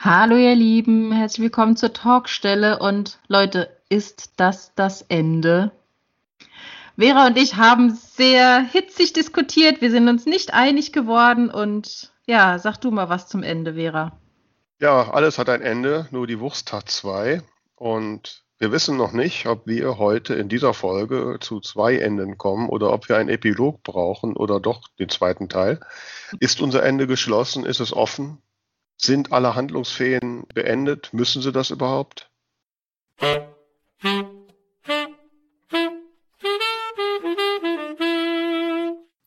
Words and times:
Hallo 0.00 0.36
ihr 0.36 0.54
Lieben, 0.54 1.10
herzlich 1.10 1.42
willkommen 1.42 1.74
zur 1.74 1.92
Talkstelle 1.92 2.78
und 2.78 3.18
Leute, 3.26 3.68
ist 3.88 4.34
das 4.36 4.72
das 4.76 5.02
Ende? 5.02 5.72
Vera 6.96 7.26
und 7.26 7.36
ich 7.36 7.56
haben 7.56 7.90
sehr 7.96 8.60
hitzig 8.60 9.12
diskutiert, 9.12 9.80
wir 9.80 9.90
sind 9.90 10.08
uns 10.08 10.24
nicht 10.24 10.54
einig 10.54 10.92
geworden 10.92 11.50
und 11.50 12.12
ja, 12.28 12.60
sag 12.60 12.76
du 12.76 12.92
mal 12.92 13.08
was 13.08 13.26
zum 13.26 13.42
Ende, 13.42 13.74
Vera. 13.74 14.16
Ja, 14.78 15.10
alles 15.10 15.36
hat 15.36 15.48
ein 15.48 15.62
Ende, 15.62 16.06
nur 16.12 16.28
die 16.28 16.38
Wurst 16.38 16.72
hat 16.72 16.88
zwei 16.88 17.42
und 17.74 18.44
wir 18.58 18.70
wissen 18.70 18.96
noch 18.96 19.10
nicht, 19.10 19.46
ob 19.46 19.66
wir 19.66 19.98
heute 19.98 20.34
in 20.34 20.48
dieser 20.48 20.74
Folge 20.74 21.38
zu 21.40 21.58
zwei 21.58 21.96
Enden 21.96 22.38
kommen 22.38 22.68
oder 22.68 22.92
ob 22.92 23.08
wir 23.08 23.16
einen 23.16 23.30
Epilog 23.30 23.82
brauchen 23.82 24.36
oder 24.36 24.60
doch 24.60 24.86
den 25.00 25.08
zweiten 25.08 25.48
Teil. 25.48 25.80
Ist 26.38 26.60
unser 26.60 26.84
Ende 26.84 27.08
geschlossen? 27.08 27.66
Ist 27.66 27.80
es 27.80 27.92
offen? 27.92 28.40
Sind 29.00 29.30
alle 29.30 29.54
Handlungsfäden 29.54 30.44
beendet? 30.52 31.14
Müssen 31.14 31.40
sie 31.40 31.52
das 31.52 31.70
überhaupt? 31.70 32.28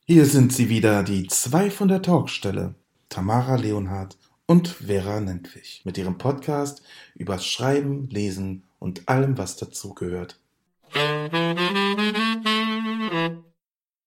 Hier 0.05 0.25
sind 0.25 0.52
sie 0.52 0.67
wieder, 0.67 1.03
die 1.03 1.27
zwei 1.27 1.71
von 1.71 1.88
der 1.88 2.02
Talkstelle, 2.02 2.75
Tamara 3.07 3.55
Leonhardt 3.55 4.17
und 4.45 4.67
Vera 4.67 5.21
Nentwich, 5.21 5.83
mit 5.85 5.97
ihrem 5.97 6.17
Podcast 6.17 6.83
übers 7.16 7.45
Schreiben, 7.45 8.09
Lesen 8.09 8.63
und 8.80 9.08
allem, 9.08 9.38
was 9.38 9.55
dazugehört. 9.55 10.38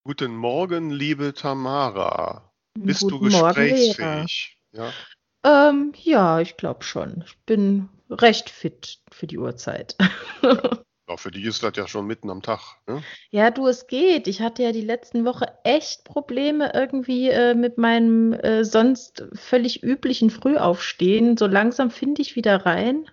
Guten 0.05 0.37
Morgen, 0.37 0.91
liebe 0.91 1.33
Tamara. 1.33 2.53
Bist 2.79 3.03
Guten 3.03 3.31
du 3.31 3.31
Morgen, 3.31 3.55
gesprächsfähig? 3.55 4.59
ja. 4.73 4.93
Ähm, 5.45 5.93
ja, 6.03 6.41
ich 6.41 6.57
glaube 6.57 6.83
schon. 6.85 7.23
Ich 7.27 7.37
bin 7.45 7.91
recht 8.11 8.51
fit 8.51 8.99
für 9.11 9.27
die 9.27 9.39
Uhrzeit. 9.39 9.97
ja. 10.43 11.17
Für 11.17 11.31
die 11.31 11.45
ist 11.45 11.63
das 11.63 11.77
ja 11.77 11.87
schon 11.87 12.07
mitten 12.07 12.31
am 12.31 12.41
Tag. 12.41 12.61
Ne? 12.87 13.03
Ja, 13.31 13.51
du, 13.51 13.67
es 13.69 13.87
geht. 13.87 14.27
Ich 14.27 14.41
hatte 14.41 14.63
ja 14.63 14.73
die 14.73 14.81
letzten 14.81 15.25
Woche 15.27 15.53
echt 15.63 16.05
Probleme 16.05 16.73
irgendwie 16.75 17.29
äh, 17.29 17.55
mit 17.55 17.77
meinem 17.77 18.33
äh, 18.33 18.65
sonst 18.65 19.25
völlig 19.35 19.83
üblichen 19.83 20.31
Frühaufstehen. 20.31 21.37
So 21.37 21.47
langsam 21.47 21.91
finde 21.91 22.23
ich 22.23 22.37
wieder 22.37 22.65
rein. 22.65 23.09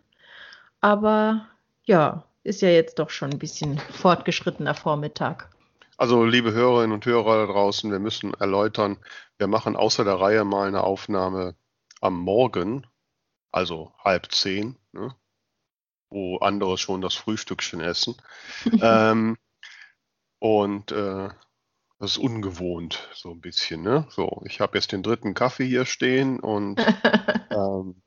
Aber 0.79 1.47
ja, 1.83 2.25
ist 2.43 2.61
ja 2.61 2.69
jetzt 2.69 2.97
doch 2.97 3.09
schon 3.09 3.31
ein 3.31 3.39
bisschen 3.39 3.77
fortgeschrittener 3.77 4.73
Vormittag. 4.73 5.49
Also, 5.97 6.25
liebe 6.25 6.53
Hörerinnen 6.53 6.93
und 6.93 7.05
Hörer 7.05 7.45
da 7.45 7.53
draußen, 7.53 7.91
wir 7.91 7.99
müssen 7.99 8.33
erläutern, 8.33 8.97
wir 9.37 9.45
machen 9.45 9.75
außer 9.75 10.03
der 10.03 10.15
Reihe 10.15 10.43
mal 10.45 10.67
eine 10.67 10.83
Aufnahme 10.83 11.53
am 12.01 12.19
Morgen, 12.19 12.87
also 13.51 13.93
halb 14.03 14.31
zehn, 14.31 14.77
ne? 14.91 15.15
wo 16.09 16.37
andere 16.37 16.77
schon 16.77 17.01
das 17.01 17.15
Frühstückchen 17.15 17.79
essen. 17.79 18.15
ähm, 18.81 19.37
und 20.39 20.91
äh, 20.91 21.29
das 21.99 22.13
ist 22.13 22.17
ungewohnt, 22.17 23.07
so 23.13 23.29
ein 23.29 23.41
bisschen. 23.41 23.83
Ne? 23.83 24.07
So, 24.09 24.41
ich 24.45 24.59
habe 24.59 24.77
jetzt 24.77 24.91
den 24.91 25.03
dritten 25.03 25.35
Kaffee 25.35 25.67
hier 25.67 25.85
stehen 25.85 26.39
und 26.39 26.79
ähm, 27.51 28.01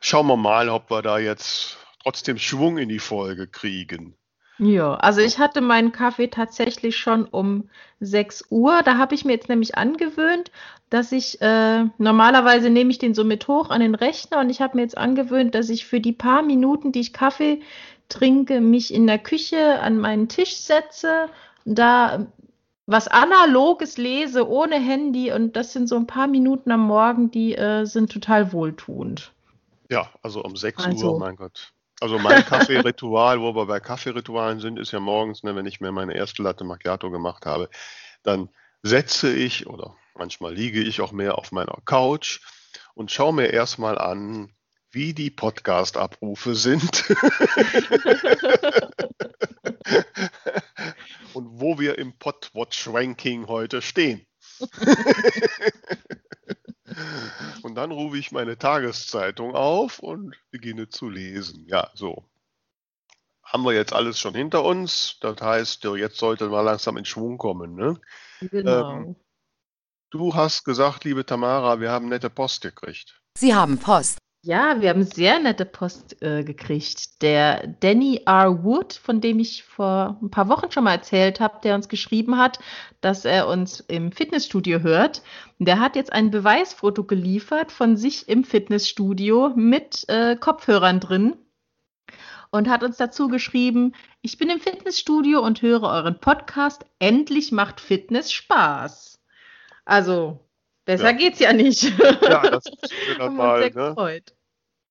schauen 0.00 0.26
wir 0.28 0.36
mal, 0.36 0.68
ob 0.68 0.90
wir 0.90 1.02
da 1.02 1.18
jetzt 1.18 1.78
trotzdem 2.02 2.38
Schwung 2.38 2.78
in 2.78 2.88
die 2.88 3.00
Folge 3.00 3.48
kriegen. 3.48 4.16
Ja, 4.60 4.94
also 4.96 5.22
ich 5.22 5.38
hatte 5.38 5.62
meinen 5.62 5.90
Kaffee 5.90 6.28
tatsächlich 6.28 6.98
schon 6.98 7.24
um 7.24 7.70
6 8.00 8.44
Uhr. 8.50 8.82
Da 8.84 8.98
habe 8.98 9.14
ich 9.14 9.24
mir 9.24 9.32
jetzt 9.32 9.48
nämlich 9.48 9.78
angewöhnt, 9.78 10.50
dass 10.90 11.12
ich 11.12 11.40
äh, 11.40 11.84
normalerweise 11.96 12.68
nehme 12.68 12.90
ich 12.90 12.98
den 12.98 13.14
so 13.14 13.24
mit 13.24 13.48
hoch 13.48 13.70
an 13.70 13.80
den 13.80 13.94
Rechner 13.94 14.38
und 14.40 14.50
ich 14.50 14.60
habe 14.60 14.76
mir 14.76 14.82
jetzt 14.82 14.98
angewöhnt, 14.98 15.54
dass 15.54 15.70
ich 15.70 15.86
für 15.86 15.98
die 15.98 16.12
paar 16.12 16.42
Minuten, 16.42 16.92
die 16.92 17.00
ich 17.00 17.14
Kaffee 17.14 17.62
trinke, 18.10 18.60
mich 18.60 18.92
in 18.92 19.06
der 19.06 19.18
Küche 19.18 19.80
an 19.80 19.96
meinen 19.96 20.28
Tisch 20.28 20.56
setze, 20.56 21.30
da 21.64 22.26
was 22.84 23.08
Analoges 23.08 23.96
lese 23.96 24.46
ohne 24.46 24.78
Handy 24.78 25.32
und 25.32 25.56
das 25.56 25.72
sind 25.72 25.88
so 25.88 25.96
ein 25.96 26.06
paar 26.06 26.26
Minuten 26.26 26.70
am 26.70 26.86
Morgen, 26.86 27.30
die 27.30 27.54
äh, 27.54 27.86
sind 27.86 28.12
total 28.12 28.52
wohltuend. 28.52 29.32
Ja, 29.88 30.10
also 30.20 30.44
um 30.44 30.54
6 30.54 30.84
Also. 30.84 31.12
Uhr, 31.12 31.18
mein 31.18 31.36
Gott. 31.36 31.72
Also 32.00 32.18
mein 32.18 32.44
Kaffeeritual, 32.46 33.40
wo 33.42 33.54
wir 33.54 33.66
bei 33.66 33.78
Kaffeeritualen 33.78 34.58
sind, 34.58 34.78
ist 34.78 34.90
ja 34.90 35.00
morgens, 35.00 35.42
ne, 35.42 35.54
wenn 35.54 35.66
ich 35.66 35.82
mir 35.82 35.92
meine 35.92 36.14
erste 36.14 36.42
Latte 36.42 36.64
Macchiato 36.64 37.10
gemacht 37.10 37.44
habe, 37.44 37.68
dann 38.22 38.48
setze 38.82 39.30
ich 39.30 39.66
oder 39.66 39.94
manchmal 40.14 40.54
liege 40.54 40.80
ich 40.80 41.02
auch 41.02 41.12
mehr 41.12 41.36
auf 41.36 41.52
meiner 41.52 41.76
Couch 41.84 42.40
und 42.94 43.10
schaue 43.10 43.34
mir 43.34 43.52
erstmal 43.52 43.98
an, 43.98 44.54
wie 44.90 45.12
die 45.12 45.30
Podcast-Abrufe 45.30 46.54
sind 46.54 47.04
und 51.34 51.60
wo 51.60 51.78
wir 51.78 51.98
im 51.98 52.18
Podwatch-Ranking 52.18 53.46
heute 53.46 53.82
stehen. 53.82 54.26
Und 57.62 57.74
dann 57.74 57.90
rufe 57.90 58.18
ich 58.18 58.32
meine 58.32 58.58
Tageszeitung 58.58 59.54
auf 59.54 59.98
und 59.98 60.36
beginne 60.50 60.88
zu 60.88 61.08
lesen. 61.08 61.66
Ja, 61.68 61.90
so. 61.94 62.24
Haben 63.42 63.64
wir 63.64 63.72
jetzt 63.72 63.92
alles 63.92 64.18
schon 64.20 64.34
hinter 64.34 64.64
uns. 64.64 65.18
Das 65.20 65.40
heißt, 65.40 65.84
jetzt 65.84 66.18
sollte 66.18 66.48
mal 66.48 66.60
langsam 66.60 66.96
in 66.96 67.04
Schwung 67.04 67.38
kommen. 67.38 67.74
Ne? 67.74 68.00
Genau. 68.40 68.90
Ähm, 68.90 69.16
Du 70.10 70.34
hast 70.34 70.64
gesagt, 70.64 71.04
liebe 71.04 71.24
Tamara, 71.24 71.78
wir 71.78 71.92
haben 71.92 72.08
nette 72.08 72.30
Post 72.30 72.62
gekriegt. 72.62 73.22
Sie 73.38 73.54
haben 73.54 73.78
Post. 73.78 74.18
Ja, 74.42 74.80
wir 74.80 74.88
haben 74.88 75.02
sehr 75.02 75.38
nette 75.38 75.66
Post 75.66 76.22
äh, 76.22 76.42
gekriegt. 76.44 77.20
Der 77.20 77.66
Danny 77.80 78.22
R. 78.24 78.64
Wood, 78.64 78.94
von 78.94 79.20
dem 79.20 79.38
ich 79.38 79.64
vor 79.64 80.18
ein 80.22 80.30
paar 80.30 80.48
Wochen 80.48 80.70
schon 80.70 80.84
mal 80.84 80.94
erzählt 80.94 81.40
habe, 81.40 81.60
der 81.62 81.74
uns 81.74 81.90
geschrieben 81.90 82.38
hat, 82.38 82.58
dass 83.02 83.26
er 83.26 83.48
uns 83.48 83.80
im 83.80 84.12
Fitnessstudio 84.12 84.80
hört, 84.80 85.22
der 85.58 85.78
hat 85.78 85.94
jetzt 85.94 86.12
ein 86.14 86.30
Beweisfoto 86.30 87.04
geliefert 87.04 87.70
von 87.70 87.98
sich 87.98 88.30
im 88.30 88.44
Fitnessstudio 88.44 89.52
mit 89.56 90.08
äh, 90.08 90.36
Kopfhörern 90.36 91.00
drin 91.00 91.36
und 92.50 92.70
hat 92.70 92.82
uns 92.82 92.96
dazu 92.96 93.28
geschrieben, 93.28 93.92
ich 94.22 94.38
bin 94.38 94.48
im 94.48 94.60
Fitnessstudio 94.60 95.40
und 95.40 95.60
höre 95.60 95.82
euren 95.82 96.18
Podcast. 96.18 96.86
Endlich 96.98 97.52
macht 97.52 97.78
Fitness 97.78 98.32
Spaß. 98.32 99.20
Also, 99.84 100.40
besser 100.90 101.10
Ja. 101.10 101.12
geht's 101.12 101.38
ja 101.38 101.52
nicht. 101.52 101.82
Ja, 101.82 102.42
das 102.50 102.64
wir 103.06 103.18
dann 103.18 103.36
mal 103.36 103.70
ne, 103.70 104.22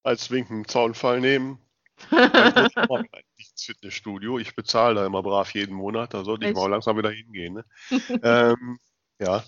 als 0.03 0.31
winken 0.31 0.67
Zaunfall 0.67 1.19
nehmen. 1.19 1.59
Dann 2.09 2.53
muss 2.53 2.71
ich 2.75 2.89
mal 2.89 3.05
ins 3.37 3.63
Fitnessstudio. 3.63 4.39
Ich 4.39 4.55
bezahle 4.55 4.95
da 4.95 5.05
immer 5.05 5.21
brav 5.21 5.53
jeden 5.53 5.75
Monat. 5.75 6.13
Da 6.13 6.23
sollte 6.23 6.47
ich 6.47 6.55
mal 6.55 6.69
langsam 6.69 6.97
wieder 6.97 7.11
hingehen. 7.11 7.55
Ne? 7.55 7.65
ähm, 8.23 8.79
ja. 9.19 9.43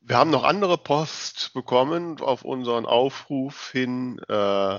Wir 0.00 0.16
haben 0.16 0.30
noch 0.30 0.44
andere 0.44 0.78
Post 0.78 1.52
bekommen 1.52 2.18
auf 2.20 2.42
unseren 2.42 2.86
Aufruf 2.86 3.70
hin 3.70 4.18
äh, 4.28 4.78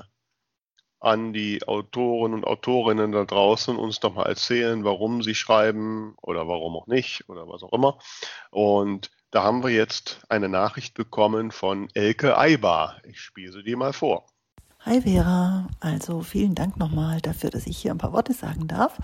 an 1.02 1.34
die 1.34 1.66
Autoren 1.68 2.34
und 2.34 2.46
Autorinnen 2.46 3.12
da 3.12 3.26
draußen, 3.26 3.78
uns 3.78 4.00
doch 4.00 4.16
mal 4.16 4.26
erzählen, 4.26 4.84
warum 4.84 5.22
sie 5.22 5.36
schreiben 5.36 6.16
oder 6.22 6.48
warum 6.48 6.76
auch 6.76 6.88
nicht 6.88 7.30
oder 7.30 7.48
was 7.48 7.62
auch 7.62 7.74
immer. 7.74 8.00
Und 8.50 9.12
da 9.32 9.44
haben 9.44 9.64
wir 9.64 9.70
jetzt 9.70 10.22
eine 10.30 10.50
Nachricht 10.50 10.94
bekommen 10.96 11.52
von 11.52 11.88
Elke 11.94 12.38
Eibar. 12.38 12.98
Ich 13.04 13.20
spiele 13.20 13.52
sie 13.52 13.64
dir 13.64 13.78
mal 13.78 13.94
vor. 13.94 14.26
Hi 14.82 15.02
Vera, 15.02 15.68
also 15.80 16.22
vielen 16.22 16.56
Dank 16.56 16.78
nochmal 16.78 17.22
dafür, 17.22 17.50
dass 17.50 17.68
ich 17.68 17.78
hier 17.78 17.92
ein 17.92 17.98
paar 17.98 18.14
Worte 18.14 18.34
sagen 18.34 18.68
darf. 18.68 18.98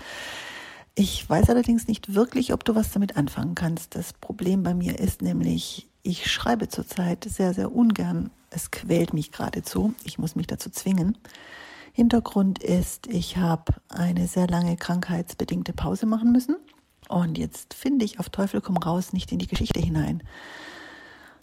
Ich 0.94 1.28
weiß 1.28 1.50
allerdings 1.50 1.86
nicht 1.86 2.14
wirklich, 2.14 2.52
ob 2.52 2.64
du 2.64 2.74
was 2.74 2.90
damit 2.90 3.16
anfangen 3.16 3.54
kannst. 3.54 3.94
Das 3.94 4.14
Problem 4.14 4.62
bei 4.62 4.74
mir 4.74 4.98
ist 4.98 5.20
nämlich, 5.20 5.86
ich 6.02 6.30
schreibe 6.30 6.68
zurzeit 6.68 7.24
sehr, 7.24 7.52
sehr 7.52 7.70
ungern. 7.72 8.30
Es 8.50 8.70
quält 8.70 9.12
mich 9.12 9.30
geradezu. 9.30 9.94
Ich 10.04 10.18
muss 10.18 10.34
mich 10.34 10.46
dazu 10.46 10.70
zwingen. 10.70 11.18
Hintergrund 11.92 12.62
ist, 12.62 13.06
ich 13.06 13.36
habe 13.36 13.74
eine 13.88 14.26
sehr 14.26 14.48
lange 14.48 14.76
krankheitsbedingte 14.76 15.72
Pause 15.72 16.06
machen 16.06 16.32
müssen. 16.32 16.56
Und 17.08 17.38
jetzt 17.38 17.74
finde 17.74 18.04
ich 18.04 18.18
auf 18.18 18.30
Teufel 18.30 18.60
komm 18.60 18.76
raus 18.76 19.12
nicht 19.12 19.32
in 19.32 19.38
die 19.38 19.46
Geschichte 19.46 19.80
hinein. 19.80 20.22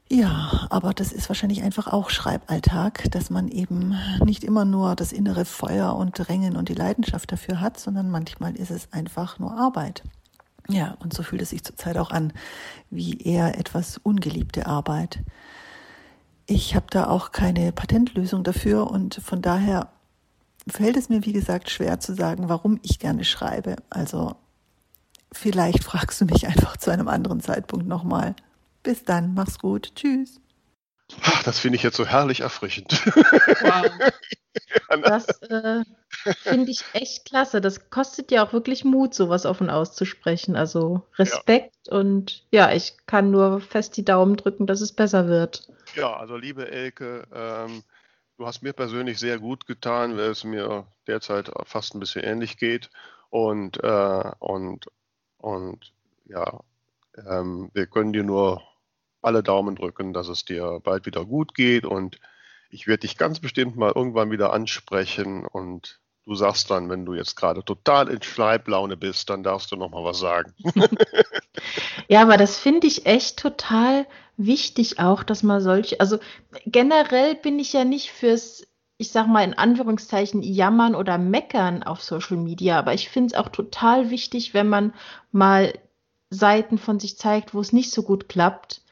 Ja, 0.09 0.67
aber 0.69 0.93
das 0.93 1.11
ist 1.11 1.29
wahrscheinlich 1.29 1.63
einfach 1.63 1.87
auch 1.87 2.09
Schreiballtag, 2.09 3.09
dass 3.11 3.29
man 3.29 3.47
eben 3.47 3.97
nicht 4.23 4.43
immer 4.43 4.65
nur 4.65 4.95
das 4.95 5.11
innere 5.11 5.45
Feuer 5.45 5.95
und 5.95 6.11
Drängen 6.11 6.55
und 6.55 6.69
die 6.69 6.75
Leidenschaft 6.75 7.31
dafür 7.31 7.61
hat, 7.61 7.79
sondern 7.79 8.11
manchmal 8.11 8.55
ist 8.55 8.69
es 8.69 8.91
einfach 8.91 9.39
nur 9.39 9.57
Arbeit. 9.57 10.03
Ja, 10.69 10.95
und 10.99 11.13
so 11.13 11.23
fühlt 11.23 11.41
es 11.41 11.49
sich 11.49 11.63
zurzeit 11.63 11.97
auch 11.97 12.11
an, 12.11 12.31
wie 12.89 13.17
eher 13.17 13.57
etwas 13.57 13.97
ungeliebte 13.97 14.65
Arbeit. 14.65 15.19
Ich 16.45 16.75
habe 16.75 16.85
da 16.89 17.07
auch 17.07 17.31
keine 17.31 17.71
Patentlösung 17.71 18.43
dafür 18.43 18.91
und 18.91 19.15
von 19.15 19.41
daher 19.41 19.89
fällt 20.67 20.97
es 20.97 21.09
mir, 21.09 21.25
wie 21.25 21.33
gesagt, 21.33 21.69
schwer 21.69 21.99
zu 21.99 22.13
sagen, 22.13 22.49
warum 22.49 22.79
ich 22.83 22.99
gerne 22.99 23.23
schreibe. 23.23 23.77
Also 23.89 24.35
vielleicht 25.33 25.83
fragst 25.83 26.21
du 26.21 26.25
mich 26.25 26.47
einfach 26.47 26.77
zu 26.77 26.91
einem 26.91 27.07
anderen 27.07 27.41
Zeitpunkt 27.41 27.87
nochmal. 27.87 28.35
Bis 28.83 29.03
dann, 29.03 29.33
mach's 29.33 29.59
gut, 29.59 29.95
tschüss. 29.95 30.39
Ach, 31.21 31.43
das 31.43 31.59
finde 31.59 31.75
ich 31.75 31.83
jetzt 31.83 31.97
so 31.97 32.05
herrlich 32.05 32.41
erfrischend. 32.41 33.05
Wow. 33.61 33.85
Das 35.01 35.41
äh, 35.43 35.83
finde 36.35 36.71
ich 36.71 36.83
echt 36.93 37.25
klasse. 37.25 37.61
Das 37.61 37.89
kostet 37.89 38.31
ja 38.31 38.45
auch 38.45 38.53
wirklich 38.53 38.83
Mut, 38.83 39.13
sowas 39.13 39.45
offen 39.45 39.69
auszusprechen. 39.69 40.55
Also 40.55 41.01
Respekt 41.17 41.75
ja. 41.87 41.97
und 41.97 42.45
ja, 42.51 42.71
ich 42.71 42.93
kann 43.07 43.31
nur 43.31 43.61
fest 43.61 43.97
die 43.97 44.05
Daumen 44.05 44.35
drücken, 44.35 44.67
dass 44.67 44.81
es 44.81 44.93
besser 44.93 45.27
wird. 45.27 45.67
Ja, 45.95 46.15
also 46.15 46.37
liebe 46.37 46.69
Elke, 46.69 47.27
ähm, 47.33 47.83
du 48.37 48.45
hast 48.45 48.61
mir 48.61 48.73
persönlich 48.73 49.19
sehr 49.19 49.39
gut 49.39 49.65
getan, 49.65 50.17
weil 50.17 50.29
es 50.29 50.43
mir 50.43 50.85
derzeit 51.07 51.51
fast 51.65 51.95
ein 51.95 51.99
bisschen 51.99 52.23
ähnlich 52.23 52.57
geht. 52.57 52.89
Und, 53.29 53.83
äh, 53.83 54.31
und, 54.39 54.85
und 55.43 55.93
ja, 56.25 56.61
ähm, 57.27 57.69
wir 57.73 57.85
können 57.87 58.13
dir 58.13 58.23
nur 58.23 58.61
alle 59.21 59.43
Daumen 59.43 59.75
drücken, 59.75 60.13
dass 60.13 60.29
es 60.29 60.45
dir 60.45 60.79
bald 60.83 61.05
wieder 61.05 61.25
gut 61.25 61.53
geht 61.53 61.85
und 61.85 62.19
ich 62.69 62.87
werde 62.87 63.01
dich 63.01 63.17
ganz 63.17 63.39
bestimmt 63.39 63.75
mal 63.75 63.91
irgendwann 63.93 64.31
wieder 64.31 64.53
ansprechen 64.53 65.45
und 65.45 65.99
du 66.25 66.35
sagst 66.35 66.71
dann, 66.71 66.89
wenn 66.89 67.05
du 67.05 67.13
jetzt 67.13 67.35
gerade 67.35 67.63
total 67.63 68.07
in 68.07 68.21
Schreiblaune 68.21 68.95
bist, 68.95 69.29
dann 69.29 69.43
darfst 69.43 69.71
du 69.71 69.75
noch 69.75 69.89
mal 69.89 70.03
was 70.05 70.19
sagen. 70.19 70.53
ja, 72.07 72.21
aber 72.21 72.37
das 72.37 72.57
finde 72.57 72.87
ich 72.87 73.05
echt 73.05 73.37
total 73.37 74.07
wichtig 74.37 74.99
auch, 74.99 75.23
dass 75.23 75.43
man 75.43 75.61
solche, 75.61 75.99
also 75.99 76.19
generell 76.65 77.35
bin 77.35 77.59
ich 77.59 77.73
ja 77.73 77.83
nicht 77.83 78.11
fürs, 78.11 78.65
ich 79.03 79.11
sag 79.11 79.27
mal 79.27 79.43
in 79.43 79.53
Anführungszeichen, 79.53 80.41
jammern 80.41 80.95
oder 80.95 81.17
meckern 81.17 81.83
auf 81.83 82.01
Social 82.01 82.37
Media, 82.37 82.79
aber 82.79 82.93
ich 82.93 83.09
finde 83.09 83.27
es 83.27 83.39
auch 83.39 83.49
total 83.49 84.09
wichtig, 84.09 84.53
wenn 84.53 84.67
man 84.67 84.93
mal 85.31 85.73
Seiten 86.29 86.77
von 86.77 86.99
sich 86.99 87.17
zeigt, 87.17 87.53
wo 87.53 87.59
es 87.59 87.73
nicht 87.73 87.91
so 87.91 88.01
gut 88.03 88.27
klappt 88.27 88.83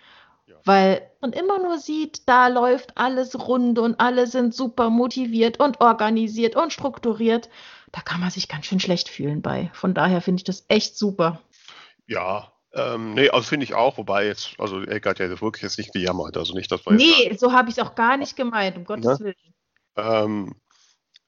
weil 0.65 1.09
man 1.21 1.33
immer 1.33 1.59
nur 1.59 1.77
sieht, 1.77 2.27
da 2.27 2.47
läuft 2.47 2.97
alles 2.97 3.47
rund 3.47 3.79
und 3.79 3.99
alle 3.99 4.27
sind 4.27 4.53
super 4.53 4.89
motiviert 4.89 5.59
und 5.59 5.81
organisiert 5.81 6.55
und 6.55 6.73
strukturiert. 6.73 7.49
Da 7.91 8.01
kann 8.01 8.21
man 8.21 8.31
sich 8.31 8.47
ganz 8.47 8.65
schön 8.65 8.79
schlecht 8.79 9.09
fühlen 9.09 9.41
bei. 9.41 9.69
Von 9.73 9.93
daher 9.93 10.21
finde 10.21 10.39
ich 10.39 10.43
das 10.43 10.65
echt 10.67 10.97
super. 10.97 11.41
Ja, 12.07 12.51
ähm, 12.73 13.15
nee, 13.15 13.29
also 13.29 13.43
finde 13.47 13.65
ich 13.65 13.73
auch, 13.73 13.97
wobei 13.97 14.27
jetzt, 14.27 14.55
also 14.57 14.81
Elke 14.81 15.09
hat 15.09 15.19
ja 15.19 15.29
wirklich 15.41 15.63
jetzt 15.63 15.77
nicht 15.77 15.93
gejammert, 15.93 16.37
also 16.37 16.53
nicht, 16.53 16.71
dass 16.71 16.85
wir 16.85 16.93
Nee, 16.93 17.35
so 17.37 17.51
habe 17.51 17.69
ich 17.69 17.77
es 17.77 17.83
auch 17.83 17.95
gar 17.95 18.15
nicht 18.17 18.37
gemeint, 18.37 18.77
um 18.77 18.85
Gottes 18.85 19.19
ne? 19.19 19.25
Willen. 19.25 19.53
Ähm, 19.95 20.55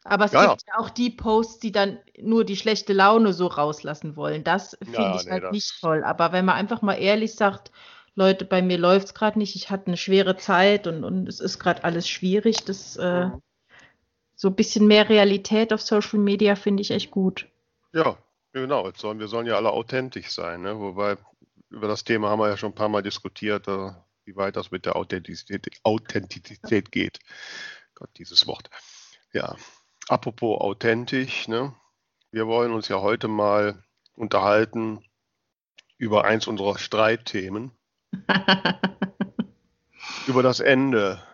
aber 0.05 0.25
es 0.25 0.33
ja, 0.33 0.47
gibt 0.47 0.63
ja 0.67 0.79
auch 0.79 0.89
die 0.89 1.09
Posts, 1.09 1.59
die 1.59 1.71
dann 1.71 1.97
nur 2.19 2.43
die 2.43 2.57
schlechte 2.57 2.93
Laune 2.93 3.31
so 3.33 3.47
rauslassen 3.47 4.15
wollen. 4.15 4.43
Das 4.43 4.77
finde 4.81 4.99
ja, 4.99 5.15
ich 5.15 5.25
nee, 5.25 5.31
halt 5.31 5.51
nicht 5.51 5.79
toll. 5.79 6.03
Aber 6.03 6.31
wenn 6.33 6.45
man 6.45 6.55
einfach 6.55 6.81
mal 6.81 6.95
ehrlich 6.95 7.35
sagt, 7.35 7.71
Leute, 8.15 8.45
bei 8.45 8.61
mir 8.61 8.77
läuft 8.77 9.07
es 9.07 9.13
gerade 9.13 9.39
nicht, 9.39 9.55
ich 9.55 9.69
hatte 9.69 9.87
eine 9.87 9.97
schwere 9.97 10.37
Zeit 10.37 10.87
und, 10.87 11.03
und 11.03 11.27
es 11.27 11.39
ist 11.39 11.57
gerade 11.57 11.83
alles 11.83 12.07
schwierig. 12.07 12.65
Das 12.65 12.97
äh, 12.97 13.27
mhm. 13.27 13.41
so 14.35 14.49
ein 14.49 14.55
bisschen 14.55 14.87
mehr 14.87 15.07
Realität 15.09 15.71
auf 15.71 15.81
Social 15.81 16.19
Media 16.19 16.55
finde 16.55 16.81
ich 16.81 16.91
echt 16.91 17.11
gut. 17.11 17.47
Ja, 17.93 18.17
genau. 18.51 18.91
Sollen, 18.95 19.19
wir 19.19 19.27
sollen 19.27 19.47
ja 19.47 19.55
alle 19.55 19.71
authentisch 19.71 20.29
sein, 20.29 20.61
ne? 20.61 20.77
wobei 20.77 21.17
über 21.69 21.87
das 21.87 22.03
Thema 22.03 22.29
haben 22.29 22.39
wir 22.39 22.49
ja 22.49 22.57
schon 22.57 22.71
ein 22.71 22.75
paar 22.75 22.89
Mal 22.89 23.01
diskutiert, 23.01 23.67
äh, 23.67 23.91
wie 24.25 24.35
weit 24.35 24.57
das 24.57 24.69
mit 24.69 24.85
der 24.85 24.95
Authentizität, 24.95 25.67
Authentizität 25.83 26.91
geht. 26.91 27.19
Gott, 28.03 28.17
dieses 28.17 28.47
Wort. 28.47 28.69
Ja, 29.31 29.55
apropos 30.09 30.59
authentisch, 30.59 31.47
ne? 31.47 31.73
wir 32.31 32.47
wollen 32.47 32.73
uns 32.73 32.89
ja 32.89 32.99
heute 32.99 33.29
mal 33.29 33.81
unterhalten 34.13 35.05
über 35.97 36.25
eins 36.25 36.47
unserer 36.47 36.77
Streitthemen. 36.77 37.71
Über 40.27 40.43
das 40.43 40.59
Ende. 40.59 41.25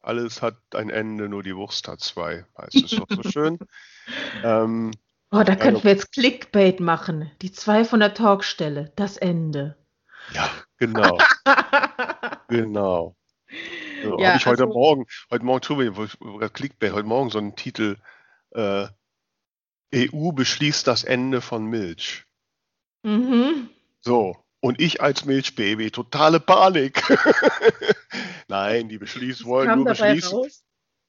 Alles 0.00 0.42
hat 0.42 0.56
ein 0.74 0.90
Ende, 0.90 1.28
nur 1.28 1.42
die 1.42 1.56
Wurst 1.56 1.88
hat 1.88 1.98
zwei. 1.98 2.46
Heißt 2.56 2.76
es 2.76 2.90
doch 2.90 3.08
so 3.10 3.28
schön. 3.28 3.58
ähm, 4.44 4.92
oh, 5.32 5.42
da 5.42 5.56
könnten 5.56 5.76
also, 5.76 5.84
wir 5.84 5.90
jetzt 5.90 6.12
Clickbait 6.12 6.78
machen. 6.78 7.32
Die 7.42 7.50
zwei 7.50 7.84
von 7.84 7.98
der 7.98 8.14
Talkstelle. 8.14 8.92
Das 8.94 9.16
Ende. 9.16 9.76
Ja, 10.32 10.48
genau. 10.76 11.18
genau. 12.48 13.16
Ja, 14.18 14.28
Habe 14.28 14.38
ich 14.38 14.46
heute 14.46 14.64
also, 14.64 14.74
Morgen, 14.74 15.06
heute 15.30 15.44
Morgen 15.44 15.60
tue 15.60 15.92
Clickbait, 16.52 16.92
heute 16.92 17.08
Morgen 17.08 17.30
so 17.30 17.38
einen 17.38 17.56
Titel 17.56 17.96
äh, 18.50 18.86
EU 19.94 20.32
beschließt 20.32 20.86
das 20.86 21.04
Ende 21.04 21.40
von 21.40 21.66
Milch. 21.66 22.24
Mhm. 23.02 23.70
So, 24.00 24.36
und 24.60 24.80
ich 24.80 25.00
als 25.00 25.24
Milchbaby, 25.24 25.90
totale 25.90 26.40
Panik. 26.40 27.02
Nein, 28.48 28.88
die 28.88 28.98
beschließen, 28.98 29.46
wollen 29.46 29.76
nur 29.76 29.84
beschließen, 29.84 30.38
raus? 30.38 30.64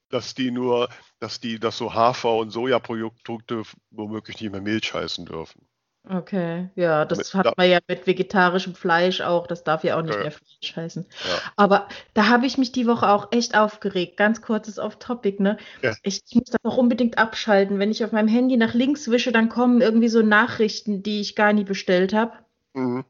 dass 0.08 0.34
die 0.34 0.50
nur, 0.50 0.88
dass 1.18 1.40
die, 1.40 1.58
dass 1.58 1.76
so 1.76 1.94
Hafer- 1.94 2.36
und 2.36 2.50
Sojaprodukte 2.50 3.62
womöglich 3.90 4.40
nicht 4.40 4.52
mehr 4.52 4.60
Milch 4.60 4.94
heißen 4.94 5.26
dürfen. 5.26 5.67
Okay, 6.10 6.70
ja, 6.74 7.04
das 7.04 7.18
mit, 7.18 7.34
hat 7.34 7.46
da, 7.46 7.52
man 7.56 7.68
ja 7.68 7.78
mit 7.86 8.06
vegetarischem 8.06 8.74
Fleisch 8.74 9.20
auch, 9.20 9.46
das 9.46 9.62
darf 9.62 9.84
ja 9.84 9.98
auch 9.98 10.02
nicht 10.02 10.16
äh, 10.16 10.22
mehr 10.22 10.30
Fleisch 10.30 10.76
heißen. 10.76 11.06
Ja. 11.10 11.52
Aber 11.56 11.88
da 12.14 12.28
habe 12.28 12.46
ich 12.46 12.56
mich 12.56 12.72
die 12.72 12.86
Woche 12.86 13.08
auch 13.08 13.28
echt 13.30 13.56
aufgeregt. 13.56 14.16
Ganz 14.16 14.40
kurzes 14.40 14.78
Off-Topic, 14.78 15.42
ne? 15.42 15.58
Ja. 15.82 15.94
Ich, 16.02 16.22
ich, 16.26 16.34
muss 16.34 16.50
das 16.50 16.64
auch 16.64 16.78
unbedingt 16.78 17.18
abschalten. 17.18 17.78
Wenn 17.78 17.90
ich 17.90 18.02
auf 18.04 18.12
meinem 18.12 18.28
Handy 18.28 18.56
nach 18.56 18.72
links 18.72 19.10
wische, 19.10 19.32
dann 19.32 19.50
kommen 19.50 19.82
irgendwie 19.82 20.08
so 20.08 20.22
Nachrichten, 20.22 21.02
die 21.02 21.20
ich 21.20 21.34
gar 21.36 21.52
nie 21.52 21.64
bestellt 21.64 22.14
habe. 22.14 22.32
Mhm. 22.72 23.04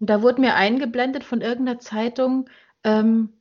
Und 0.00 0.10
da 0.10 0.20
wurde 0.20 0.42
mir 0.42 0.54
eingeblendet 0.54 1.24
von 1.24 1.40
irgendeiner 1.40 1.78
Zeitung, 1.78 2.50
ähm, 2.82 3.32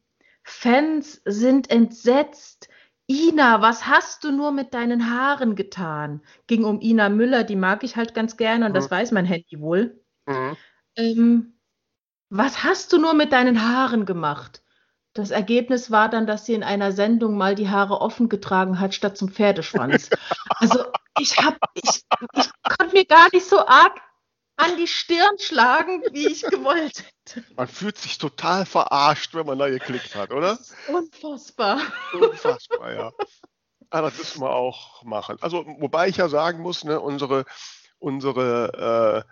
Fans 0.44 1.22
sind 1.26 1.70
entsetzt. 1.70 2.70
Ina, 3.08 3.62
was 3.62 3.86
hast 3.88 4.24
du 4.24 4.32
nur 4.32 4.52
mit 4.52 4.74
deinen 4.74 5.12
Haaren 5.12 5.56
getan? 5.56 6.22
Ging 6.48 6.64
um 6.64 6.80
Ina 6.80 7.10
Müller, 7.10 7.44
die 7.44 7.56
mag 7.56 7.84
ich 7.84 7.96
halt 7.96 8.14
ganz 8.14 8.38
gerne 8.38 8.66
und 8.66 8.72
mhm. 8.72 8.76
das 8.76 8.90
weiß 8.90 9.12
mein 9.12 9.26
Handy 9.26 9.60
wohl. 9.60 10.02
Mhm. 10.26 10.58
Ähm, 10.96 11.60
was 12.30 12.64
hast 12.64 12.94
du 12.94 12.98
nur 12.98 13.14
mit 13.14 13.32
deinen 13.32 13.62
Haaren 13.62 14.06
gemacht? 14.06 14.64
Das 15.14 15.30
Ergebnis 15.30 15.92
war 15.92 16.10
dann, 16.10 16.26
dass 16.26 16.46
sie 16.46 16.54
in 16.54 16.64
einer 16.64 16.92
Sendung 16.92 17.38
mal 17.38 17.54
die 17.54 17.70
Haare 17.70 18.02
offen 18.02 18.30
getragen 18.30 18.80
hat, 18.80 18.96
statt 18.96 19.18
zum 19.18 19.30
Pferdeschwanz. 19.30 20.10
also 20.56 20.86
ich 21.20 21.38
hab, 21.38 21.58
ich, 21.76 22.04
ich 22.34 22.50
konnte 22.64 22.96
mir 22.96 23.06
gar 23.06 23.28
nicht 23.32 23.46
so 23.46 23.60
arg 23.60 24.02
an 24.56 24.78
die 24.78 24.88
Stirn 24.88 25.38
schlagen, 25.40 26.04
wie 26.12 26.28
ich 26.28 26.44
gewollt 26.44 27.04
hätte. 27.26 27.44
Man 27.56 27.68
fühlt 27.68 27.98
sich 27.98 28.18
total 28.18 28.66
verarscht, 28.66 29.34
wenn 29.34 29.46
man 29.46 29.58
da 29.58 29.70
geklickt 29.70 30.16
hat, 30.16 30.32
oder? 30.32 30.60
unfassbar. 30.88 31.82
Unfassbar, 32.14 32.94
ja. 32.94 33.12
Ah, 33.90 34.02
das 34.02 34.18
müssen 34.18 34.42
wir 34.42 34.52
auch 34.52 35.04
machen. 35.04 35.38
Also, 35.42 35.66
wobei 35.80 36.08
ich 36.08 36.18
ja 36.18 36.28
sagen 36.28 36.62
muss, 36.62 36.84
ne, 36.84 37.00
unsere, 37.00 37.46
unsere 38.00 39.26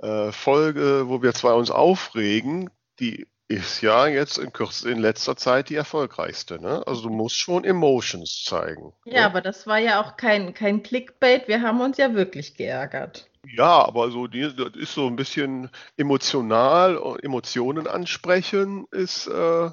äh, 0.00 0.06
äh, 0.06 0.32
Folge, 0.32 1.08
wo 1.08 1.22
wir 1.22 1.32
zwar 1.34 1.56
uns 1.56 1.70
aufregen, 1.70 2.70
die 2.98 3.28
ist 3.48 3.82
ja 3.82 4.06
jetzt 4.06 4.38
in, 4.38 4.52
Kürze, 4.52 4.90
in 4.90 4.98
letzter 4.98 5.36
Zeit 5.36 5.68
die 5.68 5.74
erfolgreichste. 5.74 6.60
Ne? 6.60 6.82
Also 6.86 7.02
du 7.02 7.10
musst 7.10 7.36
schon 7.36 7.64
Emotions 7.64 8.44
zeigen. 8.44 8.92
Ja, 9.04 9.20
ne? 9.20 9.26
aber 9.26 9.40
das 9.40 9.66
war 9.66 9.78
ja 9.78 10.02
auch 10.02 10.16
kein, 10.16 10.54
kein 10.54 10.82
Clickbait. 10.82 11.48
Wir 11.48 11.62
haben 11.62 11.80
uns 11.80 11.98
ja 11.98 12.14
wirklich 12.14 12.56
geärgert. 12.56 13.28
Ja, 13.46 13.84
aber 13.84 14.10
so 14.10 14.28
die, 14.28 14.54
das 14.54 14.74
ist 14.76 14.94
so 14.94 15.06
ein 15.06 15.16
bisschen 15.16 15.70
emotional, 15.96 17.18
Emotionen 17.22 17.86
ansprechen 17.86 18.86
ist, 18.90 19.26
äh, 19.26 19.70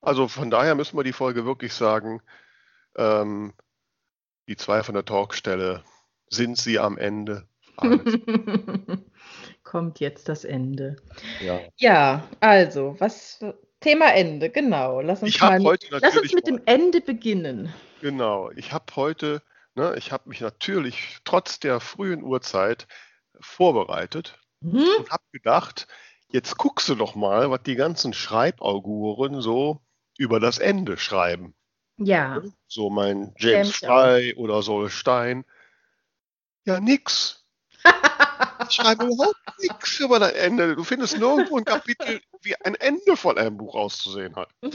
also 0.00 0.28
von 0.28 0.50
daher 0.50 0.74
müssen 0.74 0.98
wir 0.98 1.04
die 1.04 1.12
Folge 1.12 1.46
wirklich 1.46 1.72
sagen, 1.72 2.20
ähm, 2.96 3.54
die 4.48 4.56
zwei 4.56 4.82
von 4.82 4.94
der 4.94 5.04
Talkstelle, 5.04 5.82
sind 6.28 6.58
sie 6.58 6.78
am 6.78 6.98
Ende? 6.98 7.46
Kommt 9.62 10.00
jetzt 10.00 10.28
das 10.28 10.44
Ende. 10.44 10.96
Ja, 11.40 11.60
ja 11.76 12.28
also, 12.40 12.96
was 12.98 13.40
Thema 13.80 14.14
Ende, 14.14 14.50
genau. 14.50 15.00
Lass 15.00 15.22
uns, 15.22 15.40
mal, 15.40 15.62
lass 15.90 16.16
uns 16.16 16.32
mit 16.32 16.46
dem 16.46 16.60
Ende 16.66 17.00
beginnen. 17.00 17.72
Genau, 18.00 18.50
ich 18.52 18.72
habe 18.72 18.84
heute 18.96 19.42
Ne, 19.74 19.94
ich 19.96 20.12
habe 20.12 20.28
mich 20.28 20.40
natürlich 20.40 21.18
trotz 21.24 21.58
der 21.58 21.80
frühen 21.80 22.22
Uhrzeit 22.22 22.86
vorbereitet 23.40 24.38
mhm. 24.60 24.86
und 24.98 25.10
habe 25.10 25.24
gedacht, 25.32 25.88
jetzt 26.28 26.56
guckst 26.58 26.88
du 26.88 26.94
doch 26.94 27.14
mal, 27.14 27.50
was 27.50 27.62
die 27.64 27.74
ganzen 27.74 28.12
Schreibauguren 28.12 29.40
so 29.40 29.80
über 30.16 30.38
das 30.38 30.58
Ende 30.58 30.96
schreiben. 30.96 31.54
Ja. 31.96 32.42
So 32.68 32.90
mein 32.90 33.34
James 33.38 33.76
Fry 33.76 34.34
oder 34.36 34.62
Sol 34.62 34.90
Stein. 34.90 35.44
Ja, 36.64 36.80
nix. 36.80 37.44
ich 38.68 38.74
schreibe 38.74 39.06
überhaupt 39.06 39.58
nichts 39.60 39.98
über 39.98 40.18
das 40.18 40.32
Ende. 40.32 40.76
Du 40.76 40.84
findest 40.84 41.18
nirgendwo 41.18 41.58
ein 41.58 41.64
Kapitel, 41.64 42.20
wie 42.42 42.56
ein 42.56 42.74
Ende 42.76 43.16
von 43.16 43.38
einem 43.38 43.56
Buch 43.56 43.74
auszusehen 43.74 44.36
hat. 44.36 44.50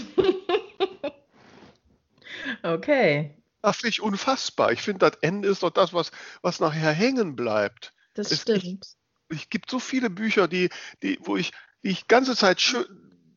Okay. 2.63 3.38
Das 3.61 3.77
finde 3.77 3.89
ich 3.89 4.01
unfassbar. 4.01 4.71
Ich 4.71 4.81
finde, 4.81 5.09
das 5.09 5.19
Ende 5.21 5.49
ist 5.49 5.63
doch 5.63 5.69
das, 5.69 5.93
was, 5.93 6.11
was 6.41 6.59
nachher 6.59 6.91
hängen 6.91 7.35
bleibt. 7.35 7.93
Das 8.13 8.31
es, 8.31 8.41
stimmt. 8.41 8.87
Ich, 9.29 9.41
es 9.43 9.49
gibt 9.49 9.69
so 9.69 9.79
viele 9.79 10.09
Bücher, 10.09 10.47
die, 10.47 10.69
die, 11.03 11.19
wo 11.21 11.37
ich, 11.37 11.51
die 11.83 11.89
ich 11.89 12.07
ganze 12.07 12.35
Zeit 12.35 12.61
schön, 12.61 12.85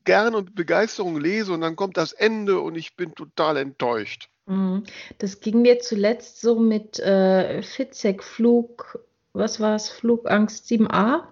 gern 0.05 0.35
und 0.35 0.55
Begeisterung 0.55 1.21
lese 1.21 1.53
und 1.53 1.61
dann 1.61 1.77
kommt 1.77 1.97
das 1.97 2.13
Ende 2.13 2.61
und 2.61 2.77
ich 2.77 2.97
bin 2.97 3.15
total 3.15 3.57
enttäuscht. 3.57 4.29
Mhm. 4.47 4.85
Das 5.19 5.41
ging 5.41 5.63
mir 5.63 5.79
zuletzt 5.79 6.41
so 6.41 6.59
mit 6.59 6.99
äh, 6.99 7.63
Fitzek 7.63 8.23
Flug, 8.23 8.99
was 9.33 9.61
war 9.61 9.77
es, 9.77 9.89
Flugangst 9.89 10.67
7a. 10.67 11.25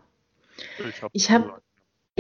Ich, 0.79 1.03
hab 1.03 1.11
Ich 1.13 1.31
habe 1.31 1.61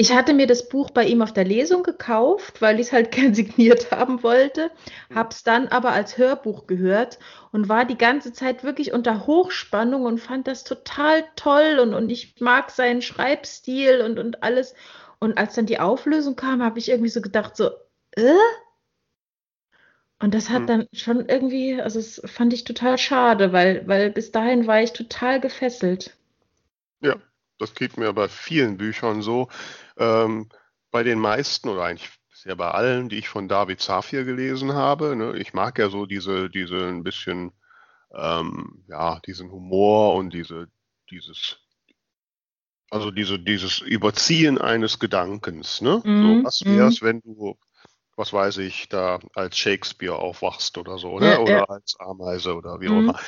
ich 0.00 0.14
hatte 0.14 0.32
mir 0.32 0.46
das 0.46 0.68
Buch 0.70 0.90
bei 0.90 1.04
ihm 1.04 1.20
auf 1.20 1.34
der 1.34 1.44
Lesung 1.44 1.82
gekauft, 1.82 2.62
weil 2.62 2.80
ich 2.80 2.86
es 2.86 2.92
halt 2.92 3.10
gern 3.12 3.34
signiert 3.34 3.90
haben 3.90 4.22
wollte, 4.22 4.70
Mhm. 5.10 5.14
habe 5.14 5.28
es 5.30 5.42
dann 5.42 5.68
aber 5.68 5.92
als 5.92 6.16
Hörbuch 6.16 6.66
gehört 6.66 7.18
und 7.52 7.68
war 7.68 7.84
die 7.84 7.98
ganze 7.98 8.32
Zeit 8.32 8.64
wirklich 8.64 8.92
unter 8.94 9.26
Hochspannung 9.26 10.04
und 10.04 10.18
fand 10.18 10.46
das 10.46 10.64
total 10.64 11.24
toll 11.36 11.78
und, 11.82 11.92
und 11.92 12.08
ich 12.10 12.36
mag 12.40 12.70
seinen 12.70 13.02
Schreibstil 13.02 14.00
und, 14.00 14.18
und 14.18 14.42
alles. 14.42 14.74
Und 15.18 15.36
als 15.36 15.54
dann 15.54 15.66
die 15.66 15.80
Auflösung 15.80 16.34
kam, 16.34 16.62
habe 16.62 16.78
ich 16.78 16.88
irgendwie 16.88 17.10
so 17.10 17.20
gedacht, 17.20 17.54
so, 17.56 17.68
äh? 18.16 18.32
Und 20.20 20.34
das 20.34 20.50
hat 20.50 20.62
Hm. 20.62 20.68
dann 20.68 20.86
schon 20.92 21.28
irgendwie, 21.28 21.80
also 21.82 21.98
das 21.98 22.22
fand 22.24 22.52
ich 22.52 22.62
total 22.62 22.96
schade, 22.96 23.52
weil, 23.52 23.88
weil 23.88 24.10
bis 24.12 24.30
dahin 24.30 24.68
war 24.68 24.80
ich 24.80 24.92
total 24.92 25.40
gefesselt. 25.40 26.16
Ja, 27.00 27.20
das 27.60 27.74
geht 27.74 27.96
mir 27.96 28.12
bei 28.12 28.28
vielen 28.28 28.76
Büchern 28.76 29.22
so. 29.22 29.48
Ähm, 29.96 30.48
bei 30.90 31.02
den 31.02 31.18
meisten 31.18 31.68
oder 31.68 31.84
eigentlich 31.84 32.10
bisher 32.30 32.56
bei 32.56 32.70
allen, 32.70 33.08
die 33.08 33.16
ich 33.16 33.28
von 33.28 33.48
David 33.48 33.80
Safir 33.80 34.24
gelesen 34.24 34.72
habe. 34.72 35.14
Ne, 35.14 35.36
ich 35.36 35.52
mag 35.52 35.78
ja 35.78 35.88
so 35.90 36.06
diese, 36.06 36.48
diese 36.50 36.88
ein 36.88 37.02
bisschen, 37.02 37.52
ähm, 38.14 38.84
ja, 38.88 39.20
diesen 39.20 39.50
Humor 39.50 40.14
und 40.14 40.32
diese, 40.32 40.68
dieses, 41.10 41.58
also 42.90 43.10
diese, 43.10 43.38
dieses 43.38 43.80
Überziehen 43.80 44.58
eines 44.58 44.98
Gedankens. 44.98 45.80
Ne? 45.80 46.02
Mhm, 46.04 46.22
So, 46.22 46.44
was 46.44 46.64
mhm. 46.64 46.76
wär's, 46.76 47.02
wenn 47.02 47.20
du, 47.20 47.58
was 48.20 48.32
weiß 48.32 48.58
ich, 48.58 48.88
da 48.88 49.18
als 49.34 49.58
Shakespeare 49.58 50.16
aufwachst 50.16 50.78
oder 50.78 50.98
so, 50.98 51.18
ne? 51.20 51.26
Ja, 51.26 51.40
Oder 51.40 51.64
ja. 51.64 51.66
als 51.70 51.96
Ameise 52.00 52.54
oder 52.56 52.80
wie 52.80 52.88
auch 52.90 52.98
Mhm. 52.98 53.02
immer. 53.02 53.18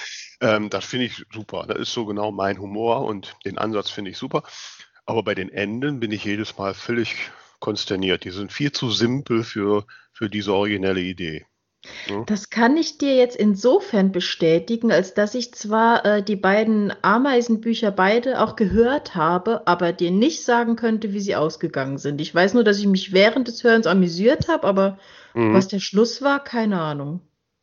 Ähm, 0.40 0.70
das 0.70 0.84
finde 0.84 1.06
ich 1.06 1.24
super. 1.32 1.66
Das 1.66 1.78
ist 1.78 1.92
so 1.92 2.06
genau 2.06 2.32
mein 2.32 2.58
Humor 2.60 3.02
und 3.04 3.34
den 3.44 3.58
Ansatz 3.58 3.90
finde 3.90 4.10
ich 4.12 4.18
super. 4.18 4.44
Aber 5.06 5.22
bei 5.24 5.34
den 5.34 5.50
Enden 5.50 6.00
bin 6.00 6.12
ich 6.12 6.24
jedes 6.24 6.56
Mal 6.58 6.74
völlig 6.74 7.30
konsterniert. 7.60 8.24
Die 8.24 8.30
sind 8.30 8.52
viel 8.52 8.72
zu 8.72 8.90
simpel 8.90 9.44
für, 9.44 9.86
für 10.12 10.28
diese 10.30 10.52
originelle 10.54 11.00
Idee. 11.00 11.46
Das 12.26 12.50
kann 12.50 12.76
ich 12.76 12.98
dir 12.98 13.16
jetzt 13.16 13.36
insofern 13.36 14.12
bestätigen, 14.12 14.92
als 14.92 15.14
dass 15.14 15.34
ich 15.34 15.52
zwar 15.52 16.04
äh, 16.04 16.22
die 16.22 16.36
beiden 16.36 16.92
Ameisenbücher 17.02 17.90
beide 17.90 18.40
auch 18.40 18.54
gehört 18.56 19.14
habe, 19.14 19.66
aber 19.66 19.92
dir 19.92 20.10
nicht 20.10 20.44
sagen 20.44 20.76
könnte, 20.76 21.12
wie 21.12 21.20
sie 21.20 21.34
ausgegangen 21.34 21.98
sind. 21.98 22.20
Ich 22.20 22.34
weiß 22.34 22.54
nur, 22.54 22.64
dass 22.64 22.78
ich 22.78 22.86
mich 22.86 23.12
während 23.12 23.48
des 23.48 23.64
Hörens 23.64 23.86
amüsiert 23.86 24.48
habe, 24.48 24.66
aber 24.66 24.98
Mhm. 25.34 25.54
was 25.54 25.68
der 25.68 25.80
Schluss 25.80 26.22
war, 26.22 26.44
keine 26.44 26.80
Ahnung. 26.80 27.20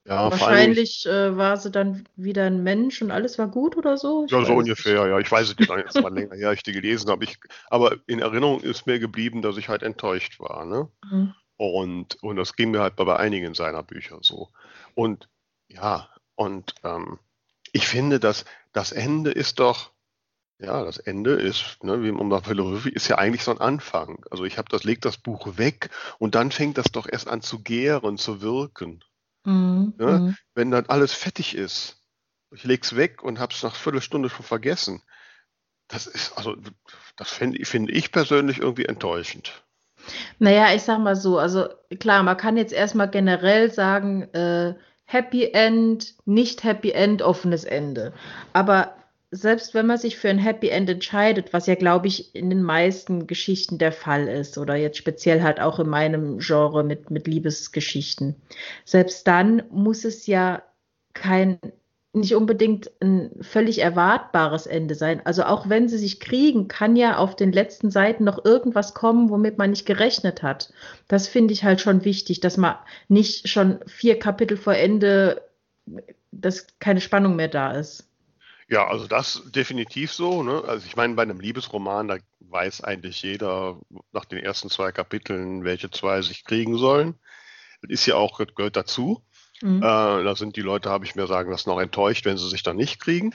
Ja, 0.08 0.32
Wahrscheinlich 0.32 1.06
äh, 1.06 1.38
war 1.38 1.58
sie 1.58 1.70
dann 1.70 2.04
wieder 2.16 2.46
ein 2.46 2.64
Mensch 2.64 3.02
und 3.02 3.12
alles 3.12 3.38
war 3.38 3.48
gut 3.48 3.78
oder 3.78 3.96
so. 3.96 4.26
Ich 4.26 4.32
ja, 4.32 4.44
so 4.44 4.54
es 4.54 4.58
ungefähr, 4.58 5.08
ja. 5.08 5.20
Ich 5.20 5.32
weiß 5.32 5.50
es 5.50 5.56
jetzt 5.60 5.70
jetzt 5.70 6.02
mal 6.02 6.12
länger 6.12 6.36
her, 6.36 6.52
ich 6.52 6.64
die 6.64 6.72
gelesen 6.72 7.12
habe. 7.12 7.24
Ich, 7.26 7.38
aber 7.70 7.96
in 8.08 8.20
Erinnerung 8.20 8.62
ist 8.62 8.88
mir 8.88 9.00
geblieben, 9.00 9.44
dass 9.44 9.58
ich 9.58 9.70
halt 9.70 9.84
enttäuscht 9.84 10.40
war. 10.40 10.66
Ne? 10.66 10.88
nicht. 11.04 11.12
Mhm. 11.12 11.34
Und, 11.60 12.24
und 12.24 12.38
das 12.38 12.56
ging 12.56 12.72
mir 12.72 12.80
halt 12.80 12.96
bei, 12.96 13.18
einigen 13.18 13.54
seiner 13.54 13.84
Bücher 13.84 14.20
so. 14.22 14.48
Und 14.96 15.28
ja, 15.68 16.10
und 16.36 16.74
ähm, 16.86 17.20
ich 17.74 17.86
finde, 17.86 18.22
dass 18.22 18.46
das 18.72 18.94
Ende 18.94 19.32
ist 19.32 19.60
doch, 19.60 19.92
ja, 20.58 20.86
das 20.86 21.00
Ende 21.00 21.34
ist, 21.34 21.84
ne, 21.84 22.02
wie 22.02 22.12
um 22.12 22.44
Philosophie, 22.44 22.92
ist 22.92 23.10
ja 23.10 23.18
eigentlich 23.18 23.44
so 23.44 23.52
ein 23.52 23.60
Anfang. 23.60 24.26
Also 24.32 24.46
ich 24.46 24.58
habe 24.58 24.70
das, 24.70 24.86
leg 24.86 25.02
das 25.02 25.18
Buch 25.18 25.58
weg 25.58 25.90
und 26.18 26.34
dann 26.34 26.52
fängt 26.52 26.78
das 26.78 26.94
doch 26.94 27.10
erst 27.12 27.28
an 27.28 27.42
zu 27.42 27.62
gären, 27.62 28.18
zu 28.18 28.42
wirken. 28.42 29.04
Mhm. 29.44 29.96
Ja? 30.00 30.20
Mhm. 30.20 30.38
Wenn 30.56 30.72
dann 30.72 30.86
alles 30.86 31.14
fertig 31.14 31.56
ist, 31.56 32.02
ich 32.52 32.64
leg's 32.64 32.96
weg 32.96 33.22
und 33.22 33.38
hab's 33.42 33.64
nach 33.64 33.76
Viertelstunde 33.76 34.30
schon 34.30 34.46
vergessen. 34.46 35.04
Das 35.90 36.08
ist, 36.08 36.38
also, 36.38 36.56
das 37.18 37.32
finde 37.32 37.66
finde 37.66 37.92
ich 37.92 38.14
persönlich 38.14 38.60
irgendwie 38.60 38.86
enttäuschend. 38.86 39.66
Naja, 40.40 40.74
ich 40.76 40.84
sag 40.84 41.00
mal 41.00 41.16
so, 41.16 41.38
also 41.38 41.68
klar, 42.00 42.24
man 42.24 42.38
kann 42.38 42.58
jetzt 42.58 42.74
erstmal 42.74 43.10
generell 43.10 43.72
sagen, 43.72 44.24
äh, 44.34 44.74
Happy 45.06 45.52
End, 45.52 46.16
nicht 46.26 46.64
Happy 46.64 46.92
End, 46.92 47.22
offenes 47.22 47.64
Ende. 47.64 48.14
Aber 48.54 48.94
selbst 49.32 49.74
wenn 49.74 49.86
man 49.86 49.98
sich 49.98 50.18
für 50.18 50.30
ein 50.30 50.40
Happy 50.40 50.70
End 50.70 50.90
entscheidet, 50.90 51.54
was 51.54 51.68
ja, 51.68 51.76
glaube 51.76 52.08
ich, 52.08 52.36
in 52.36 52.50
den 52.50 52.64
meisten 52.64 53.28
Geschichten 53.28 53.78
der 53.78 53.92
Fall 53.92 54.28
ist, 54.28 54.58
oder 54.58 54.76
jetzt 54.76 54.98
speziell 54.98 55.44
halt 55.44 55.60
auch 55.60 55.80
in 55.80 55.90
meinem 55.90 56.40
Genre 56.40 56.84
mit, 56.84 57.12
mit 57.12 57.28
Liebesgeschichten, 57.28 58.36
selbst 58.86 59.28
dann 59.28 59.64
muss 59.70 60.06
es 60.06 60.26
ja 60.28 60.64
kein, 61.14 61.60
nicht 62.12 62.36
unbedingt 62.36 62.90
ein 63.02 63.32
völlig 63.42 63.80
erwartbares 63.80 64.66
Ende 64.66 64.96
sein. 64.96 65.24
Also 65.26 65.44
auch 65.44 65.70
wenn 65.70 65.88
sie 65.88 66.00
sich 66.00 66.20
kriegen, 66.20 66.68
kann 66.68 66.96
ja 66.96 67.18
auf 67.18 67.36
den 67.36 67.52
letzten 67.52 67.92
Seiten 67.92 68.24
noch 68.24 68.44
irgendwas 68.44 68.96
kommen, 68.96 69.30
womit 69.30 69.58
man 69.58 69.70
nicht 69.70 69.86
gerechnet 69.86 70.42
hat. 70.42 70.74
Das 71.08 71.28
finde 71.28 71.54
ich 71.54 71.64
halt 71.64 71.82
schon 71.82 72.06
wichtig, 72.06 72.40
dass 72.40 72.58
man 72.58 72.76
nicht 73.08 73.48
schon 73.48 73.80
vier 73.86 74.18
Kapitel 74.18 74.58
vor 74.58 74.74
Ende, 74.74 75.48
dass 76.32 76.68
keine 76.80 77.02
Spannung 77.02 77.36
mehr 77.36 77.48
da 77.48 77.74
ist. 77.74 78.08
Ja, 78.70 78.88
also 78.88 79.08
das 79.08 79.44
definitiv 79.48 80.12
so. 80.12 80.42
Ne? 80.44 80.64
Also 80.68 80.86
ich 80.88 80.96
meine, 80.96 81.14
bei 81.16 81.24
einem 81.24 81.40
Liebesroman, 81.40 82.08
da 82.08 82.18
weiß 82.40 82.84
eigentlich 82.84 83.22
jeder 83.22 83.80
nach 84.12 84.26
den 84.26 84.40
ersten 84.40 84.70
zwei 84.70 84.92
Kapiteln, 84.92 85.64
welche 85.64 85.92
zwei 85.92 86.22
sich 86.22 86.44
kriegen 86.44 86.78
sollen. 86.78 87.16
Das 87.82 87.92
ist 87.92 88.06
ja 88.06 88.16
auch, 88.16 88.40
gehört 88.56 88.76
dazu. 88.76 89.24
Mhm. 89.62 89.78
Äh, 89.78 90.24
da 90.24 90.36
sind 90.36 90.56
die 90.56 90.62
Leute, 90.62 90.90
habe 90.90 91.06
ich 91.06 91.16
mir 91.16 91.28
sagen 91.28 91.52
lassen, 91.52 91.70
auch 91.70 91.80
enttäuscht, 91.80 92.26
wenn 92.26 92.38
sie 92.38 92.50
sich 92.50 92.64
dann 92.64 92.78
nicht 92.78 93.00
kriegen. 93.00 93.34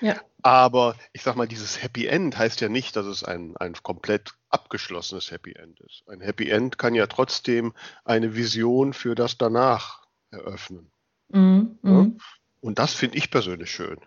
Ja. 0.00 0.20
Aber 0.42 0.96
ich 1.12 1.22
sag 1.22 1.36
mal, 1.36 1.48
dieses 1.48 1.82
Happy 1.82 2.06
End 2.06 2.36
heißt 2.36 2.60
ja 2.60 2.68
nicht, 2.68 2.96
dass 2.96 3.06
es 3.06 3.24
ein, 3.24 3.56
ein 3.56 3.74
komplett 3.74 4.34
abgeschlossenes 4.50 5.30
Happy 5.30 5.54
End 5.54 5.80
ist. 5.80 6.04
Ein 6.08 6.20
Happy 6.20 6.50
End 6.50 6.78
kann 6.78 6.94
ja 6.94 7.06
trotzdem 7.06 7.74
eine 8.04 8.36
Vision 8.36 8.92
für 8.92 9.14
das 9.14 9.38
danach 9.38 10.06
eröffnen. 10.30 10.90
Mhm. 11.28 11.78
Ja? 11.82 11.90
Mhm. 11.90 12.18
Und 12.60 12.78
das 12.78 12.94
finde 12.94 13.18
ich 13.18 13.30
persönlich 13.30 13.70
schön. 13.70 13.98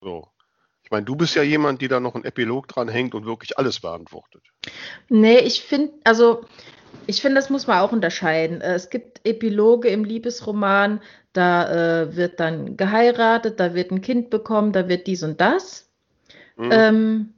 So. 0.00 0.28
Ich 0.84 0.90
meine, 0.90 1.04
du 1.04 1.16
bist 1.16 1.34
ja 1.34 1.42
jemand, 1.42 1.80
die 1.80 1.88
da 1.88 2.00
noch 2.00 2.14
ein 2.14 2.24
Epilog 2.24 2.68
dran 2.68 2.88
hängt 2.88 3.14
und 3.14 3.24
wirklich 3.24 3.58
alles 3.58 3.80
beantwortet. 3.80 4.42
Nee, 5.08 5.38
ich 5.38 5.62
finde, 5.62 5.94
also 6.04 6.44
ich 7.06 7.20
finde, 7.20 7.36
das 7.36 7.50
muss 7.50 7.66
man 7.66 7.78
auch 7.78 7.92
unterscheiden. 7.92 8.60
Äh, 8.60 8.74
Es 8.74 8.90
gibt 8.90 9.20
Epiloge 9.24 9.88
im 9.88 10.04
Liebesroman, 10.04 11.00
da 11.32 12.02
äh, 12.02 12.16
wird 12.16 12.40
dann 12.40 12.76
geheiratet, 12.76 13.58
da 13.60 13.74
wird 13.74 13.90
ein 13.90 14.00
Kind 14.00 14.30
bekommen, 14.30 14.72
da 14.72 14.88
wird 14.88 15.06
dies 15.06 15.22
und 15.22 15.40
das. 15.40 15.90
Hm? 16.56 16.70
Ähm, 16.70 17.34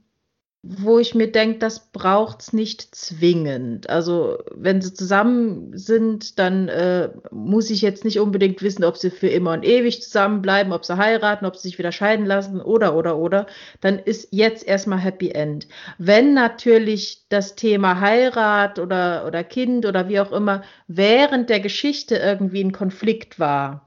wo 0.67 0.97
ich 0.97 1.13
mir 1.13 1.31
denke, 1.31 1.59
das 1.59 1.91
braucht's 1.91 2.51
nicht 2.51 2.95
zwingend. 2.95 3.87
Also, 3.87 4.39
wenn 4.51 4.81
sie 4.81 4.95
zusammen 4.95 5.77
sind, 5.77 6.39
dann 6.39 6.69
äh, 6.69 7.09
muss 7.29 7.69
ich 7.69 7.83
jetzt 7.83 8.03
nicht 8.03 8.19
unbedingt 8.19 8.63
wissen, 8.63 8.83
ob 8.83 8.97
sie 8.97 9.11
für 9.11 9.27
immer 9.27 9.53
und 9.53 9.63
ewig 9.63 10.01
zusammenbleiben, 10.01 10.73
ob 10.73 10.83
sie 10.83 10.97
heiraten, 10.97 11.45
ob 11.45 11.55
sie 11.55 11.67
sich 11.67 11.77
wieder 11.77 11.91
scheiden 11.91 12.25
lassen 12.25 12.61
oder, 12.61 12.95
oder, 12.95 13.17
oder. 13.17 13.45
Dann 13.81 13.99
ist 13.99 14.29
jetzt 14.31 14.67
erstmal 14.67 14.97
Happy 14.97 15.29
End. 15.29 15.67
Wenn 15.99 16.33
natürlich 16.33 17.25
das 17.29 17.55
Thema 17.55 17.99
Heirat 17.99 18.79
oder, 18.79 19.25
oder 19.27 19.43
Kind 19.43 19.85
oder 19.85 20.09
wie 20.09 20.19
auch 20.19 20.31
immer 20.31 20.63
während 20.87 21.51
der 21.51 21.59
Geschichte 21.59 22.15
irgendwie 22.15 22.63
ein 22.63 22.71
Konflikt 22.71 23.39
war, 23.39 23.84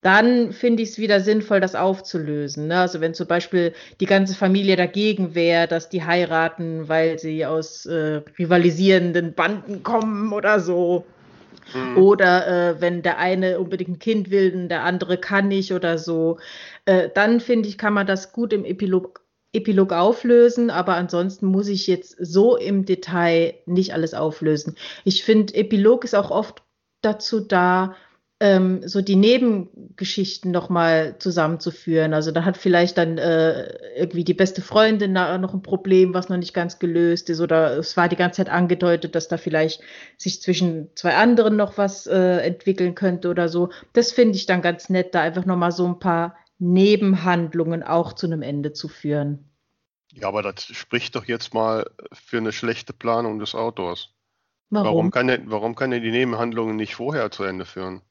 dann 0.00 0.52
finde 0.52 0.82
ich 0.82 0.90
es 0.90 0.98
wieder 0.98 1.20
sinnvoll, 1.20 1.60
das 1.60 1.74
aufzulösen. 1.74 2.68
Ne? 2.68 2.80
Also 2.80 3.00
wenn 3.00 3.14
zum 3.14 3.26
Beispiel 3.26 3.72
die 4.00 4.06
ganze 4.06 4.34
Familie 4.34 4.76
dagegen 4.76 5.34
wäre, 5.34 5.66
dass 5.66 5.88
die 5.88 6.04
heiraten, 6.04 6.88
weil 6.88 7.18
sie 7.18 7.44
aus 7.44 7.84
äh, 7.86 8.22
rivalisierenden 8.38 9.34
Banden 9.34 9.82
kommen 9.82 10.32
oder 10.32 10.60
so. 10.60 11.04
Hm. 11.72 11.98
Oder 11.98 12.46
äh, 12.46 12.80
wenn 12.80 13.02
der 13.02 13.18
eine 13.18 13.58
unbedingt 13.58 13.90
ein 13.90 13.98
Kind 13.98 14.30
will 14.30 14.54
und 14.54 14.68
der 14.68 14.84
andere 14.84 15.18
kann 15.18 15.48
nicht 15.48 15.72
oder 15.72 15.98
so. 15.98 16.38
Äh, 16.84 17.10
dann 17.12 17.40
finde 17.40 17.68
ich, 17.68 17.76
kann 17.76 17.92
man 17.92 18.06
das 18.06 18.32
gut 18.32 18.52
im 18.52 18.64
Epilog, 18.64 19.22
Epilog 19.52 19.92
auflösen, 19.92 20.70
aber 20.70 20.94
ansonsten 20.94 21.46
muss 21.46 21.68
ich 21.68 21.88
jetzt 21.88 22.16
so 22.20 22.56
im 22.56 22.84
Detail 22.84 23.54
nicht 23.66 23.94
alles 23.94 24.14
auflösen. 24.14 24.76
Ich 25.04 25.24
finde, 25.24 25.54
Epilog 25.54 26.04
ist 26.04 26.14
auch 26.14 26.30
oft 26.30 26.62
dazu 27.02 27.40
da, 27.40 27.96
ähm, 28.40 28.86
so 28.86 29.02
die 29.02 29.16
Nebengeschichten 29.16 30.52
nochmal 30.52 31.18
zusammenzuführen. 31.18 32.14
Also 32.14 32.30
da 32.30 32.44
hat 32.44 32.56
vielleicht 32.56 32.96
dann 32.96 33.18
äh, 33.18 33.96
irgendwie 33.96 34.22
die 34.22 34.34
beste 34.34 34.62
Freundin 34.62 35.14
da 35.14 35.38
noch 35.38 35.54
ein 35.54 35.62
Problem, 35.62 36.14
was 36.14 36.28
noch 36.28 36.36
nicht 36.36 36.54
ganz 36.54 36.78
gelöst 36.78 37.30
ist. 37.30 37.40
Oder 37.40 37.78
es 37.78 37.96
war 37.96 38.08
die 38.08 38.16
ganze 38.16 38.36
Zeit 38.36 38.52
angedeutet, 38.52 39.16
dass 39.16 39.26
da 39.26 39.38
vielleicht 39.38 39.80
sich 40.16 40.40
zwischen 40.40 40.88
zwei 40.94 41.16
anderen 41.16 41.56
noch 41.56 41.78
was 41.78 42.06
äh, 42.06 42.38
entwickeln 42.38 42.94
könnte 42.94 43.28
oder 43.28 43.48
so. 43.48 43.70
Das 43.92 44.12
finde 44.12 44.36
ich 44.36 44.46
dann 44.46 44.62
ganz 44.62 44.88
nett, 44.88 45.14
da 45.14 45.22
einfach 45.22 45.44
nochmal 45.44 45.72
so 45.72 45.86
ein 45.86 45.98
paar 45.98 46.36
Nebenhandlungen 46.60 47.82
auch 47.82 48.12
zu 48.12 48.26
einem 48.26 48.42
Ende 48.42 48.72
zu 48.72 48.86
führen. 48.86 49.50
Ja, 50.12 50.28
aber 50.28 50.42
das 50.42 50.64
spricht 50.64 51.16
doch 51.16 51.24
jetzt 51.24 51.54
mal 51.54 51.90
für 52.12 52.38
eine 52.38 52.52
schlechte 52.52 52.92
Planung 52.92 53.40
des 53.40 53.54
Autors. 53.54 54.10
Warum? 54.70 54.86
Warum 54.86 55.10
kann, 55.10 55.28
er, 55.28 55.40
warum 55.50 55.74
kann 55.74 55.92
er 55.92 56.00
die 56.00 56.10
Nebenhandlungen 56.10 56.76
nicht 56.76 56.94
vorher 56.94 57.30
zu 57.30 57.42
Ende 57.42 57.64
führen? 57.64 58.02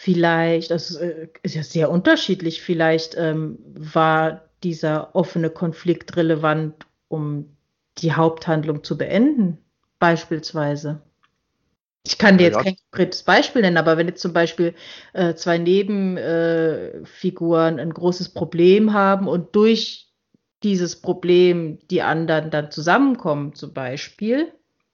Vielleicht, 0.00 0.70
das 0.70 0.94
äh, 0.94 1.26
ist 1.42 1.56
ja 1.56 1.64
sehr 1.64 1.90
unterschiedlich, 1.90 2.62
vielleicht 2.62 3.16
ähm, 3.16 3.58
war 3.74 4.44
dieser 4.62 5.16
offene 5.16 5.50
Konflikt 5.50 6.16
relevant, 6.16 6.86
um 7.08 7.56
die 7.98 8.12
Haupthandlung 8.12 8.84
zu 8.84 8.96
beenden, 8.96 9.58
beispielsweise. 9.98 11.02
Ich 12.06 12.16
kann 12.16 12.38
dir 12.38 12.44
jetzt 12.44 12.58
ja. 12.58 12.62
kein 12.62 12.76
konkretes 12.76 13.24
Beispiel 13.24 13.62
nennen, 13.62 13.76
aber 13.76 13.96
wenn 13.96 14.06
jetzt 14.06 14.22
zum 14.22 14.32
Beispiel 14.32 14.76
äh, 15.14 15.34
zwei 15.34 15.58
Nebenfiguren 15.58 17.80
äh, 17.80 17.82
ein 17.82 17.92
großes 17.92 18.28
Problem 18.28 18.92
haben 18.92 19.26
und 19.26 19.56
durch 19.56 20.12
dieses 20.62 21.00
Problem 21.00 21.80
die 21.90 22.02
anderen 22.02 22.52
dann 22.52 22.70
zusammenkommen, 22.70 23.56
zum 23.56 23.74
Beispiel, 23.74 24.52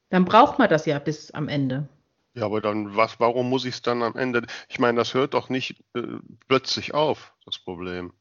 dann 0.08 0.25
braucht 0.25 0.58
man 0.58 0.70
das 0.70 0.87
ja 0.87 0.99
bis 0.99 1.30
am 1.30 1.49
Ende. 1.49 1.90
Ja, 2.34 2.46
aber 2.46 2.60
dann, 2.60 2.96
was, 2.96 3.20
warum 3.20 3.48
muss 3.48 3.64
ich 3.64 3.74
es 3.74 3.82
dann 3.82 4.02
am 4.02 4.16
Ende? 4.16 4.44
Ich 4.68 4.78
meine, 4.78 4.98
das 4.98 5.14
hört 5.14 5.34
doch 5.34 5.48
nicht 5.48 5.82
äh, 5.94 6.02
plötzlich 6.48 6.92
auf, 6.92 7.34
das 7.44 7.58
Problem. 7.58 8.12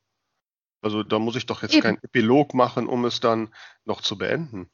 Also 0.82 1.02
da 1.02 1.18
muss 1.18 1.36
ich 1.36 1.46
doch 1.46 1.64
jetzt 1.64 1.74
Eben. 1.74 1.82
keinen 1.82 2.04
Epilog 2.04 2.54
machen, 2.54 2.88
um 2.88 3.06
es 3.06 3.20
dann 3.20 3.50
noch 3.86 4.02
zu 4.02 4.18
beenden. 4.18 4.70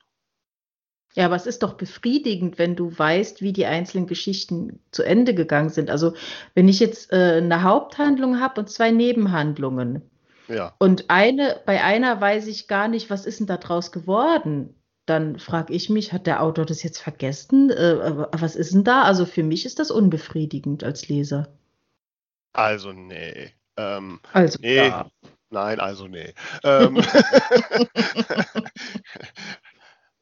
Ja, 1.16 1.26
aber 1.26 1.36
es 1.36 1.46
ist 1.46 1.64
doch 1.64 1.74
befriedigend, 1.74 2.60
wenn 2.60 2.76
du 2.76 2.98
weißt, 2.98 3.42
wie 3.42 3.54
die 3.54 3.66
einzelnen 3.66 4.08
Geschichten 4.08 4.80
zu 4.92 5.04
Ende 5.04 5.34
gegangen 5.34 5.70
sind. 5.70 5.90
Also 5.90 6.14
wenn 6.54 6.68
ich 6.68 6.80
jetzt 6.80 7.12
äh, 7.12 7.38
eine 7.38 7.64
Haupthandlung 7.64 8.40
habe 8.40 8.62
und 8.62 8.70
zwei 8.70 8.92
Nebenhandlungen. 8.92 10.02
Ja. 10.48 10.76
Und 10.80 11.10
eine, 11.10 11.62
bei 11.66 11.84
einer 11.84 12.20
weiß 12.20 12.48
ich 12.48 12.68
gar 12.68 12.88
nicht, 12.88 13.10
was 13.10 13.26
ist 13.26 13.40
denn 13.40 13.48
da 13.48 13.58
draus 13.58 13.92
geworden. 13.92 14.76
Dann 15.10 15.40
frage 15.40 15.74
ich 15.74 15.90
mich, 15.90 16.14
hat 16.14 16.28
der 16.28 16.44
Autor 16.44 16.68
das 16.68 16.84
jetzt 16.84 17.00
vergessen? 17.00 17.72
Äh, 17.72 18.28
was 18.32 18.56
ist 18.56 18.76
denn 18.76 18.84
da? 18.84 19.02
Also 19.02 19.26
für 19.26 19.42
mich 19.42 19.66
ist 19.66 19.80
das 19.80 19.90
unbefriedigend 19.90 20.84
als 20.84 21.08
Leser. 21.08 21.52
Also 22.54 22.92
nee. 22.92 23.52
Ähm, 23.76 24.20
also 24.34 24.60
nee. 24.62 24.76
Ja. 24.76 25.10
Nein, 25.50 25.80
also 25.80 26.08
nee. 26.08 26.36
Ähm, 26.64 26.98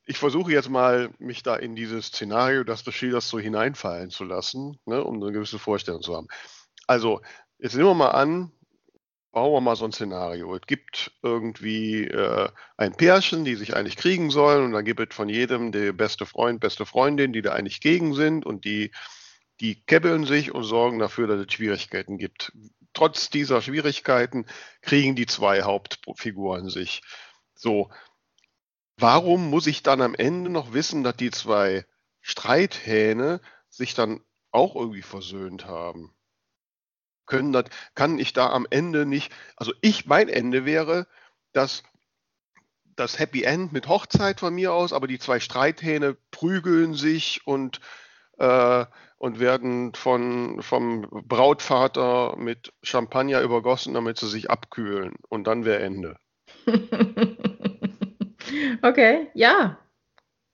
ich 0.05 0.17
versuche 0.17 0.53
jetzt 0.53 0.69
mal, 0.69 1.09
mich 1.19 1.43
da 1.43 1.57
in 1.57 1.75
dieses 1.75 2.07
Szenario, 2.07 2.63
das 2.63 2.85
du 2.85 2.91
schilderst, 2.91 3.27
so 3.27 3.39
hineinfallen 3.39 4.09
zu 4.09 4.23
lassen, 4.23 4.79
ne, 4.85 5.03
um 5.03 5.21
eine 5.21 5.33
gewisse 5.33 5.59
Vorstellung 5.59 6.01
zu 6.01 6.15
haben. 6.15 6.29
Also, 6.87 7.19
jetzt 7.59 7.75
nehmen 7.75 7.89
wir 7.89 7.93
mal 7.93 8.11
an, 8.11 8.53
bauen 9.31 9.53
wir 9.53 9.61
mal 9.61 9.75
so 9.75 9.85
ein 9.85 9.91
Szenario. 9.91 10.55
Es 10.55 10.65
gibt 10.67 11.11
irgendwie 11.21 12.05
äh, 12.05 12.49
ein 12.77 12.95
Pärchen, 12.95 13.45
die 13.45 13.55
sich 13.55 13.75
eigentlich 13.75 13.97
kriegen 13.97 14.31
sollen, 14.31 14.65
und 14.65 14.71
dann 14.71 14.85
gibt 14.85 14.99
es 14.99 15.15
von 15.15 15.29
jedem 15.29 15.71
der 15.71 15.93
beste 15.93 16.25
Freund, 16.25 16.59
beste 16.59 16.85
Freundin, 16.85 17.33
die 17.33 17.41
da 17.41 17.53
eigentlich 17.53 17.81
gegen 17.81 18.13
sind 18.13 18.45
und 18.45 18.65
die, 18.65 18.91
die 19.59 19.83
kebbeln 19.83 20.25
sich 20.25 20.53
und 20.53 20.63
sorgen 20.63 20.99
dafür, 20.99 21.27
dass 21.27 21.39
es 21.39 21.53
Schwierigkeiten 21.53 22.17
gibt. 22.17 22.51
Trotz 22.93 23.29
dieser 23.29 23.61
Schwierigkeiten 23.61 24.45
kriegen 24.81 25.15
die 25.15 25.27
zwei 25.27 25.61
Hauptfiguren 25.61 26.69
sich. 26.69 27.01
So, 27.53 27.91
warum 28.97 29.49
muss 29.49 29.67
ich 29.67 29.83
dann 29.83 30.01
am 30.01 30.15
Ende 30.15 30.49
noch 30.49 30.73
wissen, 30.73 31.03
dass 31.03 31.15
die 31.15 31.31
zwei 31.31 31.85
Streithähne 32.21 33.41
sich 33.69 33.93
dann 33.93 34.21
auch 34.51 34.75
irgendwie 34.75 35.03
versöhnt 35.03 35.65
haben? 35.65 36.16
Können 37.27 37.53
das, 37.53 37.65
kann 37.93 38.17
ich 38.19 38.33
da 38.33 38.49
am 38.49 38.65
Ende 38.69 39.05
nicht, 39.05 39.31
also 39.55 39.73
ich, 39.81 40.07
mein 40.07 40.29
Ende 40.29 40.65
wäre, 40.65 41.07
dass 41.53 41.83
das 42.95 43.19
Happy 43.19 43.43
End 43.43 43.71
mit 43.73 43.87
Hochzeit 43.87 44.39
von 44.39 44.55
mir 44.55 44.73
aus, 44.73 44.91
aber 44.91 45.07
die 45.07 45.19
zwei 45.19 45.39
Streithähne 45.39 46.17
prügeln 46.31 46.95
sich 46.95 47.41
und, 47.45 47.79
äh, 48.39 48.85
und 49.17 49.39
werden 49.39 49.93
von, 49.93 50.63
vom 50.63 51.07
Brautvater 51.27 52.35
mit 52.37 52.73
Champagner 52.81 53.41
übergossen, 53.41 53.93
damit 53.93 54.17
sie 54.17 54.27
sich 54.27 54.49
abkühlen. 54.49 55.13
Und 55.29 55.45
dann 55.45 55.63
wäre 55.63 55.83
Ende. 55.83 56.17
Okay, 58.81 59.27
ja. 59.33 59.77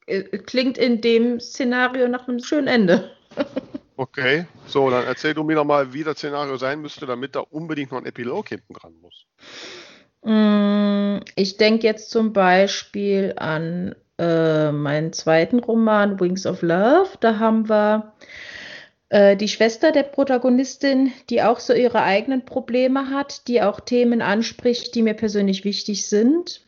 Äh, 0.06 0.24
klingt 0.40 0.78
in 0.78 1.02
dem 1.02 1.40
Szenario 1.40 2.08
nach 2.08 2.28
einem 2.28 2.40
schönen 2.40 2.68
Ende. 2.68 3.12
Okay, 3.96 4.46
so, 4.66 4.90
dann 4.90 5.06
erzähl 5.06 5.34
du 5.34 5.44
mir 5.44 5.56
noch 5.56 5.66
mal, 5.66 5.94
wie 5.94 6.04
das 6.04 6.18
Szenario 6.18 6.58
sein 6.58 6.82
müsste, 6.82 7.06
damit 7.06 7.36
da 7.36 7.42
unbedingt 7.42 7.92
noch 7.92 8.00
ein 8.00 8.06
Epilog 8.06 8.50
hinten 8.50 8.74
dran 8.74 8.94
muss. 9.02 9.28
Mm, 10.24 11.24
ich 11.36 11.58
denke 11.58 11.86
jetzt 11.86 12.10
zum 12.10 12.34
Beispiel 12.34 13.34
an 13.36 13.96
äh, 14.18 14.72
meinen 14.72 15.14
zweiten 15.14 15.60
Roman 15.60 16.20
Wings 16.20 16.46
of 16.46 16.62
Love. 16.62 17.10
Da 17.20 17.40
haben 17.40 17.70
wir 17.70 18.14
äh, 19.10 19.38
die 19.38 19.48
Schwester 19.48 19.92
der 19.92 20.04
Protagonistin, 20.04 21.12
die 21.30 21.44
auch 21.44 21.60
so 21.60 21.74
ihre 21.74 22.02
eigenen 22.02 22.46
Probleme 22.46 23.12
hat, 23.12 23.48
die 23.48 23.62
auch 23.62 23.80
Themen 23.80 24.22
anspricht, 24.24 24.96
die 24.96 25.04
mir 25.04 25.14
persönlich 25.14 25.66
wichtig 25.66 26.10
sind. 26.10 26.62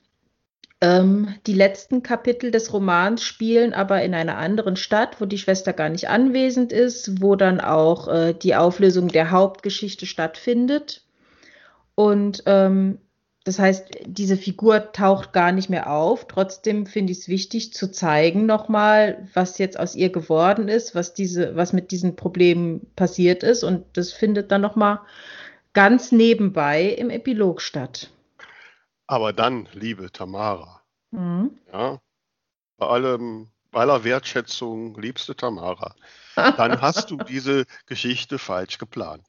Ähm, 0.86 1.34
die 1.48 1.54
letzten 1.54 2.04
Kapitel 2.04 2.52
des 2.52 2.71
Romans 2.71 3.24
spielen 3.24 3.74
aber 3.74 4.04
in 4.04 4.13
einer 4.13 4.38
anderen 4.38 4.76
Stadt, 4.76 5.19
wo 5.19 5.26
die 5.26 5.39
Schwester 5.39 5.74
gar 5.74 5.89
nicht 5.89 6.10
anwesend 6.10 6.71
ist, 6.71 7.21
wo 7.21 7.36
dann 7.36 7.60
auch 7.60 8.08
äh, 8.08 8.34
die 8.34 8.56
Auflösung 8.56 9.08
der 9.08 9.32
Hauptgeschichte 9.32 10.06
stattfindet. 10.06 11.04
Und 11.95 12.43
ähm, 12.45 13.00
das 13.45 13.58
heißt, 13.58 13.88
diese 14.06 14.38
Figur 14.38 14.91
taucht 14.91 15.34
gar 15.34 15.52
nicht 15.52 15.69
mehr 15.69 15.91
auf. 15.91 16.28
Trotzdem 16.28 16.86
finde 16.86 17.13
ich 17.13 17.19
es 17.19 17.30
wichtig 17.30 17.74
zu 17.74 17.91
zeigen 17.91 18.45
nochmal, 18.45 19.28
was 19.34 19.58
jetzt 19.58 19.80
aus 19.80 19.95
ihr 19.95 20.12
geworden 20.12 20.67
ist, 20.67 20.93
was 20.93 21.15
diese, 21.15 21.56
was 21.56 21.74
mit 21.74 21.89
diesen 21.89 22.15
Problemen 22.15 22.86
passiert 22.95 23.41
ist. 23.41 23.63
Und 23.63 23.86
das 23.93 24.13
findet 24.13 24.52
dann 24.52 24.62
nochmal 24.62 25.00
ganz 25.74 26.12
nebenbei 26.12 26.86
im 26.86 27.10
Epilog 27.10 27.62
statt. 27.62 28.12
Aber 29.08 29.34
dann, 29.34 29.68
liebe 29.74 30.12
Tamara, 30.12 30.82
mhm. 31.12 31.60
ja, 31.72 32.02
bei 32.78 32.88
allem, 32.88 33.50
bei 33.72 33.82
aller 33.82 34.04
Wertschätzung, 34.04 35.00
liebste 35.00 35.36
Tamara, 35.36 35.96
dann 36.36 36.82
hast 36.82 37.12
du 37.12 37.18
diese 37.18 37.65
Geschichte 37.86 38.39
falsch 38.39 38.78
geplant. 38.78 39.26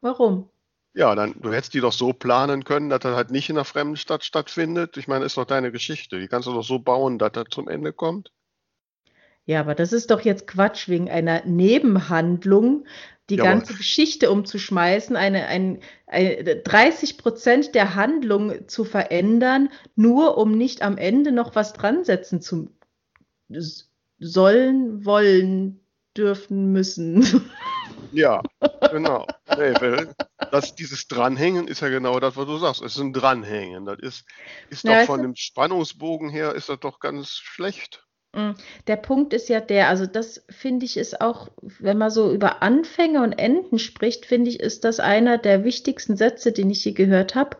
Warum? 0.00 0.50
Ja, 0.94 1.14
dann, 1.14 1.40
du 1.40 1.52
hättest 1.52 1.74
die 1.74 1.80
doch 1.80 1.92
so 1.92 2.12
planen 2.12 2.64
können, 2.64 2.88
dass 2.88 3.00
das 3.00 3.14
halt 3.14 3.30
nicht 3.30 3.48
in 3.50 3.56
einer 3.56 3.64
fremden 3.64 3.96
Stadt 3.96 4.24
stattfindet. 4.24 4.96
Ich 4.96 5.06
meine, 5.06 5.24
ist 5.24 5.36
doch 5.36 5.44
deine 5.44 5.70
Geschichte. 5.70 6.18
Die 6.18 6.28
kannst 6.28 6.48
du 6.48 6.52
doch 6.52 6.64
so 6.64 6.78
bauen, 6.78 7.18
dass 7.18 7.32
das 7.32 7.44
zum 7.50 7.68
Ende 7.68 7.92
kommt. 7.92 8.32
Ja, 9.48 9.60
aber 9.60 9.74
das 9.74 9.94
ist 9.94 10.10
doch 10.10 10.20
jetzt 10.20 10.46
Quatsch 10.46 10.90
wegen 10.90 11.08
einer 11.08 11.42
Nebenhandlung, 11.46 12.84
die 13.30 13.36
ja, 13.36 13.44
ganze 13.44 13.72
Geschichte 13.72 14.30
umzuschmeißen, 14.30 15.16
eine, 15.16 15.46
ein, 15.46 15.80
eine 16.06 16.56
30 16.56 17.16
Prozent 17.16 17.74
der 17.74 17.94
Handlung 17.94 18.68
zu 18.68 18.84
verändern, 18.84 19.70
nur 19.96 20.36
um 20.36 20.52
nicht 20.52 20.82
am 20.82 20.98
Ende 20.98 21.32
noch 21.32 21.54
was 21.54 21.72
dran 21.72 22.04
setzen 22.04 22.42
zu 22.42 22.68
sollen, 24.18 25.06
wollen, 25.06 25.80
dürfen, 26.14 26.70
müssen. 26.72 27.24
Ja, 28.12 28.42
genau. 28.90 29.26
Nee, 29.56 29.72
das, 30.50 30.74
dieses 30.74 31.08
Dranhängen 31.08 31.68
ist 31.68 31.80
ja 31.80 31.88
genau 31.88 32.20
das, 32.20 32.36
was 32.36 32.44
du 32.44 32.58
sagst. 32.58 32.82
Es 32.82 32.96
ist 32.96 33.00
ein 33.00 33.14
Dranhängen. 33.14 33.86
Das 33.86 33.98
ist, 33.98 34.26
ist 34.68 34.84
ja, 34.84 35.00
doch 35.00 35.06
von 35.06 35.22
dem 35.22 35.34
Spannungsbogen 35.36 36.28
her 36.28 36.54
ist 36.54 36.68
das 36.68 36.80
doch 36.80 37.00
ganz 37.00 37.30
schlecht. 37.30 38.07
Mm, 38.34 38.50
der 38.86 38.96
Punkt 38.96 39.32
ist 39.32 39.48
ja 39.48 39.60
der, 39.60 39.88
also 39.88 40.06
das 40.06 40.44
finde 40.50 40.84
ich 40.84 40.96
ist 40.96 41.20
auch, 41.20 41.48
wenn 41.62 41.98
man 41.98 42.10
so 42.10 42.32
über 42.32 42.62
Anfänge 42.62 43.22
und 43.22 43.32
Enden 43.32 43.78
spricht, 43.78 44.26
finde 44.26 44.50
ich, 44.50 44.60
ist 44.60 44.84
das 44.84 45.00
einer 45.00 45.38
der 45.38 45.64
wichtigsten 45.64 46.16
Sätze, 46.16 46.52
den 46.52 46.70
ich 46.70 46.84
je 46.84 46.92
gehört 46.92 47.34
habe. 47.34 47.56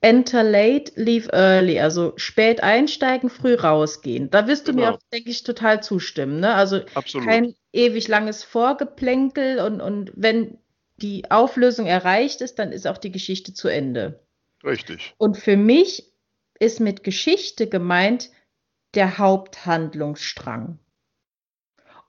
Enter 0.00 0.44
late, 0.44 0.92
leave 0.94 1.28
early, 1.32 1.80
also 1.80 2.12
spät 2.16 2.62
einsteigen, 2.62 3.30
früh 3.30 3.54
rausgehen. 3.54 4.30
Da 4.30 4.46
wirst 4.46 4.68
du 4.68 4.72
genau. 4.72 4.84
mir 4.86 4.94
auch, 4.94 4.98
denke 5.12 5.30
ich, 5.30 5.42
total 5.42 5.82
zustimmen. 5.82 6.38
Ne? 6.38 6.54
Also 6.54 6.82
Absolut. 6.94 7.26
kein 7.26 7.54
ewig 7.72 8.06
langes 8.06 8.44
Vorgeplänkel 8.44 9.58
und, 9.58 9.80
und 9.80 10.12
wenn 10.14 10.58
die 10.98 11.30
Auflösung 11.30 11.86
erreicht 11.86 12.40
ist, 12.40 12.60
dann 12.60 12.70
ist 12.70 12.86
auch 12.86 12.98
die 12.98 13.10
Geschichte 13.10 13.54
zu 13.54 13.68
Ende. 13.68 14.20
Richtig. 14.64 15.14
Und 15.18 15.36
für 15.36 15.56
mich 15.56 16.04
ist 16.60 16.80
mit 16.80 17.02
Geschichte 17.02 17.68
gemeint, 17.68 18.30
der 18.94 19.18
Haupthandlungsstrang. 19.18 20.78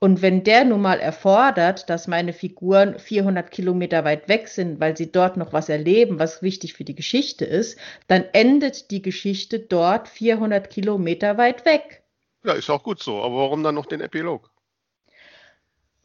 Und 0.02 0.22
wenn 0.22 0.46
der 0.46 0.64
nun 0.64 0.82
mal 0.82 1.00
erfordert, 1.00 1.90
dass 1.90 2.08
meine 2.08 2.32
Figuren 2.32 2.98
400 2.98 3.52
Kilometer 3.52 4.06
weit 4.06 4.30
weg 4.30 4.48
sind, 4.48 4.80
weil 4.80 4.96
sie 4.96 5.12
dort 5.12 5.36
noch 5.36 5.52
was 5.52 5.68
erleben, 5.68 6.20
was 6.20 6.42
wichtig 6.42 6.74
für 6.74 6.86
die 6.86 6.96
Geschichte 6.96 7.44
ist, 7.44 7.78
dann 8.08 8.24
endet 8.32 8.92
die 8.92 9.02
Geschichte 9.02 9.60
dort 9.60 10.08
400 10.08 10.70
Kilometer 10.70 11.38
weit 11.38 11.66
weg. 11.66 12.02
Ja, 12.46 12.54
ist 12.54 12.70
auch 12.70 12.84
gut 12.84 13.04
so. 13.04 13.22
Aber 13.22 13.36
warum 13.36 13.62
dann 13.62 13.76
noch 13.76 13.88
den 13.88 14.00
Epilog? 14.00 14.50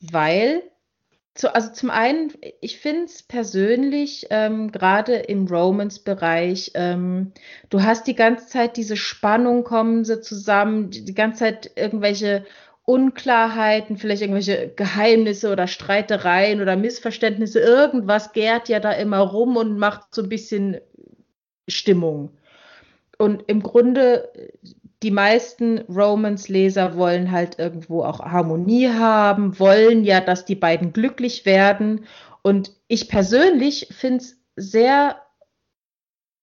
Weil 0.01 0.65
zu, 1.35 1.53
also 1.53 1.73
zum 1.73 1.91
einen, 1.91 2.33
ich 2.61 2.79
finde 2.79 3.05
es 3.05 3.23
persönlich, 3.23 4.27
ähm, 4.31 4.71
gerade 4.71 5.15
im 5.17 5.47
Romance-Bereich, 5.47 6.73
ähm, 6.75 7.33
du 7.71 7.83
hast 7.83 8.07
die 8.07 8.15
ganze 8.15 8.47
Zeit 8.47 8.77
diese 8.77 8.97
Spannung, 8.97 9.65
kommen 9.65 10.05
sie 10.05 10.21
zusammen, 10.21 10.91
die, 10.91 11.05
die 11.05 11.15
ganze 11.15 11.41
Zeit 11.41 11.73
irgendwelche 11.75 12.45
Unklarheiten, 12.85 13.97
vielleicht 13.97 14.23
irgendwelche 14.23 14.69
Geheimnisse 14.77 15.51
oder 15.51 15.67
Streitereien 15.67 16.61
oder 16.61 16.77
Missverständnisse, 16.77 17.59
irgendwas 17.59 18.33
gärt 18.33 18.69
ja 18.69 18.79
da 18.79 18.93
immer 18.93 19.19
rum 19.19 19.57
und 19.57 19.79
macht 19.79 20.15
so 20.15 20.23
ein 20.23 20.29
bisschen 20.29 20.79
Stimmung. 21.67 22.31
Und 23.19 23.45
im 23.49 23.63
Grunde, 23.63 24.31
die 25.05 25.11
meisten 25.11 25.81
Romance-Leser 25.81 26.97
wollen 26.97 27.31
halt 27.31 27.59
irgendwo 27.59 28.03
auch 28.03 28.21
Harmonie 28.21 28.89
haben, 28.89 29.59
wollen 29.59 30.03
ja, 30.03 30.23
dass 30.23 30.47
die 30.47 30.55
beiden 30.55 30.95
glücklich 30.95 31.45
werden. 31.45 32.07
Und 32.41 32.73
ich 32.89 33.09
persönlich 33.11 33.89
finde 33.91 34.25
es 34.25 34.41
sehr 34.57 35.21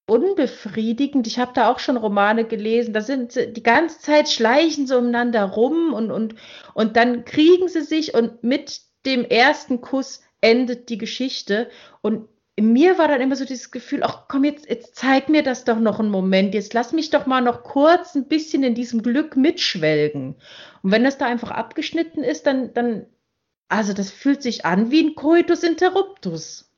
unbefriedigend. 0.07 1.25
Ich 1.25 1.39
habe 1.39 1.53
da 1.55 1.71
auch 1.71 1.79
schon 1.79 1.97
Romane 1.97 2.45
gelesen, 2.45 2.93
da 2.93 3.01
sind 3.01 3.31
sie 3.31 3.51
die 3.51 3.63
ganze 3.63 3.99
Zeit 3.99 4.29
schleichen 4.29 4.85
sie 4.85 4.95
umeinander 4.95 5.43
rum 5.43 5.93
und, 5.93 6.11
und, 6.11 6.35
und 6.75 6.95
dann 6.97 7.25
kriegen 7.25 7.67
sie 7.67 7.81
sich 7.81 8.13
und 8.13 8.43
mit 8.43 8.81
dem 9.07 9.25
ersten 9.25 9.81
Kuss 9.81 10.21
endet 10.39 10.89
die 10.89 10.99
Geschichte. 10.99 11.67
Und 12.01 12.27
in 12.61 12.73
mir 12.73 12.99
war 12.99 13.07
dann 13.07 13.21
immer 13.21 13.35
so 13.35 13.43
dieses 13.43 13.71
Gefühl, 13.71 14.03
ach 14.03 14.27
komm, 14.27 14.43
jetzt, 14.43 14.69
jetzt 14.69 14.95
zeig 14.95 15.29
mir 15.29 15.41
das 15.41 15.63
doch 15.63 15.79
noch 15.79 15.99
einen 15.99 16.11
Moment, 16.11 16.53
jetzt 16.53 16.75
lass 16.75 16.93
mich 16.93 17.09
doch 17.09 17.25
mal 17.25 17.41
noch 17.41 17.63
kurz 17.63 18.13
ein 18.13 18.27
bisschen 18.27 18.61
in 18.61 18.75
diesem 18.75 19.01
Glück 19.01 19.35
mitschwelgen. 19.35 20.35
Und 20.83 20.91
wenn 20.91 21.03
das 21.03 21.17
da 21.17 21.25
einfach 21.25 21.49
abgeschnitten 21.49 22.23
ist, 22.23 22.45
dann, 22.45 22.71
dann, 22.75 23.07
also 23.67 23.93
das 23.93 24.11
fühlt 24.11 24.43
sich 24.43 24.63
an 24.63 24.91
wie 24.91 25.03
ein 25.03 25.15
Coitus 25.15 25.63
interruptus. 25.63 26.71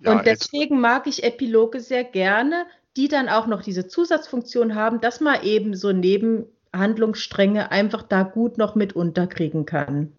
Ja, 0.00 0.10
und 0.12 0.26
deswegen 0.26 0.80
mag 0.80 1.06
ich 1.06 1.22
Epiloge 1.22 1.78
sehr 1.78 2.02
gerne, 2.02 2.66
die 2.96 3.06
dann 3.06 3.28
auch 3.28 3.46
noch 3.46 3.62
diese 3.62 3.86
Zusatzfunktion 3.86 4.74
haben, 4.74 5.00
dass 5.00 5.20
man 5.20 5.44
eben 5.44 5.76
so 5.76 5.92
Nebenhandlungsstränge 5.92 7.70
einfach 7.70 8.02
da 8.02 8.24
gut 8.24 8.58
noch 8.58 8.74
mit 8.74 8.94
unterkriegen 8.94 9.66
kann. 9.66 10.12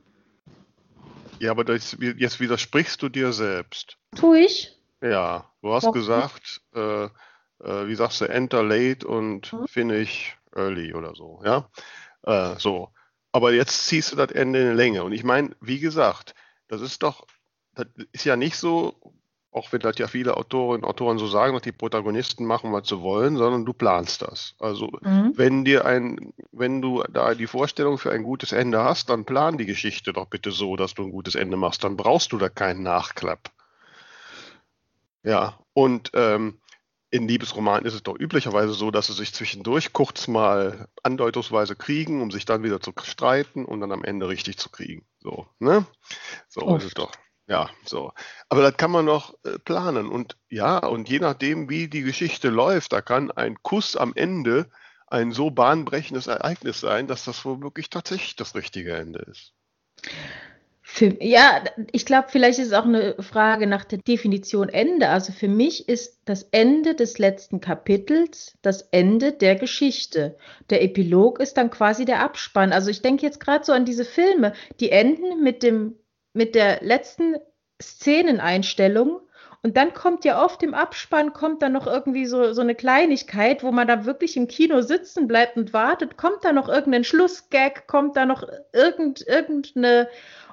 Ja, 1.41 1.49
aber 1.49 1.63
das, 1.63 1.97
jetzt 1.99 2.39
widersprichst 2.39 3.01
du 3.01 3.09
dir 3.09 3.33
selbst. 3.33 3.97
Tu 4.15 4.35
ich? 4.35 4.77
Ja, 5.01 5.51
du 5.63 5.73
hast 5.73 5.85
Warum? 5.85 5.93
gesagt, 5.93 6.61
äh, 6.75 7.05
äh, 7.05 7.87
wie 7.87 7.95
sagst 7.95 8.21
du, 8.21 8.25
enter 8.25 8.61
late 8.61 9.07
und 9.07 9.51
hm? 9.51 9.65
finish 9.65 10.37
early 10.55 10.93
oder 10.93 11.15
so, 11.15 11.41
ja? 11.43 11.67
Äh, 12.21 12.59
so. 12.59 12.93
Aber 13.31 13.53
jetzt 13.53 13.87
ziehst 13.87 14.11
du 14.11 14.17
das 14.17 14.29
Ende 14.29 14.59
in 14.59 14.69
die 14.69 14.75
Länge. 14.75 15.03
Und 15.03 15.13
ich 15.13 15.23
meine, 15.23 15.55
wie 15.61 15.79
gesagt, 15.79 16.35
das 16.67 16.81
ist 16.81 17.01
doch, 17.01 17.25
das 17.73 17.87
ist 18.11 18.25
ja 18.25 18.35
nicht 18.35 18.55
so, 18.55 18.93
auch 19.51 19.71
wenn 19.73 19.81
das 19.81 19.97
ja 19.97 20.07
viele 20.07 20.37
Autorinnen 20.37 20.83
und 20.83 20.89
Autoren 20.89 21.19
so 21.19 21.27
sagen, 21.27 21.53
dass 21.53 21.63
die 21.63 21.73
Protagonisten 21.73 22.45
machen, 22.45 22.71
was 22.71 22.87
sie 22.87 23.01
wollen, 23.01 23.35
sondern 23.35 23.65
du 23.65 23.73
planst 23.73 24.21
das. 24.21 24.55
Also 24.59 24.89
mhm. 25.01 25.33
wenn 25.35 25.65
dir 25.65 25.85
ein, 25.85 26.33
wenn 26.51 26.81
du 26.81 27.03
da 27.11 27.35
die 27.35 27.47
Vorstellung 27.47 27.97
für 27.97 28.11
ein 28.11 28.23
gutes 28.23 28.53
Ende 28.53 28.83
hast, 28.83 29.09
dann 29.09 29.25
plan 29.25 29.57
die 29.57 29.65
Geschichte 29.65 30.13
doch 30.13 30.27
bitte 30.27 30.51
so, 30.51 30.77
dass 30.77 30.93
du 30.93 31.03
ein 31.03 31.11
gutes 31.11 31.35
Ende 31.35 31.57
machst. 31.57 31.83
Dann 31.83 31.97
brauchst 31.97 32.31
du 32.31 32.37
da 32.37 32.47
keinen 32.47 32.83
Nachklapp. 32.83 33.51
Ja, 35.23 35.59
und 35.73 36.11
ähm, 36.13 36.59
in 37.09 37.27
Liebesromanen 37.27 37.85
ist 37.85 37.93
es 37.93 38.03
doch 38.03 38.17
üblicherweise 38.17 38.73
so, 38.73 38.89
dass 38.89 39.07
sie 39.07 39.13
sich 39.13 39.33
zwischendurch 39.33 39.91
kurz 39.91 40.29
mal 40.29 40.87
andeutungsweise 41.03 41.75
kriegen, 41.75 42.21
um 42.21 42.31
sich 42.31 42.45
dann 42.45 42.63
wieder 42.63 42.79
zu 42.79 42.93
streiten 43.03 43.65
und 43.65 43.81
dann 43.81 43.91
am 43.91 44.05
Ende 44.05 44.29
richtig 44.29 44.57
zu 44.57 44.69
kriegen. 44.69 45.05
So, 45.19 45.45
ne? 45.59 45.85
So 46.47 46.61
Oft. 46.61 46.83
ist 46.83 46.87
es 46.87 46.93
doch. 46.93 47.11
Ja, 47.51 47.69
so. 47.83 48.13
Aber 48.47 48.61
das 48.61 48.77
kann 48.77 48.91
man 48.91 49.03
noch 49.03 49.33
äh, 49.43 49.59
planen. 49.59 50.07
Und 50.07 50.37
ja, 50.49 50.77
und 50.77 51.09
je 51.09 51.19
nachdem, 51.19 51.69
wie 51.69 51.89
die 51.89 52.01
Geschichte 52.01 52.47
läuft, 52.47 52.93
da 52.93 53.01
kann 53.01 53.29
ein 53.29 53.61
Kuss 53.61 53.97
am 53.97 54.13
Ende 54.15 54.69
ein 55.07 55.33
so 55.33 55.51
bahnbrechendes 55.51 56.27
Ereignis 56.27 56.79
sein, 56.79 57.07
dass 57.07 57.25
das 57.25 57.43
womöglich 57.43 57.89
tatsächlich 57.89 58.37
das 58.37 58.55
richtige 58.55 58.95
Ende 58.95 59.19
ist. 59.29 59.51
Für, 60.81 61.21
ja, 61.21 61.61
ich 61.91 62.05
glaube, 62.05 62.29
vielleicht 62.29 62.59
ist 62.59 62.67
es 62.67 62.73
auch 62.73 62.85
eine 62.85 63.21
Frage 63.21 63.67
nach 63.67 63.83
der 63.83 63.99
Definition 63.99 64.69
Ende. 64.69 65.09
Also 65.09 65.33
für 65.33 65.49
mich 65.49 65.89
ist 65.89 66.21
das 66.23 66.43
Ende 66.51 66.95
des 66.95 67.17
letzten 67.17 67.59
Kapitels 67.59 68.57
das 68.61 68.83
Ende 68.91 69.33
der 69.33 69.57
Geschichte. 69.57 70.37
Der 70.69 70.81
Epilog 70.81 71.41
ist 71.41 71.57
dann 71.57 71.69
quasi 71.69 72.05
der 72.05 72.21
Abspann. 72.21 72.71
Also 72.71 72.89
ich 72.89 73.01
denke 73.01 73.25
jetzt 73.25 73.41
gerade 73.41 73.65
so 73.65 73.73
an 73.73 73.83
diese 73.83 74.05
Filme, 74.05 74.53
die 74.79 74.91
enden 74.91 75.43
mit 75.43 75.63
dem 75.63 75.97
mit 76.33 76.55
der 76.55 76.81
letzten 76.81 77.35
Szeneneinstellung 77.81 79.21
und 79.63 79.77
dann 79.77 79.93
kommt 79.93 80.25
ja 80.25 80.43
oft 80.43 80.63
im 80.63 80.73
Abspann, 80.73 81.33
kommt 81.33 81.61
dann 81.61 81.73
noch 81.73 81.85
irgendwie 81.85 82.25
so, 82.25 82.51
so 82.53 82.61
eine 82.61 82.73
Kleinigkeit, 82.73 83.63
wo 83.63 83.71
man 83.71 83.87
da 83.87 84.05
wirklich 84.05 84.35
im 84.35 84.47
Kino 84.47 84.81
sitzen 84.81 85.27
bleibt 85.27 85.55
und 85.55 85.71
wartet. 85.71 86.17
Kommt 86.17 86.43
da 86.43 86.51
noch 86.51 86.67
irgendein 86.67 87.03
Schlussgag? 87.03 87.85
Kommt 87.87 88.17
da 88.17 88.25
noch 88.25 88.43
irgend, 88.73 89.21
irgendeine 89.27 90.09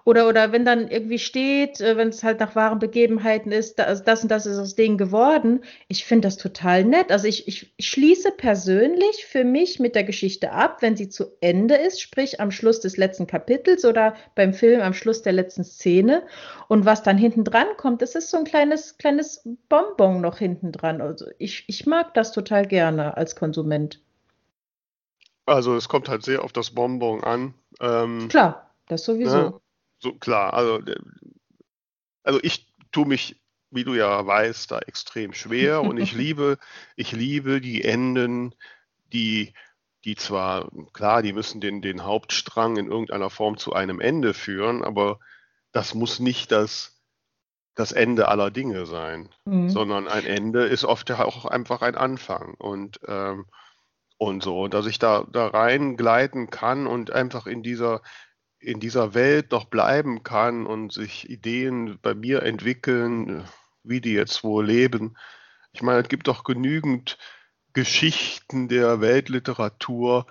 oder, 0.09 0.27
oder 0.27 0.53
wenn 0.53 0.65
dann 0.65 0.89
irgendwie 0.89 1.19
steht, 1.19 1.83
äh, 1.83 1.99
wenn 1.99 2.09
es 2.09 2.25
halt 2.25 2.41
nach 2.41 2.57
wahren 2.57 2.79
Begebenheiten 2.79 3.53
ist, 3.53 3.79
das, 3.79 4.05
das 4.05 4.23
und 4.23 4.31
das 4.31 4.47
ist 4.47 4.57
aus 4.57 4.75
denen 4.75 4.97
geworden. 4.97 5.61
Ich 5.89 6.07
finde 6.07 6.29
das 6.29 6.39
total 6.39 6.85
nett. 6.85 7.13
Also 7.13 7.29
ich, 7.29 7.47
ich, 7.47 7.75
ich 7.77 7.89
schließe 7.91 8.33
persönlich 8.33 9.27
für 9.27 9.45
mich 9.45 9.81
mit 9.81 9.95
der 9.95 10.05
Geschichte 10.05 10.53
ab, 10.53 10.79
wenn 10.81 10.97
sie 10.97 11.11
zu 11.11 11.27
Ende 11.43 11.75
ist, 11.75 12.01
sprich 12.01 12.41
am 12.41 12.51
Schluss 12.51 12.81
des 12.81 12.97
letzten 12.97 13.27
Kapitels 13.27 13.85
oder 13.85 14.15
beim 14.35 14.55
Film 14.55 14.81
am 14.81 14.95
Schluss 14.95 15.21
der 15.21 15.35
letzten 15.35 15.63
Szene. 15.63 16.23
Und 16.69 16.87
was 16.87 17.03
dann 17.03 17.19
hinten 17.19 17.45
dran 17.45 17.67
kommt, 17.77 18.01
das 18.01 18.15
ist 18.15 18.31
so 18.31 18.39
ein 18.39 18.45
kleines, 18.45 18.97
kleines 18.97 19.47
Bonbon 19.69 20.23
noch 20.23 20.39
hinten 20.39 20.73
dran. 20.73 21.03
Also 21.03 21.27
ich, 21.37 21.65
ich 21.67 21.85
mag 21.85 22.15
das 22.15 22.33
total 22.33 22.65
gerne 22.65 23.15
als 23.19 23.37
Konsument. 23.37 24.01
Also 25.45 25.77
es 25.77 25.87
kommt 25.87 26.09
halt 26.09 26.23
sehr 26.23 26.43
auf 26.43 26.55
das 26.55 26.71
Bonbon 26.71 27.23
an. 27.23 27.53
Ähm, 27.79 28.29
Klar, 28.29 28.71
das 28.87 29.05
sowieso. 29.05 29.37
Ne? 29.37 29.61
So 29.99 30.15
klar, 30.15 30.55
also, 30.55 30.81
also 32.23 32.41
ich 32.43 32.73
tue 32.93 33.07
mich, 33.07 33.41
wie 33.71 33.85
du 33.85 33.95
ja 33.95 34.27
weißt, 34.27 34.71
da 34.71 34.79
extrem 34.81 35.33
schwer 35.33 35.83
und 35.83 35.99
ich 35.99 36.13
liebe, 36.15 36.59
ich 36.97 37.13
liebe 37.13 37.61
die 37.61 37.85
Enden, 37.85 38.55
die, 39.13 39.55
die 40.05 40.17
zwar, 40.17 40.71
klar, 40.93 41.23
die 41.23 41.33
müssen 41.33 41.61
den, 41.61 41.83
den 41.83 42.05
Hauptstrang 42.05 42.77
in 42.77 42.91
irgendeiner 42.91 43.31
Form 43.31 43.57
zu 43.59 43.73
einem 43.73 44.01
Ende 44.01 44.35
führen, 44.35 44.85
aber 44.85 45.19
das 45.73 45.95
muss 45.95 46.19
nicht 46.19 46.53
das, 46.53 46.99
das 47.75 47.93
Ende 47.93 48.29
aller 48.29 48.51
Dinge 48.51 48.87
sein, 48.87 49.29
mhm. 49.45 49.69
sondern 49.69 50.09
ein 50.09 50.25
Ende 50.25 50.65
ist 50.65 50.85
oft 50.85 51.11
auch 51.13 51.45
einfach 51.45 51.83
ein 51.83 51.95
Anfang 51.95 52.55
und, 52.55 53.01
ähm, 53.07 53.47
und 54.17 54.43
so, 54.43 54.67
dass 54.69 54.87
ich 54.87 54.99
da, 54.99 55.27
da 55.31 55.49
reingleiten 55.49 56.51
kann 56.51 56.87
und 56.87 57.13
einfach 57.13 57.47
in 57.47 57.63
dieser, 57.63 58.03
in 58.61 58.81
dieser 58.81 59.15
Welt 59.15 59.53
noch 59.53 59.67
bleiben 59.67 60.23
kann 60.23 60.67
und 60.67 60.93
sich 60.93 61.29
Ideen 61.31 61.99
bei 62.03 62.15
mir 62.15 62.43
entwickeln, 62.43 63.45
wie 63.83 64.01
die 64.01 64.13
jetzt 64.13 64.43
wohl 64.45 64.67
leben. 64.67 65.17
Ich 65.73 65.83
meine, 65.83 66.01
es 66.01 66.09
gibt 66.09 66.29
doch 66.29 66.45
genügend 66.45 67.19
Geschichten 67.73 68.69
der 68.69 69.01
Weltliteratur, 69.01 70.27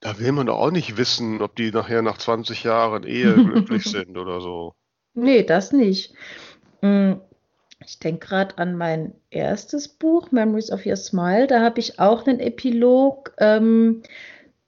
da 0.00 0.18
will 0.18 0.32
man 0.32 0.46
doch 0.46 0.58
auch 0.58 0.70
nicht 0.70 0.96
wissen, 0.96 1.42
ob 1.42 1.56
die 1.56 1.70
nachher 1.70 2.02
nach 2.02 2.18
20 2.18 2.64
Jahren 2.64 3.04
Ehe 3.04 3.34
glücklich 3.44 3.84
sind 3.84 4.16
oder 4.16 4.40
so. 4.40 4.74
Nee, 5.14 5.42
das 5.42 5.72
nicht. 5.72 6.14
Hm, 6.80 7.20
ich 7.84 7.98
denke 7.98 8.26
gerade 8.26 8.58
an 8.58 8.76
mein 8.76 9.14
erstes 9.30 9.88
Buch, 9.88 10.30
Memories 10.32 10.70
of 10.70 10.86
Your 10.86 10.96
Smile. 10.96 11.46
Da 11.46 11.60
habe 11.60 11.80
ich 11.80 11.98
auch 11.98 12.26
einen 12.26 12.40
Epilog. 12.40 13.32
Ähm, 13.38 14.02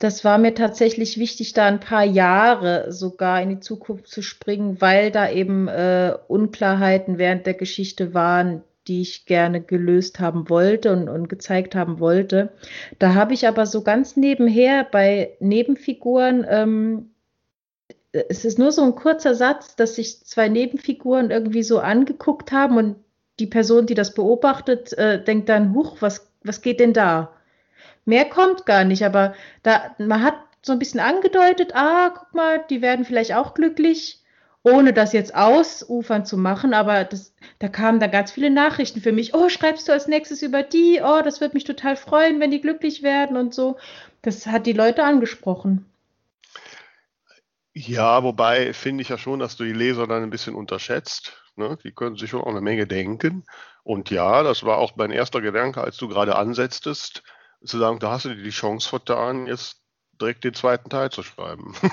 das 0.03 0.25
war 0.25 0.37
mir 0.37 0.53
tatsächlich 0.53 1.17
wichtig, 1.17 1.53
da 1.53 1.67
ein 1.67 1.79
paar 1.79 2.03
Jahre 2.03 2.91
sogar 2.91 3.41
in 3.41 3.51
die 3.51 3.61
Zukunft 3.61 4.09
zu 4.09 4.21
springen, 4.21 4.81
weil 4.81 5.13
da 5.13 5.31
eben 5.31 5.69
äh, 5.69 6.17
Unklarheiten 6.27 7.19
während 7.19 7.47
der 7.47 7.55
Geschichte 7.55 8.13
waren, 8.13 8.65
die 8.89 9.01
ich 9.01 9.27
gerne 9.27 9.61
gelöst 9.61 10.19
haben 10.19 10.51
wollte 10.51 10.93
und, 10.93 11.09
und 11.09 11.29
gezeigt 11.29 11.77
haben 11.77 12.01
wollte. 12.01 12.51
Da 12.99 13.15
habe 13.15 13.33
ich 13.33 13.47
aber 13.47 13.65
so 13.65 13.83
ganz 13.83 14.17
nebenher 14.17 14.83
bei 14.91 15.37
Nebenfiguren, 15.39 16.45
ähm, 16.49 17.11
es 18.11 18.45
ist 18.45 18.59
nur 18.59 18.73
so 18.73 18.83
ein 18.83 18.97
kurzer 18.97 19.37
Satz, 19.37 19.77
dass 19.77 19.95
sich 19.95 20.25
zwei 20.25 20.49
Nebenfiguren 20.49 21.31
irgendwie 21.31 21.63
so 21.63 21.79
angeguckt 21.79 22.51
haben 22.51 22.77
und 22.77 22.97
die 23.39 23.47
Person, 23.47 23.87
die 23.87 23.95
das 23.95 24.15
beobachtet, 24.15 24.93
äh, 24.99 25.23
denkt 25.23 25.49
dann, 25.49 25.75
huch, 25.75 25.99
was, 26.01 26.29
was 26.43 26.61
geht 26.61 26.81
denn 26.81 26.93
da? 26.93 27.33
Mehr 28.05 28.25
kommt 28.25 28.67
gar 28.67 28.85
nicht, 28.85 29.05
aber 29.05 29.35
da, 29.63 29.95
man 29.99 30.23
hat 30.23 30.35
so 30.63 30.73
ein 30.73 30.79
bisschen 30.79 31.01
angedeutet, 31.01 31.75
ah, 31.75 32.11
guck 32.11 32.35
mal, 32.35 32.65
die 32.71 32.83
werden 32.83 33.05
vielleicht 33.05 33.35
auch 33.35 33.55
glücklich, 33.55 34.21
ohne 34.63 34.93
das 34.93 35.13
jetzt 35.13 35.35
ausufern 35.35 36.25
zu 36.25 36.37
machen, 36.37 36.73
aber 36.73 37.05
das, 37.05 37.35
da 37.59 37.69
kamen 37.69 37.99
dann 37.99 38.13
ganz 38.13 38.31
viele 38.31 38.51
Nachrichten 38.51 39.01
für 39.01 39.13
mich. 39.13 39.35
Oh, 39.35 39.49
schreibst 39.49 39.89
du 39.89 39.93
als 39.93 40.07
nächstes 40.07 40.43
über 40.43 40.63
die? 40.63 41.01
Oh, 41.03 41.21
das 41.23 41.41
wird 41.41 41.55
mich 41.55 41.65
total 41.65 41.97
freuen, 41.97 42.39
wenn 42.41 42.53
die 42.53 42.61
glücklich 42.61 43.03
werden 43.03 43.37
und 43.37 43.55
so. 43.55 43.77
Das 44.23 44.47
hat 44.47 44.67
die 44.67 44.73
Leute 44.73 45.03
angesprochen. 45.03 45.87
Ja, 47.75 48.23
wobei 48.23 48.73
finde 48.73 49.03
ich 49.03 49.09
ja 49.09 49.19
schon, 49.19 49.41
dass 49.41 49.57
du 49.57 49.65
die 49.65 49.73
Leser 49.73 50.07
dann 50.07 50.23
ein 50.23 50.31
bisschen 50.31 50.55
unterschätzt. 50.55 51.43
Ne? 51.57 51.79
Die 51.83 51.93
können 51.93 52.17
sich 52.17 52.31
schon 52.31 52.43
auch 52.43 52.49
eine 52.49 52.61
Menge 52.61 52.87
denken. 52.87 53.45
Und 53.83 54.11
ja, 54.11 54.43
das 54.43 54.63
war 54.63 54.79
auch 54.79 54.95
mein 54.95 55.11
erster 55.11 55.41
Gedanke, 55.41 55.81
als 55.81 55.97
du 55.97 56.07
gerade 56.07 56.37
ansetztest 56.37 57.23
zu 57.65 57.79
sagen, 57.79 57.99
da 57.99 58.13
hast 58.13 58.25
du 58.25 58.35
dir 58.35 58.43
die 58.43 58.51
Chance 58.51 58.89
vertan, 58.89 59.47
jetzt 59.47 59.83
direkt 60.21 60.45
den 60.45 60.55
zweiten 60.55 60.89
Teil 60.91 61.11
zu 61.11 61.23
schreiben. 61.23 61.75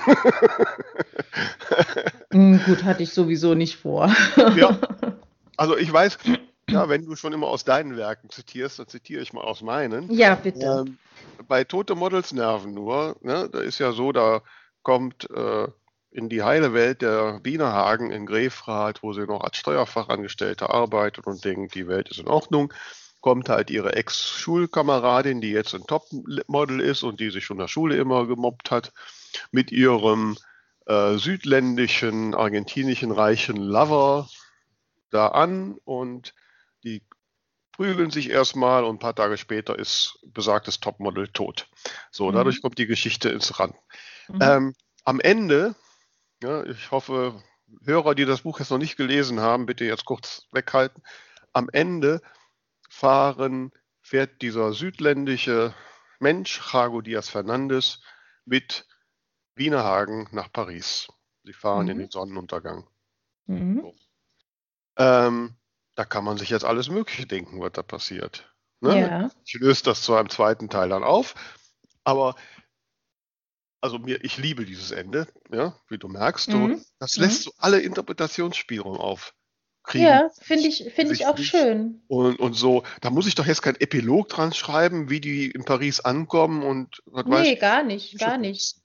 Hm, 2.32 2.60
gut, 2.64 2.84
hatte 2.84 3.02
ich 3.02 3.12
sowieso 3.12 3.54
nicht 3.54 3.76
vor. 3.76 4.14
ja, 4.56 4.78
also 5.56 5.76
ich 5.76 5.92
weiß, 5.92 6.18
ja, 6.68 6.88
wenn 6.88 7.04
du 7.04 7.16
schon 7.16 7.32
immer 7.32 7.48
aus 7.48 7.64
deinen 7.64 7.96
Werken 7.96 8.30
zitierst, 8.30 8.78
dann 8.78 8.86
zitiere 8.86 9.22
ich 9.22 9.32
mal 9.32 9.42
aus 9.42 9.62
meinen. 9.62 10.10
Ja, 10.12 10.36
bitte. 10.36 10.84
Ähm, 10.86 10.98
bei 11.48 11.64
Tote 11.64 11.94
Models 11.94 12.32
Nerven 12.32 12.72
nur, 12.72 13.16
ne, 13.20 13.48
da 13.50 13.60
ist 13.60 13.78
ja 13.80 13.92
so, 13.92 14.12
da 14.12 14.42
kommt 14.82 15.28
äh, 15.30 15.68
in 16.12 16.28
die 16.28 16.42
heile 16.42 16.72
Welt 16.72 17.02
der 17.02 17.40
Bienerhagen 17.40 18.10
in 18.10 18.26
Grefrath, 18.26 19.02
wo 19.02 19.12
sie 19.12 19.26
noch 19.26 19.42
als 19.42 19.56
Steuerfachangestellte 19.56 20.70
arbeitet 20.70 21.26
und 21.26 21.44
denkt, 21.44 21.74
die 21.74 21.86
Welt 21.88 22.08
ist 22.08 22.18
in 22.18 22.28
Ordnung, 22.28 22.72
kommt 23.20 23.48
halt 23.48 23.70
ihre 23.70 23.94
Ex-Schulkameradin, 23.94 25.40
die 25.40 25.50
jetzt 25.50 25.74
ein 25.74 25.86
Topmodel 25.86 26.80
ist 26.80 27.02
und 27.02 27.20
die 27.20 27.30
sich 27.30 27.44
schon 27.44 27.56
in 27.56 27.62
der 27.62 27.68
Schule 27.68 27.96
immer 27.96 28.26
gemobbt 28.26 28.70
hat, 28.70 28.92
mit 29.50 29.72
ihrem 29.72 30.36
äh, 30.86 31.16
südländischen, 31.16 32.34
argentinischen 32.34 33.12
reichen 33.12 33.56
Lover 33.56 34.28
da 35.10 35.28
an 35.28 35.76
und 35.84 36.34
die 36.84 37.02
prügeln 37.72 38.10
sich 38.10 38.30
erstmal 38.30 38.84
und 38.84 38.96
ein 38.96 38.98
paar 38.98 39.14
Tage 39.14 39.38
später 39.38 39.78
ist 39.78 40.18
besagtes 40.26 40.80
Topmodel 40.80 41.28
tot. 41.28 41.68
So, 42.10 42.28
mhm. 42.28 42.34
dadurch 42.34 42.62
kommt 42.62 42.78
die 42.78 42.86
Geschichte 42.86 43.28
ins 43.28 43.58
Rand. 43.58 43.74
Mhm. 44.28 44.38
Ähm, 44.42 44.74
am 45.04 45.20
Ende, 45.20 45.74
ja, 46.42 46.64
ich 46.64 46.90
hoffe, 46.90 47.42
Hörer, 47.84 48.14
die 48.14 48.24
das 48.24 48.42
Buch 48.42 48.58
jetzt 48.58 48.70
noch 48.70 48.78
nicht 48.78 48.96
gelesen 48.96 49.40
haben, 49.40 49.66
bitte 49.66 49.84
jetzt 49.84 50.04
kurz 50.04 50.46
weghalten. 50.52 51.02
Am 51.52 51.68
Ende 51.72 52.20
fahren, 52.90 53.72
fährt 54.02 54.42
dieser 54.42 54.74
südländische 54.74 55.74
Mensch, 56.18 56.60
Jago 56.72 57.00
Diaz 57.00 57.30
Fernandes, 57.30 58.02
mit 58.44 58.86
Wienerhagen 59.54 60.28
nach 60.32 60.52
Paris. 60.52 61.08
Sie 61.44 61.54
fahren 61.54 61.84
mhm. 61.84 61.90
in 61.92 61.98
den 61.98 62.10
Sonnenuntergang. 62.10 62.86
Mhm. 63.46 63.80
So. 63.80 63.94
Ähm, 64.96 65.56
da 65.94 66.04
kann 66.04 66.24
man 66.24 66.36
sich 66.36 66.50
jetzt 66.50 66.64
alles 66.64 66.90
Mögliche 66.90 67.26
denken, 67.26 67.60
was 67.60 67.72
da 67.72 67.82
passiert. 67.82 68.52
Ne? 68.80 69.00
Ja. 69.00 69.30
Ich 69.44 69.54
löse 69.54 69.84
das 69.84 70.02
zwar 70.02 70.20
im 70.20 70.28
zweiten 70.28 70.68
Teil 70.68 70.88
dann 70.88 71.04
auf, 71.04 71.34
aber 72.04 72.34
also 73.80 73.98
mir, 73.98 74.22
ich 74.24 74.36
liebe 74.36 74.66
dieses 74.66 74.90
Ende, 74.90 75.26
ja, 75.50 75.74
wie 75.88 75.98
du 75.98 76.08
merkst. 76.08 76.48
Mhm. 76.48 76.76
So, 76.76 76.84
das 76.98 77.16
lässt 77.16 77.40
mhm. 77.40 77.44
so 77.44 77.52
alle 77.58 77.80
Interpretationsspielraum 77.80 78.96
auf. 78.98 79.34
Kriegen, 79.82 80.04
ja, 80.04 80.30
finde 80.40 80.68
ich, 80.68 80.84
finde 80.94 81.14
ich 81.14 81.26
auch 81.26 81.38
schön. 81.38 82.02
Und, 82.06 82.38
und 82.38 82.52
so, 82.52 82.82
da 83.00 83.10
muss 83.10 83.26
ich 83.26 83.34
doch 83.34 83.46
jetzt 83.46 83.62
kein 83.62 83.80
Epilog 83.80 84.28
dran 84.28 84.52
schreiben, 84.52 85.08
wie 85.08 85.20
die 85.20 85.50
in 85.50 85.64
Paris 85.64 86.00
ankommen 86.00 86.62
und 86.62 87.02
was 87.06 87.24
nee, 87.24 87.30
weiß 87.30 87.46
Nee, 87.48 87.54
gar 87.56 87.82
nicht, 87.82 88.18
gar 88.18 88.38
nicht. 88.38 88.76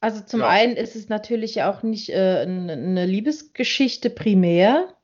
Also 0.00 0.20
zum 0.20 0.40
ja. 0.40 0.48
einen 0.48 0.76
ist 0.76 0.94
es 0.94 1.08
natürlich 1.08 1.62
auch 1.62 1.82
nicht 1.82 2.10
äh, 2.10 2.42
eine 2.42 3.06
Liebesgeschichte 3.06 4.10
primär. 4.10 4.94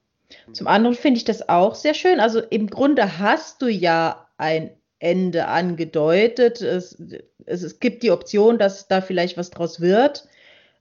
Zum 0.53 0.66
anderen 0.66 0.96
finde 0.96 1.18
ich 1.18 1.25
das 1.25 1.48
auch 1.48 1.75
sehr 1.75 1.94
schön. 1.94 2.20
Also 2.20 2.40
im 2.40 2.68
Grunde 2.68 3.18
hast 3.18 3.62
du 3.62 3.68
ja 3.68 4.29
ein 4.37 4.70
Ende 4.98 5.48
angedeutet. 5.48 6.61
Es, 6.61 6.96
es, 7.44 7.62
es 7.62 7.81
gibt 7.81 8.03
die 8.03 8.11
Option, 8.11 8.59
dass 8.59 8.88
da 8.88 9.01
vielleicht 9.01 9.37
was 9.37 9.51
draus 9.51 9.81
wird. 9.81 10.29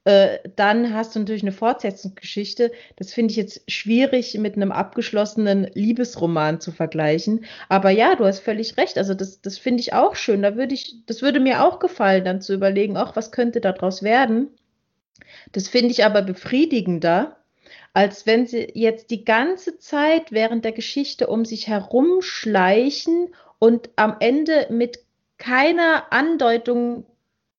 Äh, 0.03 0.39
dann 0.55 0.95
hast 0.95 1.15
du 1.15 1.19
natürlich 1.19 1.43
eine 1.43 1.51
Fortsetzungsgeschichte. 1.51 2.71
Das 2.95 3.13
finde 3.13 3.31
ich 3.31 3.37
jetzt 3.37 3.69
schwierig 3.69 4.35
mit 4.39 4.55
einem 4.55 4.71
abgeschlossenen 4.71 5.69
Liebesroman 5.73 6.59
zu 6.59 6.71
vergleichen. 6.71 7.45
Aber 7.69 7.91
ja, 7.91 8.15
du 8.15 8.25
hast 8.25 8.39
völlig 8.39 8.77
recht. 8.77 8.97
Also 8.97 9.13
das, 9.13 9.41
das 9.41 9.59
finde 9.59 9.81
ich 9.81 9.93
auch 9.93 10.15
schön. 10.15 10.41
Da 10.41 10.55
würde 10.55 10.73
ich, 10.73 11.05
das 11.05 11.21
würde 11.21 11.39
mir 11.39 11.63
auch 11.63 11.79
gefallen, 11.79 12.25
dann 12.25 12.41
zu 12.41 12.53
überlegen, 12.53 12.97
auch 12.97 13.15
was 13.15 13.31
könnte 13.31 13.61
daraus 13.61 14.01
werden. 14.01 14.49
Das 15.51 15.67
finde 15.67 15.91
ich 15.91 16.03
aber 16.03 16.23
befriedigender, 16.23 17.37
als 17.93 18.25
wenn 18.25 18.47
sie 18.47 18.71
jetzt 18.73 19.11
die 19.11 19.23
ganze 19.23 19.77
Zeit 19.77 20.31
während 20.31 20.65
der 20.65 20.71
Geschichte 20.71 21.27
um 21.27 21.45
sich 21.45 21.67
herumschleichen 21.67 23.35
und 23.59 23.89
am 23.97 24.15
Ende 24.19 24.67
mit 24.71 24.99
keiner 25.37 26.11
Andeutung 26.11 27.05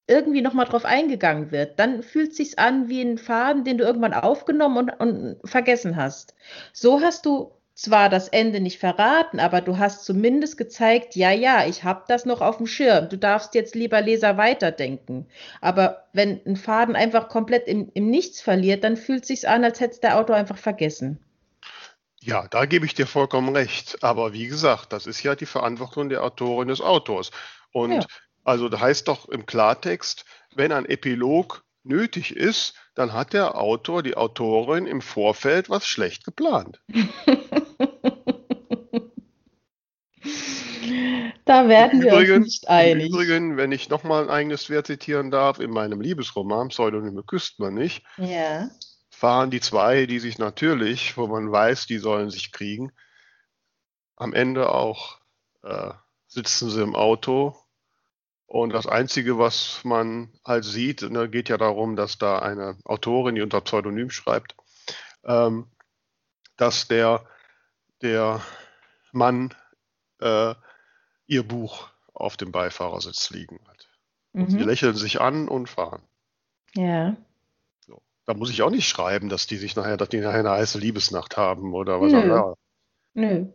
irgendwie 0.06 0.42
nochmal 0.42 0.66
drauf 0.66 0.84
eingegangen 0.84 1.50
wird, 1.50 1.78
dann 1.78 2.02
fühlt 2.02 2.32
es 2.32 2.36
sich 2.36 2.58
an 2.58 2.88
wie 2.88 3.02
ein 3.02 3.18
Faden, 3.18 3.64
den 3.64 3.78
du 3.78 3.84
irgendwann 3.84 4.14
aufgenommen 4.14 4.76
und, 4.76 4.90
und 4.90 5.36
vergessen 5.44 5.96
hast. 5.96 6.34
So 6.72 7.00
hast 7.00 7.24
du 7.24 7.52
zwar 7.74 8.08
das 8.08 8.28
Ende 8.28 8.60
nicht 8.60 8.78
verraten, 8.78 9.40
aber 9.40 9.60
du 9.60 9.78
hast 9.78 10.04
zumindest 10.04 10.58
gezeigt, 10.58 11.16
ja, 11.16 11.30
ja, 11.30 11.66
ich 11.66 11.84
habe 11.84 12.04
das 12.06 12.26
noch 12.26 12.40
auf 12.40 12.58
dem 12.58 12.66
Schirm. 12.66 13.08
Du 13.08 13.16
darfst 13.16 13.54
jetzt 13.54 13.74
lieber 13.74 14.00
Leser 14.00 14.36
weiterdenken. 14.36 15.26
Aber 15.60 16.04
wenn 16.12 16.40
ein 16.46 16.56
Faden 16.56 16.96
einfach 16.96 17.28
komplett 17.28 17.66
im, 17.66 17.90
im 17.94 18.10
Nichts 18.10 18.40
verliert, 18.40 18.84
dann 18.84 18.96
fühlt 18.96 19.22
es 19.22 19.28
sich 19.28 19.48
an, 19.48 19.64
als 19.64 19.80
hätte 19.80 19.94
es 19.94 20.00
der 20.00 20.18
Autor 20.18 20.36
einfach 20.36 20.58
vergessen. 20.58 21.18
Ja, 22.20 22.46
da 22.48 22.66
gebe 22.66 22.86
ich 22.86 22.94
dir 22.94 23.06
vollkommen 23.06 23.54
recht. 23.56 24.02
Aber 24.02 24.32
wie 24.32 24.46
gesagt, 24.46 24.92
das 24.92 25.06
ist 25.06 25.22
ja 25.22 25.34
die 25.34 25.46
Verantwortung 25.46 26.08
der 26.08 26.22
Autorin 26.22 26.68
des 26.68 26.80
Autors. 26.80 27.30
Und 27.72 27.92
ja. 27.92 28.06
Also 28.44 28.68
das 28.68 28.80
heißt 28.80 29.08
doch 29.08 29.28
im 29.28 29.46
Klartext, 29.46 30.24
wenn 30.54 30.72
ein 30.72 30.86
Epilog 30.86 31.64
nötig 31.84 32.34
ist, 32.36 32.74
dann 32.94 33.12
hat 33.12 33.32
der 33.32 33.58
Autor, 33.58 34.02
die 34.02 34.16
Autorin 34.16 34.86
im 34.86 35.00
Vorfeld 35.00 35.70
was 35.70 35.86
schlecht 35.86 36.24
geplant. 36.24 36.80
da 41.44 41.68
werden 41.68 42.02
wir 42.02 42.12
Übrigen, 42.12 42.34
uns 42.34 42.46
nicht 42.46 42.68
einig. 42.68 43.08
Übrigens, 43.08 43.56
wenn 43.56 43.72
ich 43.72 43.88
nochmal 43.88 44.24
ein 44.24 44.30
eigenes 44.30 44.70
Wert 44.70 44.86
zitieren 44.86 45.30
darf, 45.30 45.58
in 45.58 45.70
meinem 45.70 46.00
Liebesroman 46.00 46.68
Pseudonyme 46.68 47.22
küsst 47.24 47.58
man 47.58 47.74
nicht, 47.74 48.04
ja. 48.16 48.68
fahren 49.10 49.50
die 49.50 49.60
zwei, 49.60 50.06
die 50.06 50.18
sich 50.18 50.38
natürlich, 50.38 51.16
wo 51.16 51.26
man 51.26 51.50
weiß, 51.50 51.86
die 51.86 51.98
sollen 51.98 52.30
sich 52.30 52.52
kriegen, 52.52 52.92
am 54.16 54.34
Ende 54.34 54.72
auch 54.72 55.18
äh, 55.62 55.90
sitzen 56.28 56.70
sie 56.70 56.82
im 56.82 56.94
Auto 56.94 57.56
und 58.52 58.74
das 58.74 58.86
Einzige, 58.86 59.38
was 59.38 59.80
man 59.82 60.28
halt 60.44 60.66
sieht, 60.66 61.00
ne, 61.00 61.26
geht 61.30 61.48
ja 61.48 61.56
darum, 61.56 61.96
dass 61.96 62.18
da 62.18 62.40
eine 62.40 62.76
Autorin, 62.84 63.34
die 63.34 63.40
unter 63.40 63.62
Pseudonym 63.62 64.10
schreibt, 64.10 64.54
ähm, 65.24 65.68
dass 66.58 66.86
der, 66.86 67.24
der 68.02 68.42
Mann 69.10 69.54
äh, 70.20 70.54
ihr 71.26 71.48
Buch 71.48 71.88
auf 72.12 72.36
dem 72.36 72.52
Beifahrersitz 72.52 73.30
liegen 73.30 73.58
hat. 73.66 73.88
Mhm. 74.34 74.50
sie 74.50 74.58
lächeln 74.58 74.96
sich 74.96 75.18
an 75.18 75.48
und 75.48 75.70
fahren. 75.70 76.02
Ja. 76.74 77.16
So. 77.86 78.02
Da 78.26 78.34
muss 78.34 78.50
ich 78.50 78.60
auch 78.60 78.70
nicht 78.70 78.86
schreiben, 78.86 79.30
dass 79.30 79.46
die 79.46 79.56
sich 79.56 79.76
nachher, 79.76 79.96
dass 79.96 80.10
die 80.10 80.20
nachher 80.20 80.40
eine 80.40 80.50
heiße 80.50 80.78
Liebesnacht 80.78 81.38
haben 81.38 81.72
oder 81.72 82.02
was 82.02 82.12
auch 82.12 82.22
immer. 82.22 82.56
Nö. 83.14 83.46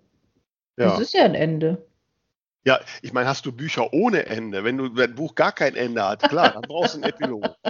Ja. 0.76 0.90
Das 0.90 1.00
ist 1.00 1.14
ja 1.14 1.24
ein 1.24 1.36
Ende. 1.36 1.87
Ja, 2.65 2.80
ich 3.02 3.13
meine, 3.13 3.30
hast 3.30 3.46
du 3.46 3.52
Bücher 3.52 3.93
ohne 3.93 4.26
Ende? 4.26 4.63
Wenn 4.63 4.78
du 4.78 4.93
ein 5.02 5.15
Buch 5.15 5.36
gar 5.36 5.54
kein 5.54 5.76
Ende 5.76 6.04
hat, 6.04 6.24
klar, 6.24 6.52
dann 6.52 6.63
brauchst 6.63 6.96
du 6.96 7.02
einen 7.02 7.12
Epilog. 7.12 7.43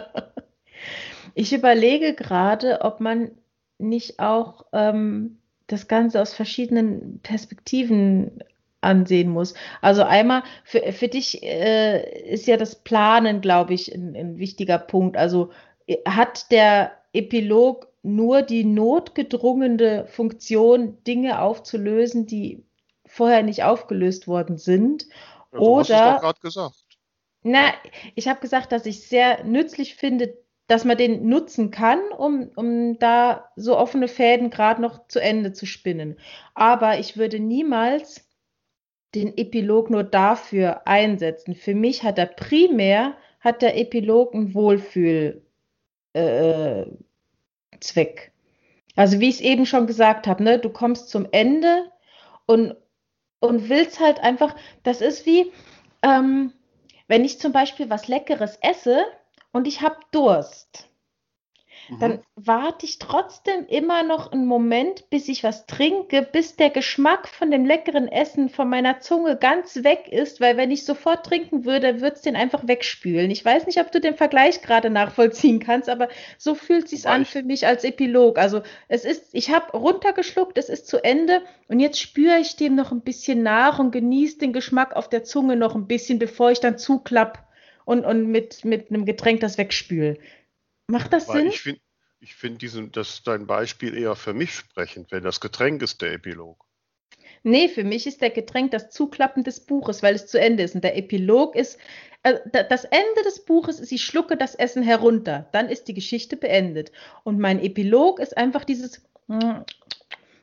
Ich 1.39 1.53
überlege 1.53 2.15
gerade, 2.15 2.81
ob 2.81 2.99
man 2.99 3.29
nicht 3.77 4.19
auch 4.19 4.65
ähm, 4.73 5.37
das 5.67 5.87
Ganze 5.87 6.19
aus 6.19 6.33
verschiedenen 6.33 7.19
Perspektiven 7.21 8.43
ansehen 8.81 9.29
muss. 9.29 9.53
Also 9.81 10.03
einmal, 10.03 10.41
für, 10.63 10.91
für 10.93 11.07
dich 11.07 11.43
äh, 11.43 12.31
ist 12.31 12.47
ja 12.47 12.57
das 12.57 12.75
Planen, 12.83 13.41
glaube 13.41 13.75
ich, 13.75 13.93
ein, 13.93 14.15
ein 14.15 14.37
wichtiger 14.39 14.79
Punkt. 14.79 15.15
Also 15.15 15.51
äh, 15.85 15.97
hat 16.07 16.51
der 16.51 16.93
Epilog 17.13 17.87
nur 18.03 18.41
die 18.41 18.63
notgedrungene 18.63 20.07
Funktion, 20.07 21.03
Dinge 21.03 21.41
aufzulösen, 21.41 22.25
die 22.25 22.63
vorher 23.07 23.43
nicht 23.43 23.63
aufgelöst 23.63 24.27
worden 24.27 24.57
sind. 24.57 25.07
Ja, 25.53 25.59
oder, 25.59 26.13
hast 26.13 26.21
gerade 26.21 26.39
gesagt. 26.41 26.75
Na, 27.43 27.73
ich 28.15 28.27
habe 28.27 28.39
gesagt, 28.39 28.71
dass 28.71 28.85
ich 28.85 29.07
sehr 29.07 29.43
nützlich 29.43 29.95
finde, 29.95 30.37
dass 30.67 30.83
man 30.83 30.97
den 30.97 31.29
nutzen 31.29 31.71
kann, 31.71 31.99
um, 32.17 32.51
um 32.55 32.99
da 32.99 33.49
so 33.55 33.77
offene 33.77 34.09
Fäden 34.09 34.49
gerade 34.49 34.81
noch 34.81 35.07
zu 35.07 35.19
Ende 35.19 35.53
zu 35.53 35.65
spinnen. 35.65 36.19
Aber 36.53 36.99
ich 36.99 37.15
würde 37.15 37.39
niemals 37.39 38.27
den 39.15 39.37
Epilog 39.37 39.89
nur 39.89 40.03
dafür 40.03 40.85
einsetzen. 40.85 41.55
Für 41.55 41.73
mich 41.73 42.03
hat 42.03 42.19
er 42.19 42.25
primär, 42.25 43.15
hat 43.39 43.61
der 43.61 43.77
Epilog 43.77 44.35
einen 44.35 44.53
Wohlfühlzweck. 44.53 45.41
Äh, 46.13 46.85
also 48.97 49.19
wie 49.19 49.29
ich 49.29 49.35
es 49.35 49.41
eben 49.41 49.65
schon 49.65 49.87
gesagt 49.87 50.27
habe, 50.27 50.43
ne, 50.43 50.59
du 50.59 50.69
kommst 50.69 51.09
zum 51.09 51.27
Ende 51.31 51.85
und, 52.45 52.75
und 53.39 53.69
willst 53.69 53.99
halt 53.99 54.19
einfach, 54.19 54.55
das 54.83 55.01
ist 55.01 55.25
wie, 55.25 55.51
ähm, 56.01 56.53
wenn 57.07 57.23
ich 57.25 57.39
zum 57.39 57.51
Beispiel 57.51 57.89
was 57.89 58.07
Leckeres 58.07 58.57
esse 58.61 59.05
und 59.51 59.67
ich 59.67 59.81
habe 59.81 59.97
Durst, 60.11 60.89
mhm. 61.89 61.99
dann 61.99 62.19
warte 62.35 62.85
ich 62.85 62.99
trotzdem 62.99 63.65
immer 63.67 64.03
noch 64.03 64.31
einen 64.31 64.45
Moment, 64.45 65.09
bis 65.09 65.27
ich 65.27 65.43
was 65.43 65.65
trinke, 65.65 66.27
bis 66.31 66.55
der 66.55 66.69
Geschmack 66.69 67.27
von 67.27 67.51
dem 67.51 67.65
leckeren 67.65 68.07
Essen 68.07 68.49
von 68.49 68.69
meiner 68.69 68.99
Zunge 68.99 69.37
ganz 69.37 69.83
weg 69.83 70.07
ist, 70.11 70.41
weil 70.41 70.57
wenn 70.57 70.71
ich 70.71 70.85
sofort 70.85 71.25
trinken 71.25 71.65
würde, 71.65 72.01
würde 72.01 72.15
es 72.15 72.21
den 72.21 72.35
einfach 72.35 72.67
wegspülen. 72.67 73.31
Ich 73.31 73.43
weiß 73.43 73.65
nicht, 73.65 73.79
ob 73.79 73.91
du 73.91 73.99
den 73.99 74.15
Vergleich 74.15 74.61
gerade 74.61 74.89
nachvollziehen 74.89 75.59
kannst, 75.59 75.89
aber 75.89 76.09
so 76.37 76.55
fühlt 76.55 76.89
sich 76.89 77.07
an 77.07 77.25
für 77.25 77.43
mich 77.43 77.65
als 77.65 77.83
Epilog. 77.83 78.37
Also 78.37 78.61
es 78.87 79.05
ist, 79.05 79.29
ich 79.33 79.51
habe 79.51 79.77
runtergeschluckt, 79.77 80.57
es 80.57 80.69
ist 80.69 80.87
zu 80.87 81.03
Ende 81.03 81.41
und 81.67 81.79
jetzt 81.79 81.99
spüre 81.99 82.37
ich 82.39 82.55
dem 82.55 82.75
noch 82.75 82.91
ein 82.91 83.01
bisschen 83.01 83.43
nach 83.43 83.79
und 83.79 83.91
genieße 83.91 84.39
den 84.39 84.53
Geschmack 84.53 84.95
auf 84.95 85.09
der 85.09 85.23
Zunge 85.23 85.55
noch 85.55 85.75
ein 85.75 85.87
bisschen, 85.87 86.19
bevor 86.19 86.51
ich 86.51 86.59
dann 86.59 86.77
zuklapp 86.77 87.47
und, 87.85 88.05
und 88.05 88.27
mit, 88.27 88.65
mit 88.65 88.89
einem 88.89 89.05
Getränk 89.05 89.39
das 89.39 89.57
wegspül. 89.57 90.19
Macht 90.87 91.13
das 91.13 91.27
Weil 91.27 91.41
Sinn? 91.41 91.47
Ich 91.47 91.61
finde 91.61 91.81
ich 92.19 92.35
find 92.35 92.97
das 92.97 93.21
dein 93.23 93.45
Beispiel 93.45 93.95
eher 93.95 94.15
für 94.15 94.33
mich 94.33 94.55
sprechend, 94.55 95.11
wenn 95.11 95.23
das 95.23 95.39
Getränk 95.39 95.83
ist 95.83 96.01
der 96.01 96.13
Epilog. 96.13 96.65
Nee, 97.43 97.67
für 97.67 97.83
mich 97.83 98.07
ist 98.07 98.21
der 98.21 98.31
Getränk 98.31 98.71
das 98.71 98.89
Zuklappen 98.89 99.43
des 99.43 99.59
Buches, 99.59 100.01
weil 100.01 100.15
es 100.15 100.27
zu 100.27 100.39
Ende 100.39 100.63
ist. 100.63 100.73
Und 100.75 100.83
der 100.83 100.97
Epilog 100.97 101.55
ist, 101.55 101.77
äh, 102.23 102.39
das 102.69 102.85
Ende 102.85 103.23
des 103.23 103.45
Buches 103.45 103.79
ist, 103.79 103.91
ich 103.91 104.03
schlucke 104.03 104.35
das 104.35 104.55
Essen 104.55 104.81
herunter. 104.81 105.47
Dann 105.51 105.69
ist 105.69 105.87
die 105.87 105.93
Geschichte 105.93 106.37
beendet. 106.37 106.91
Und 107.23 107.39
mein 107.39 107.63
Epilog 107.63 108.19
ist 108.19 108.35
einfach 108.35 108.65
dieses 108.65 109.01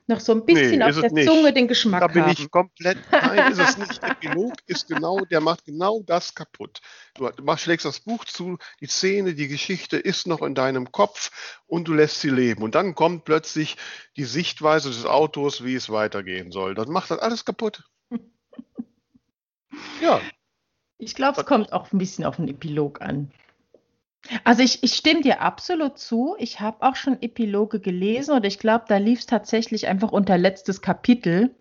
noch 0.06 0.20
so 0.20 0.32
ein 0.32 0.44
bisschen 0.44 0.78
nee, 0.78 0.84
auf 0.84 1.00
der 1.00 1.12
nicht. 1.12 1.28
Zunge 1.28 1.52
den 1.52 1.66
Geschmack 1.66 2.02
haben. 2.02 2.14
Da 2.14 2.26
bin 2.26 2.32
ich 2.32 2.50
komplett, 2.50 2.98
nein, 3.10 3.52
ist 3.52 3.58
es 3.58 3.78
nicht. 3.78 4.02
Epilog 4.02 4.52
ist 4.66 4.88
genau, 4.88 5.20
der 5.20 5.40
macht 5.40 5.64
genau 5.64 6.02
das 6.04 6.34
kaputt. 6.34 6.80
Du, 7.14 7.28
du 7.28 7.56
schlägst 7.56 7.86
das 7.86 8.00
Buch 8.00 8.24
zu, 8.24 8.58
die 8.80 8.86
Szene, 8.86 9.34
die 9.34 9.48
Geschichte 9.48 9.96
ist 9.96 10.26
noch 10.26 10.42
in 10.42 10.54
deinem 10.54 10.92
Kopf 10.92 11.62
und 11.66 11.88
du 11.88 11.94
lässt 11.94 12.20
sie 12.20 12.30
leben. 12.30 12.62
Und 12.62 12.74
dann 12.74 12.94
kommt 12.94 13.24
plötzlich 13.24 13.76
die 14.16 14.24
Sichtweise 14.24 14.90
des 14.90 15.06
Autors, 15.06 15.64
wie 15.64 15.74
es 15.74 15.90
weitergehen 15.90 16.52
soll. 16.52 16.74
Dann 16.74 16.90
macht 16.90 17.10
das 17.10 17.18
alles 17.18 17.44
kaputt. 17.44 17.84
ja. 20.02 20.20
Ich 20.98 21.14
glaube, 21.14 21.40
es 21.40 21.46
kommt 21.46 21.72
auch 21.72 21.92
ein 21.92 21.98
bisschen 21.98 22.24
auf 22.24 22.36
den 22.36 22.48
Epilog 22.48 23.00
an. 23.00 23.32
Also 24.42 24.62
ich, 24.62 24.82
ich 24.82 24.94
stimme 24.94 25.20
dir 25.20 25.40
absolut 25.42 25.98
zu. 25.98 26.34
Ich 26.38 26.60
habe 26.60 26.86
auch 26.86 26.96
schon 26.96 27.20
Epiloge 27.20 27.80
gelesen 27.80 28.34
und 28.34 28.46
ich 28.46 28.58
glaube, 28.58 28.84
da 28.88 28.96
lief 28.96 29.20
es 29.20 29.26
tatsächlich 29.26 29.86
einfach 29.86 30.12
unter 30.12 30.38
letztes 30.38 30.80
Kapitel. 30.80 31.54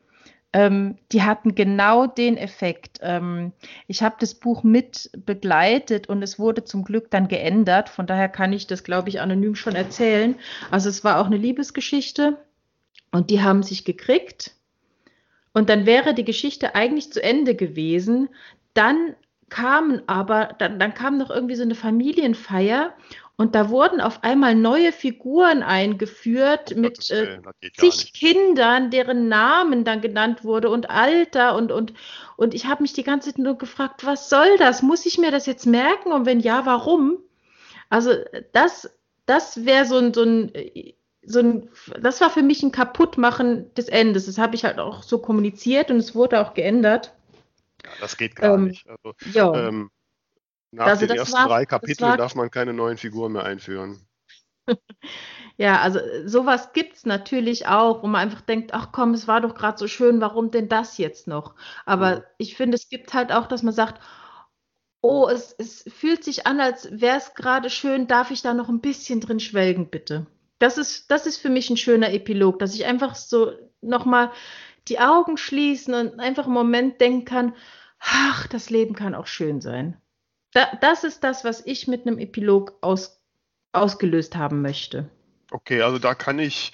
Ähm, 0.54 0.98
die 1.12 1.24
hatten 1.24 1.56
genau 1.56 2.06
den 2.06 2.38
Effekt. 2.38 3.00
Ähm, 3.02 3.52
ich 3.88 4.04
habe 4.04 4.16
das 4.20 4.36
Buch 4.36 4.64
mit 4.64 5.10
begleitet 5.26 6.08
und 6.08 6.22
es 6.22 6.38
wurde 6.38 6.64
zum 6.64 6.84
Glück 6.84 7.10
dann 7.10 7.28
geändert. 7.28 7.90
Von 7.90 8.06
daher 8.06 8.30
kann 8.30 8.54
ich 8.54 8.68
das, 8.68 8.84
glaube 8.84 9.10
ich, 9.10 9.20
anonym 9.20 9.56
schon 9.56 9.76
erzählen. 9.76 10.36
Also 10.70 10.90
es 10.90 11.04
war 11.04 11.20
auch 11.20 11.26
eine 11.26 11.38
Liebesgeschichte 11.38 12.38
und 13.12 13.30
die 13.30 13.42
haben 13.42 13.64
sich 13.64 13.84
gekriegt. 13.84 14.56
Und 15.54 15.70
dann 15.70 15.86
wäre 15.86 16.14
die 16.14 16.26
Geschichte 16.26 16.76
eigentlich 16.76 17.12
zu 17.12 17.22
Ende 17.22 17.56
gewesen. 17.56 18.30
Dann 18.74 19.16
kamen 19.50 20.02
aber, 20.08 20.56
dann, 20.58 20.80
dann 20.80 20.94
kam 20.94 21.18
noch 21.18 21.30
irgendwie 21.30 21.56
so 21.56 21.64
eine 21.64 21.76
Familienfeier 21.76 22.94
und 23.36 23.56
da 23.56 23.70
wurden 23.70 24.00
auf 24.00 24.24
einmal 24.24 24.54
neue 24.54 24.92
Figuren 24.92 25.64
eingeführt 25.64 26.74
oh, 26.76 26.80
mit 26.80 27.10
äh, 27.10 27.40
zig 27.76 28.14
Kindern, 28.14 28.92
deren 28.92 29.28
Namen 29.28 29.84
dann 29.84 30.02
genannt 30.02 30.44
wurde 30.44 30.70
und 30.70 30.90
Alter 30.90 31.56
und, 31.56 31.72
und, 31.72 31.94
und 32.38 32.54
ich 32.54 32.68
habe 32.68 32.84
mich 32.84 32.94
die 32.94 33.04
ganze 33.04 33.32
Zeit 33.32 33.40
nur 33.40 33.58
gefragt, 33.58 34.06
was 34.06 34.30
soll 34.30 34.58
das? 34.60 34.84
Muss 34.84 35.06
ich 35.08 35.18
mir 35.18 35.32
das 35.32 35.48
jetzt 35.48 35.66
merken? 35.66 36.12
Und 36.12 36.28
wenn 36.28 36.42
ja, 36.42 36.66
warum? 36.66 37.18
Also 37.90 38.12
das, 38.52 38.90
das 39.26 39.66
wäre 39.66 39.86
so 39.86 39.98
ein, 39.98 40.14
so 40.14 40.24
ein, 40.24 40.52
so 41.26 41.40
ein, 41.40 41.70
das 42.00 42.22
war 42.22 42.30
für 42.30 42.44
mich 42.44 42.62
ein 42.62 42.72
Kaputtmachen 42.72 43.74
des 43.74 43.90
Endes. 43.90 44.28
Das 44.28 44.38
habe 44.38 44.56
ich 44.56 44.64
halt 44.64 44.78
auch 44.78 45.02
so 45.02 45.18
kommuniziert 45.18 45.90
und 45.90 45.98
es 45.98 46.14
wurde 46.14 46.40
auch 46.40 46.54
geändert. 46.54 47.14
Ja, 47.86 47.92
das 48.00 48.18
geht 48.18 48.36
gar 48.36 48.56
ähm, 48.56 48.66
nicht. 48.66 48.88
Also, 48.88 49.54
ähm, 49.54 49.92
nach 50.72 50.88
also 50.88 51.06
den 51.06 51.18
ersten 51.18 51.38
war, 51.38 51.48
drei 51.48 51.66
Kapiteln 51.66 52.18
darf 52.18 52.36
man 52.36 52.50
keine 52.50 52.74
neuen 52.74 52.98
Figuren 52.98 53.34
mehr 53.34 53.44
einführen. 53.44 54.08
ja, 55.58 55.82
also 55.82 56.00
sowas 56.26 56.74
gibt 56.74 56.96
es 56.96 57.06
natürlich 57.06 57.68
auch, 57.68 58.02
wo 58.02 58.08
man 58.08 58.22
einfach 58.22 58.42
denkt, 58.42 58.74
ach 58.74 58.92
komm, 58.92 59.14
es 59.14 59.28
war 59.28 59.42
doch 59.42 59.56
gerade 59.56 59.78
so 59.78 59.88
schön, 59.88 60.22
warum 60.22 60.52
denn 60.52 60.70
das 60.70 60.98
jetzt 60.98 61.28
noch? 61.28 61.56
Aber 61.86 62.18
mhm. 62.18 62.24
ich 62.38 62.56
finde, 62.56 62.76
es 62.76 62.90
gibt 62.90 63.14
halt 63.14 63.32
auch, 63.32 63.48
dass 63.48 63.62
man 63.62 63.74
sagt, 63.74 64.02
oh, 65.02 65.28
es, 65.28 65.54
es 65.58 65.84
fühlt 65.94 66.24
sich 66.24 66.48
an, 66.48 66.60
als 66.62 66.90
wäre 66.90 67.18
es 67.18 67.36
gerade 67.36 67.70
schön, 67.70 68.08
darf 68.08 68.32
ich 68.32 68.42
da 68.42 68.54
noch 68.54 68.70
ein 68.70 68.80
bisschen 68.80 69.20
drin 69.20 69.42
schwelgen, 69.42 69.90
bitte? 69.90 70.26
Das 70.60 70.78
ist, 70.78 71.12
das 71.12 71.28
ist 71.28 71.38
für 71.38 71.50
mich 71.50 71.70
ein 71.70 71.78
schöner 71.78 72.14
Epilog, 72.14 72.58
dass 72.58 72.74
ich 72.74 72.86
einfach 72.86 73.16
so 73.16 73.52
nochmal 73.82 74.32
die 74.88 75.00
Augen 75.00 75.38
schließen 75.38 75.94
und 75.94 76.20
einfach 76.20 76.46
einen 76.46 76.54
Moment 76.54 77.00
denken 77.02 77.26
kann, 77.26 77.56
ach, 78.00 78.48
das 78.48 78.70
Leben 78.70 78.96
kann 78.96 79.16
auch 79.16 79.28
schön 79.28 79.62
sein. 79.62 79.98
Da, 80.52 80.68
das 80.82 81.04
ist 81.04 81.24
das, 81.24 81.44
was 81.44 81.66
ich 81.66 81.88
mit 81.88 82.06
einem 82.06 82.20
Epilog 82.20 82.78
aus, 82.82 83.22
ausgelöst 83.72 84.36
haben 84.36 84.62
möchte. 84.62 85.10
Okay, 85.52 85.82
also 85.82 86.00
da 86.00 86.16
kann 86.16 86.40
ich, 86.40 86.74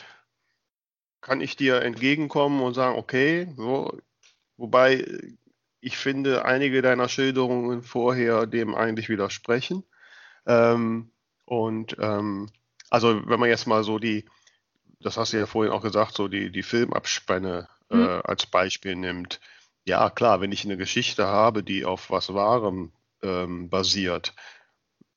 kann 1.21 1.41
ich 1.41 1.55
dir 1.55 1.81
entgegenkommen 1.81 2.61
und 2.61 2.73
sagen, 2.73 2.97
okay, 2.97 3.53
so, 3.55 3.99
wobei 4.57 5.05
ich 5.81 5.97
finde, 5.97 6.45
einige 6.45 6.81
deiner 6.81 7.07
Schilderungen 7.07 7.83
vorher 7.83 8.45
dem 8.47 8.75
eigentlich 8.75 9.07
widersprechen. 9.09 9.83
Ähm, 10.45 11.11
und 11.45 11.95
ähm, 11.99 12.49
also 12.89 13.27
wenn 13.27 13.39
man 13.39 13.49
jetzt 13.49 13.67
mal 13.67 13.83
so 13.83 13.99
die, 13.99 14.25
das 14.99 15.17
hast 15.17 15.33
du 15.33 15.37
ja 15.37 15.45
vorhin 15.45 15.73
auch 15.73 15.81
gesagt, 15.81 16.15
so 16.15 16.27
die, 16.27 16.51
die 16.51 16.63
Filmabspanne. 16.63 17.67
Äh, 17.89 18.21
als 18.23 18.45
Beispiel 18.45 18.95
nimmt. 18.95 19.39
Ja, 19.85 20.09
klar, 20.09 20.41
wenn 20.41 20.51
ich 20.51 20.65
eine 20.65 20.77
Geschichte 20.77 21.25
habe, 21.27 21.63
die 21.63 21.85
auf 21.85 22.09
was 22.09 22.33
Wahrem 22.33 22.91
ähm, 23.23 23.69
basiert, 23.69 24.33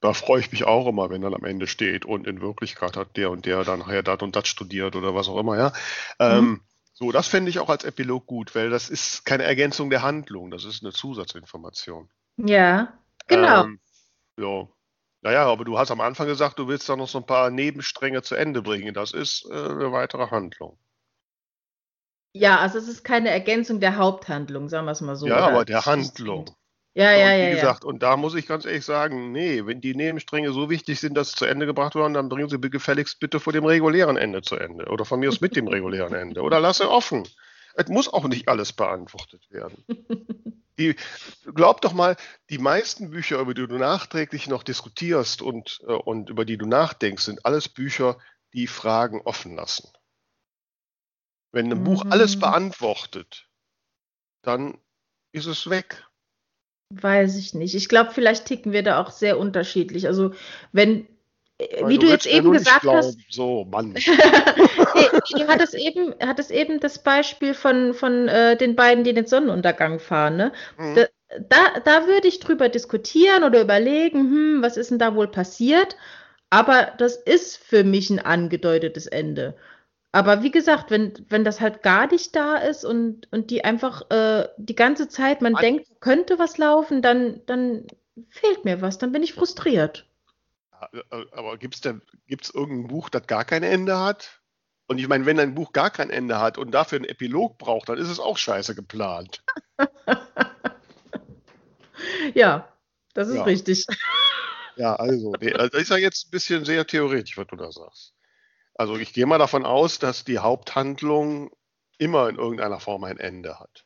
da 0.00 0.12
freue 0.14 0.40
ich 0.40 0.50
mich 0.50 0.64
auch 0.64 0.88
immer, 0.88 1.10
wenn 1.10 1.22
dann 1.22 1.34
am 1.34 1.44
Ende 1.44 1.66
steht 1.66 2.04
und 2.04 2.26
in 2.26 2.40
Wirklichkeit 2.40 2.96
hat 2.96 3.16
der 3.16 3.30
und 3.30 3.46
der 3.46 3.62
dann 3.64 3.80
nachher 3.80 4.02
das 4.02 4.20
und 4.20 4.34
das 4.34 4.48
studiert 4.48 4.96
oder 4.96 5.14
was 5.14 5.28
auch 5.28 5.38
immer, 5.38 5.56
ja. 5.56 5.72
Ähm, 6.18 6.44
mhm. 6.44 6.60
so, 6.92 7.12
das 7.12 7.28
fände 7.28 7.50
ich 7.50 7.60
auch 7.60 7.68
als 7.68 7.84
Epilog 7.84 8.26
gut, 8.26 8.54
weil 8.54 8.68
das 8.68 8.90
ist 8.90 9.24
keine 9.24 9.44
Ergänzung 9.44 9.90
der 9.90 10.02
Handlung, 10.02 10.50
das 10.50 10.64
ist 10.64 10.82
eine 10.82 10.92
Zusatzinformation. 10.92 12.10
Ja, 12.36 12.92
genau. 13.28 13.64
Ähm, 13.64 13.80
ja. 14.38 14.68
Naja, 15.24 15.46
aber 15.46 15.64
du 15.64 15.78
hast 15.78 15.92
am 15.92 16.00
Anfang 16.00 16.26
gesagt, 16.26 16.58
du 16.58 16.66
willst 16.66 16.88
da 16.88 16.96
noch 16.96 17.08
so 17.08 17.18
ein 17.18 17.26
paar 17.26 17.50
Nebenstränge 17.50 18.22
zu 18.22 18.34
Ende 18.34 18.60
bringen. 18.60 18.92
Das 18.92 19.12
ist 19.12 19.46
äh, 19.48 19.54
eine 19.54 19.92
weitere 19.92 20.28
Handlung. 20.30 20.76
Ja, 22.34 22.58
also 22.58 22.78
es 22.78 22.88
ist 22.88 23.04
keine 23.04 23.30
Ergänzung 23.30 23.80
der 23.80 23.96
Haupthandlung, 23.96 24.68
sagen 24.68 24.86
wir 24.86 24.92
es 24.92 25.00
mal 25.00 25.16
so. 25.16 25.26
Ja, 25.26 25.38
aber 25.38 25.64
der 25.64 25.84
Handlung. 25.84 26.46
Ja, 26.94 27.10
ja, 27.12 27.32
ja. 27.32 27.46
Wie 27.48 27.54
gesagt, 27.54 27.84
ja. 27.84 27.88
und 27.88 28.02
da 28.02 28.16
muss 28.16 28.34
ich 28.34 28.46
ganz 28.46 28.66
ehrlich 28.66 28.84
sagen, 28.84 29.32
nee, 29.32 29.64
wenn 29.64 29.80
die 29.80 29.94
Nebenstränge 29.94 30.52
so 30.52 30.68
wichtig 30.68 31.00
sind, 31.00 31.14
dass 31.14 31.30
sie 31.30 31.36
zu 31.36 31.44
Ende 31.46 31.64
gebracht 31.64 31.94
werden, 31.94 32.12
dann 32.12 32.28
bringen 32.28 32.50
sie 32.50 32.60
gefälligst 32.60 33.18
bitte 33.18 33.40
vor 33.40 33.52
dem 33.52 33.64
regulären 33.64 34.18
Ende 34.18 34.42
zu 34.42 34.56
Ende. 34.56 34.86
Oder 34.86 35.06
von 35.06 35.20
mir 35.20 35.30
aus 35.30 35.40
mit 35.40 35.56
dem 35.56 35.68
regulären 35.68 36.14
Ende. 36.14 36.42
Oder 36.42 36.60
lasse 36.60 36.90
offen. 36.90 37.26
Es 37.74 37.88
muss 37.88 38.12
auch 38.12 38.28
nicht 38.28 38.48
alles 38.48 38.72
beantwortet 38.72 39.50
werden. 39.50 39.84
Die, 40.78 40.96
glaub 41.54 41.82
doch 41.82 41.92
mal, 41.92 42.16
die 42.48 42.56
meisten 42.56 43.10
Bücher, 43.10 43.38
über 43.40 43.52
die 43.52 43.66
du 43.66 43.76
nachträglich 43.76 44.48
noch 44.48 44.62
diskutierst 44.62 45.42
und, 45.42 45.80
äh, 45.86 45.92
und 45.92 46.30
über 46.30 46.46
die 46.46 46.56
du 46.56 46.64
nachdenkst, 46.64 47.24
sind 47.24 47.44
alles 47.44 47.68
Bücher, 47.68 48.16
die 48.54 48.66
Fragen 48.66 49.20
offen 49.20 49.54
lassen. 49.54 49.90
Wenn 51.52 51.70
ein 51.70 51.80
mhm. 51.80 51.84
Buch 51.84 52.04
alles 52.08 52.38
beantwortet, 52.38 53.46
dann 54.42 54.78
ist 55.32 55.46
es 55.46 55.68
weg. 55.70 56.04
Weiß 56.90 57.36
ich 57.36 57.54
nicht. 57.54 57.74
Ich 57.74 57.88
glaube, 57.88 58.10
vielleicht 58.12 58.46
ticken 58.46 58.72
wir 58.72 58.82
da 58.82 59.00
auch 59.00 59.10
sehr 59.10 59.38
unterschiedlich. 59.38 60.06
Also, 60.06 60.32
wenn, 60.72 61.06
äh, 61.58 61.86
wie 61.86 61.98
du, 61.98 62.06
jetzt 62.06 62.26
eben 62.26 62.52
gesagt 62.52 62.86
hast. 62.86 63.18
So, 63.30 63.64
Mann. 63.64 63.94
du 63.94 65.48
hattest 65.48 65.74
eben, 65.74 66.14
hattest 66.20 66.50
eben 66.50 66.80
das 66.80 67.02
Beispiel 67.02 67.54
von, 67.54 67.94
von 67.94 68.28
äh, 68.28 68.56
den 68.56 68.76
beiden, 68.76 69.04
die 69.04 69.14
den 69.14 69.26
Sonnenuntergang 69.26 70.00
fahren. 70.00 70.36
Ne? 70.36 70.52
Mhm. 70.78 70.94
Da, 70.96 71.06
da, 71.48 71.80
da 71.80 72.06
würde 72.06 72.28
ich 72.28 72.40
drüber 72.40 72.68
diskutieren 72.68 73.44
oder 73.44 73.62
überlegen, 73.62 74.20
hm, 74.20 74.62
was 74.62 74.76
ist 74.76 74.90
denn 74.90 74.98
da 74.98 75.14
wohl 75.14 75.28
passiert? 75.28 75.96
Aber 76.50 76.92
das 76.98 77.16
ist 77.16 77.56
für 77.56 77.84
mich 77.84 78.10
ein 78.10 78.18
angedeutetes 78.18 79.06
Ende. 79.06 79.56
Aber 80.12 80.42
wie 80.42 80.50
gesagt, 80.50 80.90
wenn, 80.90 81.14
wenn 81.30 81.42
das 81.42 81.60
halt 81.60 81.82
gar 81.82 82.06
nicht 82.06 82.36
da 82.36 82.56
ist 82.56 82.84
und, 82.84 83.32
und 83.32 83.50
die 83.50 83.64
einfach 83.64 84.10
äh, 84.10 84.46
die 84.58 84.74
ganze 84.74 85.08
Zeit, 85.08 85.40
man 85.40 85.54
An 85.54 85.62
denkt, 85.62 85.88
könnte 86.00 86.38
was 86.38 86.58
laufen, 86.58 87.00
dann, 87.00 87.40
dann 87.46 87.86
fehlt 88.28 88.66
mir 88.66 88.82
was, 88.82 88.98
dann 88.98 89.12
bin 89.12 89.22
ich 89.22 89.32
frustriert. 89.32 90.06
Aber 91.32 91.56
gibt 91.56 91.74
es 91.74 91.94
gibt's 92.26 92.50
irgendein 92.50 92.88
Buch, 92.88 93.08
das 93.08 93.26
gar 93.26 93.44
kein 93.44 93.62
Ende 93.62 93.98
hat? 93.98 94.40
Und 94.86 94.98
ich 94.98 95.08
meine, 95.08 95.24
wenn 95.24 95.40
ein 95.40 95.54
Buch 95.54 95.72
gar 95.72 95.90
kein 95.90 96.10
Ende 96.10 96.38
hat 96.38 96.58
und 96.58 96.72
dafür 96.72 96.96
einen 96.96 97.08
Epilog 97.08 97.56
braucht, 97.56 97.88
dann 97.88 97.96
ist 97.96 98.08
es 98.08 98.20
auch 98.20 98.36
scheiße 98.36 98.74
geplant. 98.74 99.42
ja, 102.34 102.68
das 103.14 103.28
ist 103.28 103.36
ja. 103.36 103.44
richtig. 103.44 103.86
Ja, 104.76 104.96
also, 104.96 105.32
nee, 105.40 105.54
also, 105.54 105.68
das 105.68 105.82
ist 105.82 105.90
ja 105.90 105.96
jetzt 105.96 106.26
ein 106.26 106.30
bisschen 106.32 106.64
sehr 106.64 106.86
theoretisch, 106.86 107.38
was 107.38 107.46
du 107.46 107.56
da 107.56 107.72
sagst. 107.72 108.12
Also 108.82 108.96
ich 108.96 109.12
gehe 109.12 109.26
mal 109.26 109.38
davon 109.38 109.64
aus, 109.64 110.00
dass 110.00 110.24
die 110.24 110.40
Haupthandlung 110.40 111.52
immer 111.98 112.28
in 112.28 112.34
irgendeiner 112.34 112.80
Form 112.80 113.04
ein 113.04 113.16
Ende 113.16 113.60
hat. 113.60 113.84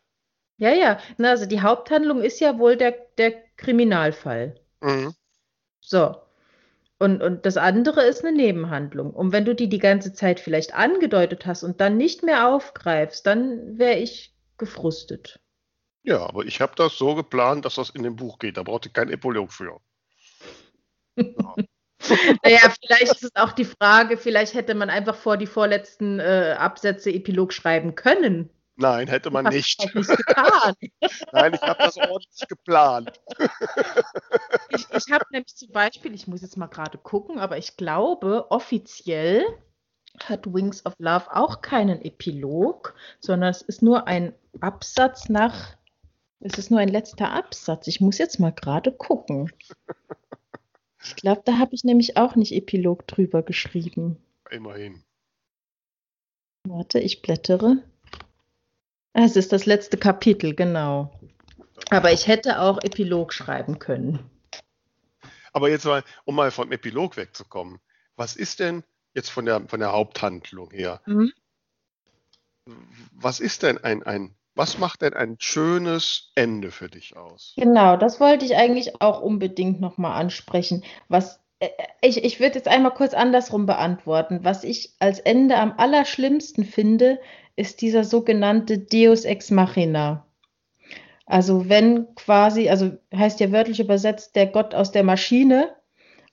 Ja, 0.57 0.71
ja. 0.73 0.99
Na, 1.19 1.33
also 1.33 1.45
die 1.45 1.61
Haupthandlung 1.61 2.23
ist 2.23 2.41
ja 2.41 2.59
wohl 2.59 2.79
der, 2.79 2.93
der 3.19 3.33
Kriminalfall. 3.59 4.59
Mhm. 4.81 5.15
So. 5.83 6.17
Und, 6.99 7.21
und 7.21 7.45
das 7.45 7.59
andere 7.59 8.05
ist 8.05 8.25
eine 8.25 8.35
Nebenhandlung. 8.35 9.13
Und 9.13 9.33
wenn 9.33 9.45
du 9.45 9.55
die 9.55 9.69
die 9.69 9.81
ganze 9.81 10.15
Zeit 10.15 10.41
vielleicht 10.41 10.73
angedeutet 10.73 11.45
hast 11.45 11.63
und 11.63 11.83
dann 11.83 11.99
nicht 11.99 12.23
mehr 12.23 12.49
aufgreifst, 12.49 13.27
dann 13.27 13.77
wäre 13.77 13.99
ich 13.99 14.35
gefrustet. 14.57 15.41
Ja, 16.05 16.25
aber 16.25 16.47
ich 16.47 16.63
habe 16.63 16.73
das 16.75 16.97
so 16.97 17.15
geplant, 17.15 17.67
dass 17.67 17.75
das 17.75 17.91
in 17.91 18.03
dem 18.03 18.17
Buch 18.17 18.39
geht. 18.39 18.57
Da 18.57 18.63
braucht 18.63 18.87
ihr 18.87 18.93
kein 18.93 19.11
Epilog 19.11 19.53
für. 19.53 19.79
Naja, 22.43 22.73
vielleicht 22.81 23.13
ist 23.13 23.25
es 23.25 23.37
auch 23.37 23.53
die 23.53 23.65
Frage, 23.65 24.17
vielleicht 24.17 24.55
hätte 24.55 24.75
man 24.75 24.91
einfach 24.91 25.15
vor 25.15 25.37
die 25.37 25.47
vorletzten 25.47 26.21
äh, 26.21 26.57
Absätze 26.59 27.11
Epilog 27.11 27.53
schreiben 27.53 27.95
können. 27.95 28.51
Nein, 28.77 29.09
hätte 29.09 29.31
man 29.31 29.47
nicht. 29.47 29.83
nicht. 29.95 29.97
Nein, 31.33 31.55
ich 31.55 31.63
habe 31.63 31.79
das 31.79 31.97
ordentlich 31.97 32.47
geplant. 32.47 33.21
Ich, 34.69 34.87
ich 34.91 35.11
habe 35.11 35.25
nämlich 35.31 35.57
zum 35.57 35.73
Beispiel, 35.73 36.15
ich 36.15 36.27
muss 36.27 36.43
jetzt 36.43 36.59
mal 36.59 36.67
gerade 36.67 36.99
gucken, 36.99 37.39
aber 37.39 37.57
ich 37.57 37.79
glaube, 37.79 38.51
offiziell 38.51 39.45
hat 40.25 40.53
Wings 40.53 40.85
of 40.85 40.95
Love 40.99 41.35
auch 41.35 41.63
keinen 41.63 42.03
Epilog, 42.03 42.95
sondern 43.21 43.51
es 43.51 43.63
ist 43.63 43.83
nur 43.83 44.07
ein 44.07 44.35
Absatz 44.61 45.31
nach, 45.31 45.77
es 46.41 46.59
ist 46.59 46.71
nur 46.71 46.81
ein 46.81 46.89
letzter 46.89 47.33
Absatz. 47.33 47.87
Ich 47.87 48.03
muss 48.03 48.19
jetzt 48.19 48.39
mal 48.39 48.53
gerade 48.53 48.93
gucken. 48.93 49.51
Ich 51.09 51.17
glaube, 51.17 51.43
da 51.45 51.59
habe 51.59 51.75
ich 51.75 51.85
nämlich 51.85 52.17
auch 52.17 52.37
nicht 52.37 52.53
Epilog 52.53 53.07
drüber 53.07 53.43
geschrieben. 53.43 54.17
Immerhin. 54.51 55.03
Warte, 56.65 56.99
ich 56.99 57.23
blättere. 57.23 57.83
Ah, 59.13 59.25
Es 59.25 59.37
ist 59.37 59.53
das 59.53 59.67
letzte 59.67 59.97
Kapitel, 59.97 60.55
genau. 60.55 61.13
Aber 61.91 62.13
ich 62.13 62.27
hätte 62.27 62.61
auch 62.61 62.83
Epilog 62.83 63.33
schreiben 63.33 63.79
können. 63.79 64.19
Aber 65.53 65.71
jetzt 65.71 65.85
mal, 65.85 66.05
um 66.25 66.35
mal 66.35 66.51
vom 66.51 66.73
Epilog 66.73 67.17
wegzukommen. 67.17 67.79
Was 68.17 68.37
ist 68.37 68.61
denn 68.61 68.83
jetzt 69.15 69.31
von 69.31 69.47
der, 69.47 69.67
von 69.69 69.81
der 69.81 69.93
Haupthandlung 69.93 70.71
her? 70.71 71.01
Mhm. 71.07 71.33
Was 73.13 73.41
ist 73.41 73.63
denn 73.63 73.79
ein, 73.79 74.03
ein, 74.03 74.35
was 74.57 74.79
macht 74.79 75.03
denn 75.03 75.15
ein 75.15 75.37
schönes 75.39 76.33
Ende 76.35 76.71
für 76.71 76.89
dich 76.89 77.17
aus? 77.17 77.53
Genau, 77.57 77.97
das 77.97 78.21
wollte 78.21 78.47
ich 78.47 78.57
eigentlich 78.57 79.01
auch 79.03 79.21
unbedingt 79.21 79.81
nochmal 79.81 80.19
ansprechen. 80.19 80.83
Was, 81.09 81.41
äh, 81.61 81.69
ich, 82.01 82.25
ich 82.25 82.41
würde 82.41 82.57
jetzt 82.57 82.69
einmal 82.69 82.95
kurz 82.95 83.13
andersrum 83.13 83.67
beantworten. 83.67 84.41
Was 84.43 84.65
ich 84.65 84.95
als 84.99 85.21
Ende 85.21 85.57
am 85.57 85.75
allerschlimmsten 85.77 86.65
finde, 86.65 87.21
ist 87.55 87.83
dieser 87.83 88.05
sogenannte 88.05 88.79
Deus 88.79 89.25
ex 89.25 89.51
machina. 89.51 90.27
Also 91.27 91.69
wenn 91.69 92.15
quasi, 92.15 92.71
also 92.71 92.93
heißt 93.15 93.41
ja 93.41 93.53
wörtlich 93.53 93.81
übersetzt, 93.81 94.37
der 94.37 94.47
Gott 94.47 94.75
aus 94.75 94.91
der 94.91 95.03
Maschine. 95.03 95.75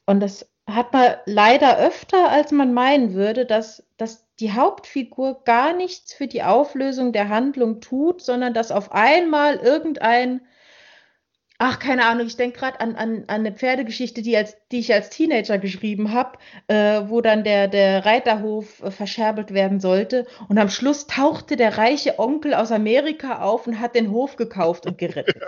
Und 0.06 0.22
das 0.22 0.50
hat 0.66 0.94
man 0.94 1.16
leider 1.26 1.78
öfter, 1.78 2.30
als 2.30 2.52
man 2.52 2.74
meinen 2.74 3.14
würde, 3.14 3.46
dass, 3.46 3.84
dass 3.98 4.26
die 4.44 4.52
Hauptfigur 4.52 5.46
gar 5.46 5.74
nichts 5.74 6.14
für 6.14 6.28
die 6.28 6.44
Auflösung 6.44 7.14
der 7.14 7.30
Handlung 7.30 7.80
tut, 7.80 8.22
sondern 8.22 8.54
dass 8.54 8.74
auf 8.74 8.92
einmal 8.92 9.56
irgendein, 9.56 10.42
ach, 11.60 11.80
keine 11.80 12.06
Ahnung, 12.08 12.28
ich 12.28 12.36
denke 12.36 12.60
gerade 12.60 12.82
an, 12.82 12.98
an, 12.98 13.20
an 13.20 13.24
eine 13.28 13.54
Pferdegeschichte, 13.54 14.22
die, 14.22 14.36
als, 14.36 14.58
die 14.70 14.80
ich 14.80 14.94
als 14.94 15.10
Teenager 15.12 15.60
geschrieben 15.60 16.12
habe, 16.12 16.38
äh, 16.68 17.04
wo 17.06 17.22
dann 17.22 17.46
der, 17.46 17.70
der 17.70 18.06
Reiterhof 18.06 18.84
äh, 18.84 18.92
verscherbelt 18.92 19.54
werden 19.54 19.80
sollte. 19.80 20.28
Und 20.50 20.58
am 20.58 20.68
Schluss 20.68 21.08
tauchte 21.08 21.56
der 21.56 21.78
reiche 21.78 22.20
Onkel 22.20 22.54
aus 22.54 22.74
Amerika 22.74 23.42
auf 23.44 23.66
und 23.66 23.80
hat 23.80 23.96
den 23.96 24.12
Hof 24.12 24.36
gekauft 24.36 24.86
und 24.86 24.98
gerettet. 24.98 25.42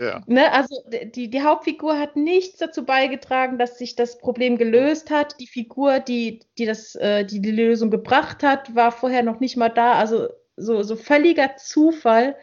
Ja, 0.00 0.22
Ne, 0.26 0.50
also 0.52 0.82
die, 1.14 1.28
die 1.28 1.42
Hauptfigur 1.42 1.98
hat 1.98 2.16
nichts 2.16 2.58
dazu 2.58 2.84
beigetragen, 2.86 3.58
dass 3.58 3.76
sich 3.78 3.96
das 3.96 4.16
Problem 4.16 4.56
gelöst 4.56 5.10
hat. 5.10 5.38
Die 5.38 5.46
Figur, 5.46 6.00
die, 6.00 6.40
die, 6.56 6.64
das, 6.64 6.94
äh, 6.94 7.24
die 7.26 7.40
die 7.42 7.50
Lösung 7.50 7.90
gebracht 7.90 8.42
hat, 8.42 8.74
war 8.74 8.92
vorher 8.92 9.22
noch 9.22 9.40
nicht 9.40 9.58
mal 9.58 9.68
da. 9.68 9.92
Also 9.92 10.28
so, 10.56 10.82
so 10.82 10.96
völliger 10.96 11.56
Zufall. 11.56 12.34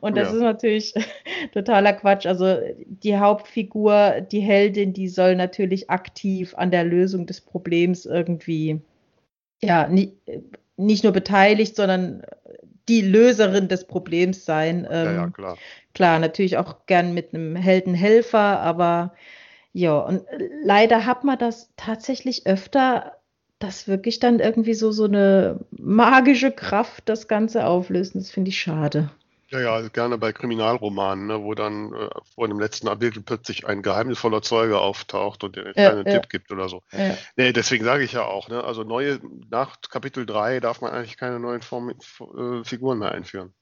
Und 0.00 0.16
das 0.16 0.28
Ja. 0.28 0.34
ist 0.36 0.40
natürlich 0.42 0.94
totaler 1.52 1.92
Quatsch. 1.92 2.24
Also 2.26 2.56
die 2.86 3.18
Hauptfigur, 3.18 4.20
die 4.20 4.40
Heldin, 4.40 4.92
die 4.92 5.08
soll 5.08 5.34
natürlich 5.34 5.90
aktiv 5.90 6.54
an 6.56 6.70
der 6.70 6.84
Lösung 6.84 7.26
des 7.26 7.40
Problems 7.40 8.06
irgendwie, 8.06 8.80
ja, 9.60 9.88
nie, 9.88 10.12
nicht 10.76 11.02
nur 11.02 11.12
beteiligt, 11.12 11.74
sondern 11.74 12.22
die 12.88 13.02
Löserin 13.02 13.68
des 13.68 13.86
Problems 13.86 14.44
sein. 14.44 14.86
ja, 15.02 15.12
ja, 15.12 15.26
Ähm, 15.26 15.32
klar. 15.32 15.58
Klar, 15.94 16.18
natürlich 16.18 16.58
auch 16.58 16.86
gern 16.86 17.14
mit 17.14 17.32
einem 17.34 17.56
Heldenhelfer, 17.56 18.60
aber 18.60 19.14
ja, 19.72 19.98
und 19.98 20.24
leider 20.62 21.06
hat 21.06 21.24
man 21.24 21.38
das 21.38 21.70
tatsächlich 21.76 22.46
öfter, 22.46 23.16
dass 23.58 23.88
wirklich 23.88 24.18
dann 24.20 24.40
irgendwie 24.40 24.74
so, 24.74 24.92
so 24.92 25.04
eine 25.04 25.60
magische 25.70 26.52
Kraft 26.52 27.08
das 27.08 27.28
Ganze 27.28 27.66
auflöst. 27.66 28.14
Das 28.14 28.30
finde 28.30 28.50
ich 28.50 28.58
schade. 28.60 29.10
Ja, 29.48 29.60
ja, 29.60 29.88
gerne 29.88 30.18
bei 30.18 30.32
Kriminalromanen, 30.32 31.26
ne, 31.28 31.40
wo 31.42 31.54
dann 31.54 31.92
äh, 31.94 32.08
vor 32.34 32.48
dem 32.48 32.58
letzten 32.58 32.88
Kapitel 32.88 33.22
plötzlich 33.22 33.64
ein 33.66 33.80
geheimnisvoller 33.82 34.42
Zeuge 34.42 34.80
auftaucht 34.80 35.44
und 35.44 35.54
dir 35.54 35.64
einen 35.64 35.74
Ja, 35.74 35.82
kleinen 35.82 36.04
ja. 36.04 36.12
Tipp 36.12 36.28
gibt 36.28 36.50
oder 36.50 36.68
so. 36.68 36.82
Ja, 36.92 37.26
Nee, 37.36 37.52
deswegen 37.52 37.84
sage 37.84 38.04
ich 38.04 38.12
ja 38.12 38.24
auch, 38.24 38.48
ne, 38.48 38.64
also 38.64 38.84
neue, 38.84 39.20
nach 39.50 39.80
Kapitel 39.90 40.26
3 40.26 40.60
darf 40.60 40.80
man 40.80 40.92
eigentlich 40.92 41.16
keine 41.16 41.40
neuen 41.40 41.62
Form, 41.62 41.90
äh, 41.90 42.64
Figuren 42.64 42.98
mehr 43.00 43.12
einführen. 43.12 43.54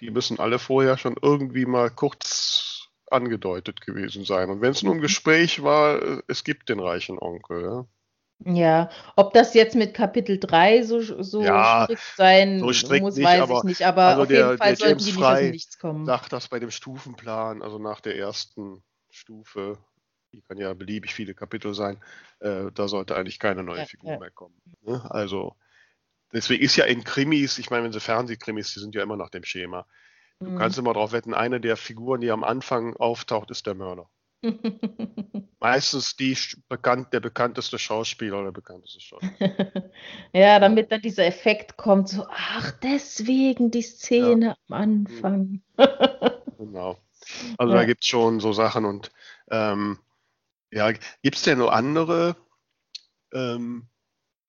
Die 0.00 0.10
müssen 0.10 0.40
alle 0.40 0.58
vorher 0.58 0.98
schon 0.98 1.14
irgendwie 1.22 1.64
mal 1.64 1.88
kurz 1.88 2.88
angedeutet 3.10 3.80
gewesen 3.80 4.24
sein. 4.24 4.50
Und 4.50 4.60
wenn 4.60 4.72
es 4.72 4.82
nur 4.84 4.94
Mhm. 4.94 4.96
ein 4.96 5.00
Gespräch 5.00 5.62
war, 5.62 6.02
äh, 6.02 6.22
es 6.26 6.42
gibt 6.42 6.68
den 6.68 6.80
reichen 6.80 7.18
Onkel, 7.18 7.62
ja. 7.62 7.86
Ja, 8.44 8.88
ob 9.16 9.32
das 9.32 9.54
jetzt 9.54 9.74
mit 9.74 9.94
Kapitel 9.94 10.38
3 10.38 10.82
so, 10.82 11.00
so 11.00 11.42
Ja, 11.42 11.84
strikt 11.84 12.02
sein 12.16 12.58
so 12.60 12.72
strikt 12.72 13.02
muss, 13.02 13.16
nicht, 13.16 13.26
weiß 13.26 13.40
aber- 13.40 13.58
ich 13.58 13.62
nicht. 13.64 13.82
Aber 13.82 14.02
also 14.02 14.22
auf 14.22 14.28
der- 14.28 14.46
jeden 14.46 14.58
Fall 14.58 14.76
sollten 14.76 14.90
James 14.90 15.04
die 15.04 15.12
nicht 15.12 15.24
aus 15.24 15.38
dem 15.38 15.50
Nichts 15.50 15.78
kommen. 15.78 16.06
Sagt 16.06 16.32
das 16.32 16.48
bei 16.48 16.58
dem 16.58 16.70
Stufenplan, 16.70 17.62
also 17.62 17.78
nach 17.78 18.00
der 18.00 18.16
ersten 18.16 18.82
Stufe, 19.10 19.78
die 20.32 20.42
kann 20.42 20.58
ja 20.58 20.72
beliebig 20.74 21.14
viele 21.14 21.34
Kapitel 21.34 21.74
sein, 21.74 22.00
äh, 22.40 22.70
da 22.74 22.86
sollte 22.88 23.16
eigentlich 23.16 23.38
keine 23.38 23.62
neue 23.62 23.78
Ja, 23.80 23.86
Figur 23.86 24.12
ja. 24.12 24.18
mehr 24.18 24.30
kommen. 24.30 24.54
Ne? 24.82 25.02
Also, 25.10 25.56
deswegen 26.32 26.62
ist 26.62 26.76
ja 26.76 26.84
in 26.84 27.02
Krimis, 27.04 27.58
ich 27.58 27.70
meine, 27.70 27.84
wenn 27.84 27.92
sie 27.92 28.00
Fernsehkrimis, 28.00 28.72
die 28.74 28.80
sind 28.80 28.94
ja 28.94 29.02
immer 29.02 29.16
nach 29.16 29.30
dem 29.30 29.44
Schema. 29.44 29.86
Du 30.40 30.50
Mhm. 30.50 30.56
kannst 30.58 30.78
immer 30.78 30.92
darauf 30.92 31.10
wetten, 31.12 31.34
eine 31.34 31.60
der 31.60 31.76
Figuren, 31.76 32.20
die 32.20 32.30
am 32.30 32.44
Anfang 32.44 32.94
auftaucht, 32.96 33.50
ist 33.50 33.66
der 33.66 33.74
Mörder. 33.74 34.08
Meistens 35.60 36.16
die 36.16 36.36
bekannt, 36.68 37.12
der 37.12 37.20
bekannteste 37.20 37.78
Schauspieler 37.78 38.40
oder 38.40 38.52
bekannteste 38.52 39.00
Schauspieler. 39.00 39.90
Ja, 40.32 40.60
damit 40.60 40.92
dann 40.92 41.02
dieser 41.02 41.26
Effekt 41.26 41.76
kommt, 41.76 42.08
so, 42.08 42.26
ach, 42.30 42.72
deswegen 42.82 43.70
die 43.70 43.82
Szene 43.82 44.56
am 44.68 44.74
Anfang. 44.74 45.62
Genau. 46.58 46.98
Also 47.56 47.72
Ja. 47.72 47.80
da 47.80 47.86
gibt 47.86 48.02
es 48.02 48.08
schon 48.08 48.40
so 48.40 48.52
Sachen 48.52 48.84
und 48.84 49.12
ähm, 49.50 49.98
ja, 50.72 50.90
gibt 50.90 51.36
es 51.36 51.42
denn 51.42 51.58
noch 51.58 51.70
andere 51.70 52.36
ähm, 53.32 53.88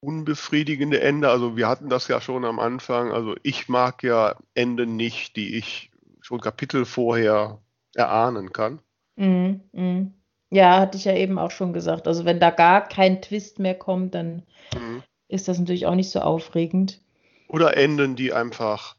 unbefriedigende 0.01 1.01
Ende? 1.01 1.29
Also 1.29 1.55
wir 1.55 1.67
hatten 1.67 1.89
das 1.89 2.07
ja 2.07 2.19
schon 2.21 2.45
am 2.45 2.59
Anfang. 2.59 3.11
Also 3.11 3.35
ich 3.43 3.69
mag 3.69 4.03
ja 4.03 4.39
Enden 4.55 4.95
nicht, 4.95 5.35
die 5.35 5.55
ich 5.55 5.91
schon 6.21 6.39
Kapitel 6.41 6.85
vorher 6.85 7.61
erahnen 7.93 8.51
kann. 8.53 8.81
Mhm, 9.19 9.69
mhm. 9.71 10.13
Ja, 10.51 10.79
hatte 10.79 10.97
ich 10.97 11.05
ja 11.05 11.13
eben 11.13 11.37
auch 11.37 11.51
schon 11.51 11.73
gesagt. 11.73 12.07
Also 12.07 12.25
wenn 12.25 12.39
da 12.39 12.49
gar 12.49 12.87
kein 12.87 13.21
Twist 13.21 13.59
mehr 13.59 13.75
kommt, 13.75 14.15
dann 14.15 14.43
Mhm. 14.73 15.03
ist 15.29 15.47
das 15.47 15.59
natürlich 15.59 15.85
auch 15.87 15.95
nicht 15.95 16.11
so 16.11 16.21
aufregend. 16.21 17.01
Oder 17.47 17.75
Enden, 17.75 18.15
die 18.15 18.31
einfach, 18.31 18.95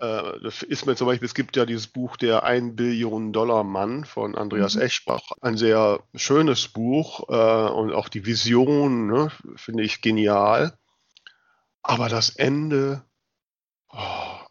äh, 0.00 0.40
das 0.42 0.62
ist 0.62 0.86
mir 0.86 0.96
zum 0.96 1.08
Beispiel, 1.08 1.26
es 1.26 1.34
gibt 1.34 1.56
ja 1.56 1.66
dieses 1.66 1.88
Buch 1.88 2.16
Der 2.16 2.44
1 2.44 2.76
Billion 2.76 3.32
Dollar 3.32 3.64
Mann 3.64 4.04
von 4.04 4.36
Andreas 4.36 4.76
Mhm. 4.76 4.80
Eschbach. 4.80 5.22
Ein 5.42 5.56
sehr 5.58 6.04
schönes 6.14 6.68
Buch 6.68 7.28
äh, 7.28 7.70
und 7.70 7.92
auch 7.92 8.08
die 8.10 8.26
Vision 8.26 9.08
ne, 9.08 9.30
finde 9.56 9.84
ich 9.84 10.02
genial. 10.02 10.78
Aber 11.82 12.08
das 12.08 12.30
Ende, 12.30 13.04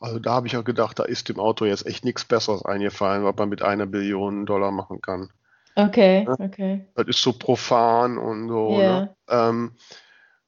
also 0.04 0.20
da 0.20 0.34
habe 0.34 0.48
ich 0.48 0.54
ja 0.54 0.62
gedacht, 0.62 1.00
da 1.00 1.04
ist 1.04 1.30
dem 1.30 1.40
Autor 1.40 1.68
jetzt 1.68 1.86
echt 1.86 2.04
nichts 2.04 2.26
Besseres 2.26 2.66
eingefallen, 2.66 3.24
was 3.24 3.36
man 3.38 3.48
mit 3.48 3.62
einer 3.62 3.86
Billion 3.86 4.46
Dollar 4.46 4.72
machen 4.72 5.02
kann. 5.02 5.30
Okay, 5.76 6.26
Ja. 6.28 6.36
okay. 6.40 6.86
Das 6.94 7.08
ist 7.08 7.22
so 7.22 7.32
profan 7.32 8.18
und 8.18 8.50
so. 8.50 8.82
Ja. 8.82 9.00
Ne? 9.02 9.16
Ähm, 9.30 9.72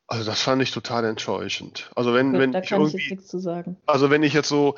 also 0.07 0.25
das 0.25 0.41
fand 0.41 0.61
ich 0.61 0.71
total 0.71 1.05
enttäuschend. 1.05 1.89
Also 1.95 2.13
wenn, 2.13 2.31
Gut, 2.31 2.41
wenn 2.41 2.51
da 2.51 2.59
ich 2.59 2.69
kann 2.69 2.81
ich 2.85 2.93
jetzt 2.93 3.09
nichts 3.11 3.27
zu 3.27 3.39
sagen. 3.39 3.77
also 3.85 4.09
wenn 4.09 4.23
ich 4.23 4.33
jetzt 4.33 4.49
so, 4.49 4.75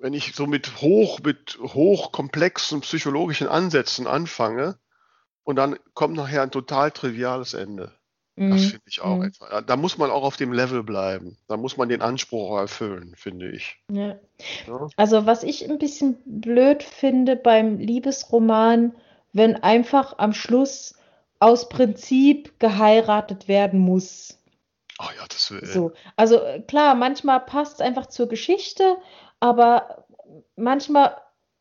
wenn 0.00 0.14
ich 0.14 0.34
so 0.34 0.46
mit 0.46 0.80
hoch, 0.80 1.20
mit 1.22 1.58
hochkomplexen 1.62 2.80
psychologischen 2.80 3.46
Ansätzen 3.46 4.06
anfange 4.06 4.78
und 5.42 5.56
dann 5.56 5.76
kommt 5.92 6.16
nachher 6.16 6.42
ein 6.42 6.50
total 6.50 6.90
triviales 6.92 7.52
Ende. 7.52 7.92
Das 8.36 8.62
Mhm. 8.62 8.68
finde 8.68 8.84
ich 8.86 9.00
auch 9.00 9.16
Mhm. 9.18 9.24
etwa. 9.24 9.62
Da- 9.62 9.76
muss 9.76 9.96
man 9.96 10.10
auch 10.10 10.24
auf 10.24 10.36
dem 10.36 10.52
Level 10.52 10.82
bleiben. 10.82 11.38
Da 11.46 11.56
muss 11.56 11.76
man 11.76 11.88
den 11.88 12.02
Anspruch 12.02 12.58
erfüllen, 12.58 13.14
finde 13.16 13.50
ich. 13.50 13.78
Ja. 13.90 14.16
Ja? 14.66 14.88
Also, 14.96 15.26
was 15.26 15.44
ich 15.44 15.68
ein 15.68 15.78
bisschen 15.78 16.16
blöd 16.24 16.82
finde 16.82 17.36
beim 17.36 17.78
Liebesroman, 17.78 18.94
wenn 19.32 19.56
einfach 19.62 20.18
am 20.18 20.32
Schluss 20.32 20.94
aus 21.38 21.68
Prinzip 21.68 22.58
geheiratet 22.58 23.46
werden 23.48 23.78
muss. 23.80 24.38
Ah 24.98 25.10
ja, 25.16 25.24
das 25.28 25.50
will. 25.50 25.66
So. 25.66 25.92
Also 26.16 26.40
äh, 26.40 26.60
klar, 26.60 26.94
manchmal 26.94 27.40
passt 27.40 27.74
es 27.74 27.80
einfach 27.80 28.06
zur 28.06 28.28
Geschichte, 28.28 28.96
aber 29.40 30.06
manchmal 30.56 31.16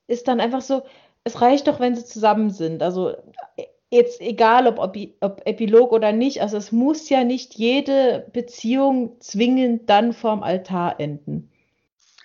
ist 0.08 0.28
dann 0.28 0.40
einfach 0.40 0.62
so, 0.62 0.84
es 1.24 1.42
reicht 1.42 1.68
doch, 1.68 1.80
wenn 1.80 1.96
sie 1.96 2.06
zusammen 2.06 2.50
sind. 2.52 2.82
Also 2.84 3.10
äh, 3.58 3.66
jetzt 3.94 4.22
egal, 4.22 4.68
ob, 4.68 4.80
ob, 5.22 5.42
Epilog 5.46 5.92
oder 5.92 6.12
nicht, 6.12 6.42
also 6.42 6.58
es 6.58 6.72
muss 6.72 7.10
ja 7.10 7.24
nicht 7.24 7.56
jede 7.56 8.28
Beziehung 8.34 9.20
zwingend 9.22 9.90
dann 9.90 10.14
vorm 10.14 10.44
Altar 10.44 11.00
enden. 11.00 11.50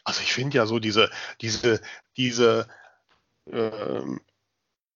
Also 0.04 0.22
ich 0.22 0.32
finde 0.32 0.56
ja 0.56 0.66
so 0.66 0.78
diese, 0.78 1.10
diese, 1.40 1.80
diese 2.16 2.66
ähm, 3.50 4.20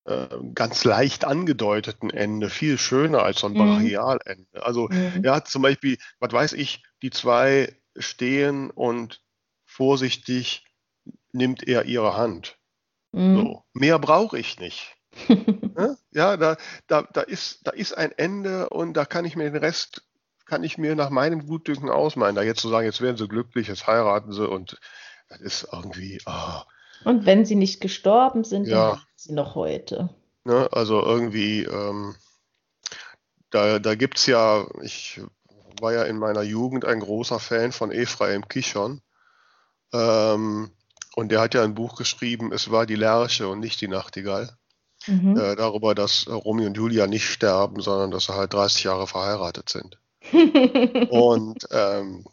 äh, 0.04 0.26
ganz 0.54 0.84
leicht 0.84 1.24
angedeuteten 1.24 2.10
Ende 2.10 2.50
viel 2.50 2.78
schöner 2.78 3.22
als 3.22 3.40
so 3.40 3.46
ein 3.46 3.52
Mhm. 3.52 3.58
Brachialende. 3.58 4.64
Also 4.64 4.88
Mhm. 4.88 5.22
ja, 5.22 5.44
zum 5.44 5.62
Beispiel, 5.62 5.98
was 6.18 6.32
weiß 6.32 6.52
ich, 6.54 6.82
die 7.02 7.10
zwei 7.10 7.76
stehen 7.96 8.70
und 8.70 9.22
vorsichtig 9.64 10.64
nimmt 11.32 11.66
er 11.66 11.84
ihre 11.84 12.16
Hand. 12.16 12.58
Mhm. 13.12 13.36
So. 13.36 13.64
Mehr 13.74 13.98
brauche 13.98 14.38
ich 14.38 14.58
nicht. 14.58 14.96
Ne? 15.74 15.96
Ja, 16.10 16.36
da, 16.36 16.56
da, 16.86 17.02
da, 17.02 17.22
ist, 17.22 17.66
da 17.66 17.70
ist 17.72 17.96
ein 17.96 18.12
Ende 18.12 18.68
und 18.68 18.94
da 18.94 19.04
kann 19.06 19.24
ich 19.24 19.36
mir 19.36 19.50
den 19.50 19.56
Rest, 19.62 20.02
kann 20.46 20.64
ich 20.64 20.76
mir 20.78 20.94
nach 20.94 21.10
meinem 21.10 21.46
Gutdünken 21.46 21.88
ausmalen. 21.88 22.34
Da 22.36 22.42
jetzt 22.42 22.60
zu 22.60 22.68
sagen, 22.68 22.84
jetzt 22.86 23.00
werden 23.00 23.16
sie 23.16 23.28
glücklich, 23.28 23.68
jetzt 23.68 23.86
heiraten 23.86 24.32
sie 24.32 24.46
und 24.48 24.78
das 25.28 25.40
ist 25.40 25.68
irgendwie, 25.72 26.20
ah, 26.26 26.64
Und 27.04 27.24
wenn 27.26 27.44
sie 27.46 27.54
nicht 27.54 27.80
gestorben 27.80 28.44
sind, 28.44 28.70
dann 28.70 28.78
Ja. 28.78 28.90
leben 28.90 29.06
sie 29.16 29.32
noch 29.32 29.54
heute. 29.54 30.10
ne, 30.44 30.68
also 30.72 31.02
irgendwie, 31.02 31.64
ähm, 31.64 32.14
da, 33.50 33.78
da 33.78 33.94
gibt 33.94 34.18
es 34.18 34.26
ja, 34.26 34.66
ich 34.82 35.20
war 35.80 35.92
ja 35.92 36.04
in 36.04 36.18
meiner 36.18 36.42
Jugend 36.42 36.84
ein 36.84 37.00
großer 37.00 37.38
Fan 37.40 37.72
von 37.72 37.90
Ephraim 37.90 38.46
Kishon. 38.48 39.00
Ähm, 39.92 40.70
und 41.14 41.28
der 41.30 41.40
hat 41.40 41.54
ja 41.54 41.62
ein 41.64 41.74
Buch 41.74 41.96
geschrieben, 41.96 42.52
es 42.52 42.70
war 42.70 42.86
die 42.86 42.94
Lerche 42.96 43.48
und 43.48 43.60
nicht 43.60 43.80
die 43.80 43.88
Nachtigall. 43.88 44.56
Mhm. 45.06 45.36
äh, 45.36 45.56
darüber, 45.56 45.94
dass 45.94 46.26
äh, 46.26 46.32
Romeo 46.32 46.66
und 46.66 46.76
Julia 46.76 47.06
nicht 47.06 47.26
sterben, 47.28 47.80
sondern 47.80 48.10
dass 48.10 48.26
sie 48.26 48.34
halt 48.34 48.52
30 48.54 48.84
Jahre 48.84 49.06
verheiratet 49.06 49.68
sind. 49.70 49.98
Und 51.08 51.66
ähm, 51.70 52.24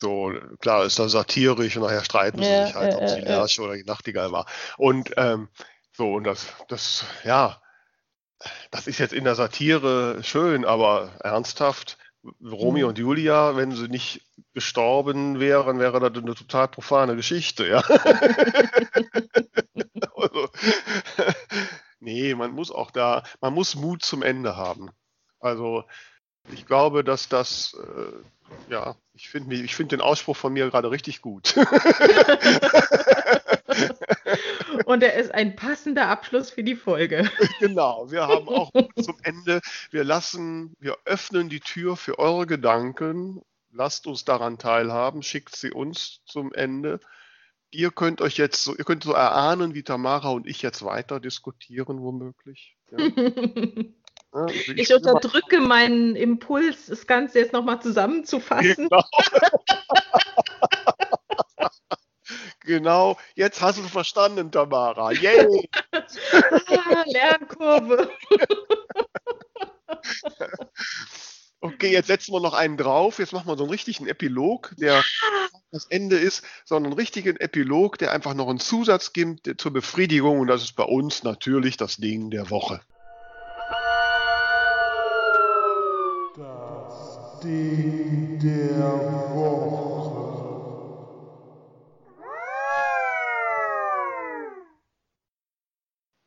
so, 0.00 0.32
klar, 0.60 0.84
ist 0.84 0.98
das 0.98 1.12
satirisch 1.12 1.76
und 1.76 1.82
nachher 1.82 2.04
streiten 2.04 2.42
sie 2.42 2.54
Ja, 2.54 2.56
sich 2.56 2.74
halt, 2.74 2.92
äh, 2.92 2.94
ob 2.94 3.06
äh, 3.06 3.14
die. 3.14 3.20
Lerche 3.20 3.62
oder 3.62 3.74
die 3.74 3.84
Nachtigall 3.84 4.30
war. 4.32 4.46
Und 4.76 5.12
ähm, 5.16 5.48
so, 5.92 6.14
und 6.14 6.24
das, 6.24 6.46
das, 6.68 7.04
ja, 7.24 7.60
das 8.70 8.86
ist 8.86 8.98
jetzt 8.98 9.12
in 9.12 9.24
der 9.24 9.34
Satire 9.34 10.22
schön, 10.22 10.64
aber 10.64 11.12
ernsthaft, 11.22 11.98
Romeo 12.42 12.86
Mhm. 12.86 12.88
und 12.88 12.98
Julia, 12.98 13.56
wenn 13.56 13.72
sie 13.72 13.88
nicht 13.88 14.22
gestorben 14.52 15.38
wären, 15.40 15.78
wäre 15.78 16.00
das 16.00 16.22
eine 16.22 16.34
total 16.34 16.68
profane 16.68 17.16
Geschichte, 17.16 17.66
ja. 17.66 17.82
also, 20.16 20.48
nee, 22.08 22.34
man 22.34 22.52
muss 22.52 22.70
auch 22.70 22.90
da, 22.90 23.22
man 23.42 23.52
muss 23.52 23.74
Mut 23.74 24.02
zum 24.02 24.22
Ende 24.22 24.56
haben. 24.56 24.88
Also, 25.40 25.84
ich 26.50 26.64
glaube, 26.64 27.04
dass 27.04 27.28
das, 27.28 27.76
äh, 27.78 28.72
ja, 28.72 28.96
ich 29.12 29.28
finde 29.28 29.54
ich 29.56 29.76
find 29.76 29.92
den 29.92 30.00
Ausspruch 30.00 30.36
von 30.36 30.54
mir 30.54 30.70
gerade 30.70 30.90
richtig 30.90 31.20
gut. 31.20 31.54
Und 34.86 35.02
er 35.02 35.14
ist 35.14 35.34
ein 35.34 35.54
passender 35.54 36.08
Abschluss 36.08 36.50
für 36.50 36.64
die 36.64 36.76
Folge. 36.76 37.30
Genau, 37.60 38.10
wir 38.10 38.26
haben 38.26 38.48
auch 38.48 38.72
Mut 38.72 39.04
zum 39.04 39.18
Ende. 39.22 39.60
Wir 39.90 40.04
lassen, 40.04 40.74
wir 40.78 40.96
öffnen 41.04 41.50
die 41.50 41.60
Tür 41.60 41.96
für 41.96 42.18
eure 42.18 42.46
Gedanken. 42.46 43.42
Lasst 43.70 44.06
uns 44.06 44.24
daran 44.24 44.56
teilhaben, 44.56 45.22
schickt 45.22 45.54
sie 45.56 45.72
uns 45.72 46.22
zum 46.24 46.54
Ende. 46.54 47.00
Ihr 47.70 47.90
könnt 47.90 48.20
euch 48.22 48.38
jetzt 48.38 48.64
so, 48.64 48.74
ihr 48.76 48.84
könnt 48.84 49.04
so 49.04 49.12
erahnen, 49.12 49.74
wie 49.74 49.82
Tamara 49.82 50.30
und 50.30 50.46
ich 50.46 50.62
jetzt 50.62 50.82
weiter 50.84 51.20
diskutieren, 51.20 52.00
womöglich. 52.00 52.76
Ja, 52.90 52.98
ja, 53.08 53.12
also 54.32 54.72
Ich 54.74 54.90
immer- 54.90 55.14
unterdrücke 55.14 55.60
meinen 55.60 56.16
Impuls, 56.16 56.86
das 56.86 57.06
Ganze 57.06 57.40
jetzt 57.40 57.52
nochmal 57.52 57.82
zusammenzufassen. 57.82 58.88
Genau. 58.88 59.00
genau, 62.60 63.18
jetzt 63.34 63.60
hast 63.60 63.78
du 63.78 63.82
es 63.84 63.90
verstanden, 63.90 64.50
Tamara. 64.50 65.12
Yay! 65.12 65.68
Ah, 66.90 67.04
Lernkurve. 67.06 68.10
Okay, 71.60 71.90
jetzt 71.90 72.06
setzen 72.06 72.32
wir 72.32 72.40
noch 72.40 72.54
einen 72.54 72.76
drauf. 72.76 73.18
Jetzt 73.18 73.32
machen 73.32 73.48
wir 73.48 73.56
so 73.56 73.64
einen 73.64 73.72
richtigen 73.72 74.06
Epilog, 74.06 74.74
der 74.78 75.02
das 75.72 75.86
Ende 75.86 76.16
ist, 76.16 76.44
sondern 76.64 76.92
einen 76.92 77.00
richtigen 77.00 77.36
Epilog, 77.36 77.98
der 77.98 78.12
einfach 78.12 78.34
noch 78.34 78.48
einen 78.48 78.60
Zusatz 78.60 79.12
gibt 79.12 79.46
der- 79.46 79.58
zur 79.58 79.72
Befriedigung. 79.72 80.38
Und 80.40 80.46
das 80.46 80.62
ist 80.62 80.76
bei 80.76 80.84
uns 80.84 81.24
natürlich 81.24 81.76
das 81.76 81.96
Ding 81.96 82.30
der 82.30 82.50
Woche. 82.50 82.80
Das 86.36 87.40
Ding 87.42 88.38
der 88.38 89.34
Woche. 89.34 90.28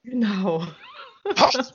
Genau. 0.03 0.67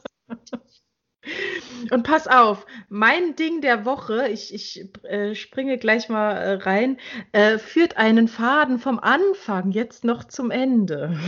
Und 1.90 2.02
pass 2.02 2.26
auf, 2.26 2.66
mein 2.88 3.36
Ding 3.36 3.60
der 3.60 3.84
Woche, 3.84 4.28
ich, 4.28 4.52
ich 4.54 4.88
äh, 5.04 5.34
springe 5.34 5.78
gleich 5.78 6.08
mal 6.08 6.32
äh, 6.32 6.52
rein, 6.54 6.98
äh, 7.32 7.58
führt 7.58 7.96
einen 7.96 8.28
Faden 8.28 8.78
vom 8.78 8.98
Anfang 8.98 9.70
jetzt 9.70 10.04
noch 10.04 10.24
zum 10.24 10.50
Ende. 10.50 11.18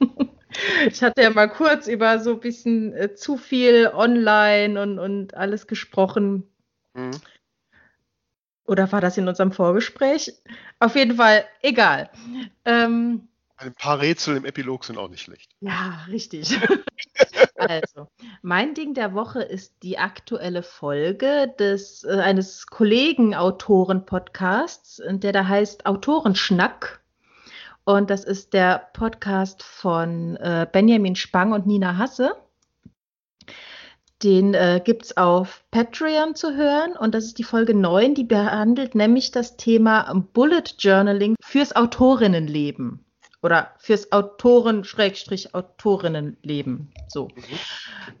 Ich 0.86 1.02
hatte 1.02 1.22
ja 1.22 1.30
mal 1.30 1.48
kurz 1.48 1.86
über 1.86 2.18
so 2.18 2.32
ein 2.32 2.40
bisschen 2.40 2.92
äh, 2.94 3.14
zu 3.14 3.36
viel 3.36 3.90
online 3.92 4.80
und, 4.80 4.98
und 4.98 5.34
alles 5.34 5.66
gesprochen. 5.66 6.50
Mhm. 6.94 7.10
Oder 8.66 8.90
war 8.92 9.00
das 9.00 9.16
in 9.16 9.28
unserem 9.28 9.52
Vorgespräch? 9.52 10.34
Auf 10.78 10.94
jeden 10.94 11.16
Fall, 11.16 11.44
egal. 11.62 12.10
Ähm, 12.64 13.28
Ein 13.58 13.74
paar 13.74 14.00
Rätsel 14.00 14.36
im 14.36 14.44
Epilog 14.44 14.84
sind 14.84 14.98
auch 14.98 15.08
nicht 15.08 15.22
schlecht. 15.22 15.50
Ja, 15.60 16.04
richtig. 16.08 16.58
Also, 17.56 18.06
mein 18.40 18.74
Ding 18.74 18.94
der 18.94 19.14
Woche 19.14 19.42
ist 19.42 19.82
die 19.82 19.98
aktuelle 19.98 20.62
Folge 20.62 21.52
des 21.58 22.04
äh, 22.04 22.20
eines 22.20 22.68
Kollegen-Autoren-Podcasts, 22.68 25.00
äh, 25.00 25.18
der 25.18 25.32
da 25.32 25.48
heißt 25.48 25.84
Autorenschnack. 25.84 27.02
Und 27.84 28.10
das 28.10 28.22
ist 28.22 28.52
der 28.52 28.88
Podcast 28.92 29.64
von 29.64 30.36
äh, 30.36 30.68
Benjamin 30.70 31.16
Spang 31.16 31.50
und 31.50 31.66
Nina 31.66 31.98
Hasse. 31.98 32.36
Den 34.22 34.54
äh, 34.54 34.80
gibt 34.84 35.06
es 35.06 35.16
auf 35.16 35.64
Patreon 35.72 36.36
zu 36.36 36.54
hören 36.54 36.96
und 36.96 37.12
das 37.12 37.24
ist 37.24 37.38
die 37.38 37.44
Folge 37.44 37.74
9, 37.74 38.14
die 38.14 38.24
behandelt 38.24 38.94
nämlich 38.94 39.32
das 39.32 39.56
Thema 39.56 40.14
Bullet 40.32 40.76
Journaling 40.78 41.34
fürs 41.40 41.74
Autorinnenleben 41.74 43.04
oder 43.42 43.74
fürs 43.78 44.12
Autoren-Autorinnenleben. 44.12 46.92
So. 47.08 47.28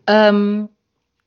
Ähm, 0.06 0.68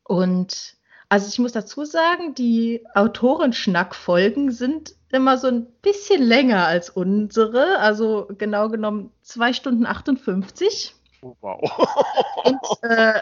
und 0.04 0.76
also 1.10 1.28
ich 1.28 1.40
muss 1.40 1.52
dazu 1.52 1.84
sagen, 1.84 2.36
die 2.36 2.86
Autorenschnack-Folgen 2.94 4.52
sind 4.52 4.96
immer 5.10 5.38
so 5.38 5.48
ein 5.48 5.66
bisschen 5.82 6.24
länger 6.24 6.68
als 6.68 6.90
unsere, 6.90 7.80
also 7.80 8.30
genau 8.38 8.70
genommen 8.70 9.12
2 9.24 9.52
Stunden 9.54 9.86
58. 9.86 10.96
Oh, 11.22 11.36
wow. 11.42 11.60
Und 12.46 12.62
äh, 12.84 13.20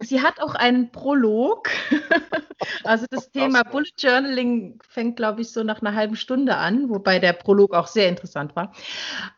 sie 0.00 0.22
hat 0.22 0.40
auch 0.40 0.54
einen 0.54 0.90
Prolog. 0.92 1.68
also 2.84 3.06
das 3.10 3.30
Thema. 3.30 3.62
Bullet 3.62 3.92
Journaling 3.98 4.78
fängt, 4.88 5.16
glaube 5.16 5.42
ich, 5.42 5.52
so 5.52 5.62
nach 5.62 5.80
einer 5.80 5.94
halben 5.94 6.16
Stunde 6.16 6.56
an, 6.56 6.88
wobei 6.88 7.18
der 7.18 7.32
Prolog 7.32 7.74
auch 7.74 7.86
sehr 7.86 8.08
interessant 8.08 8.56
war. 8.56 8.72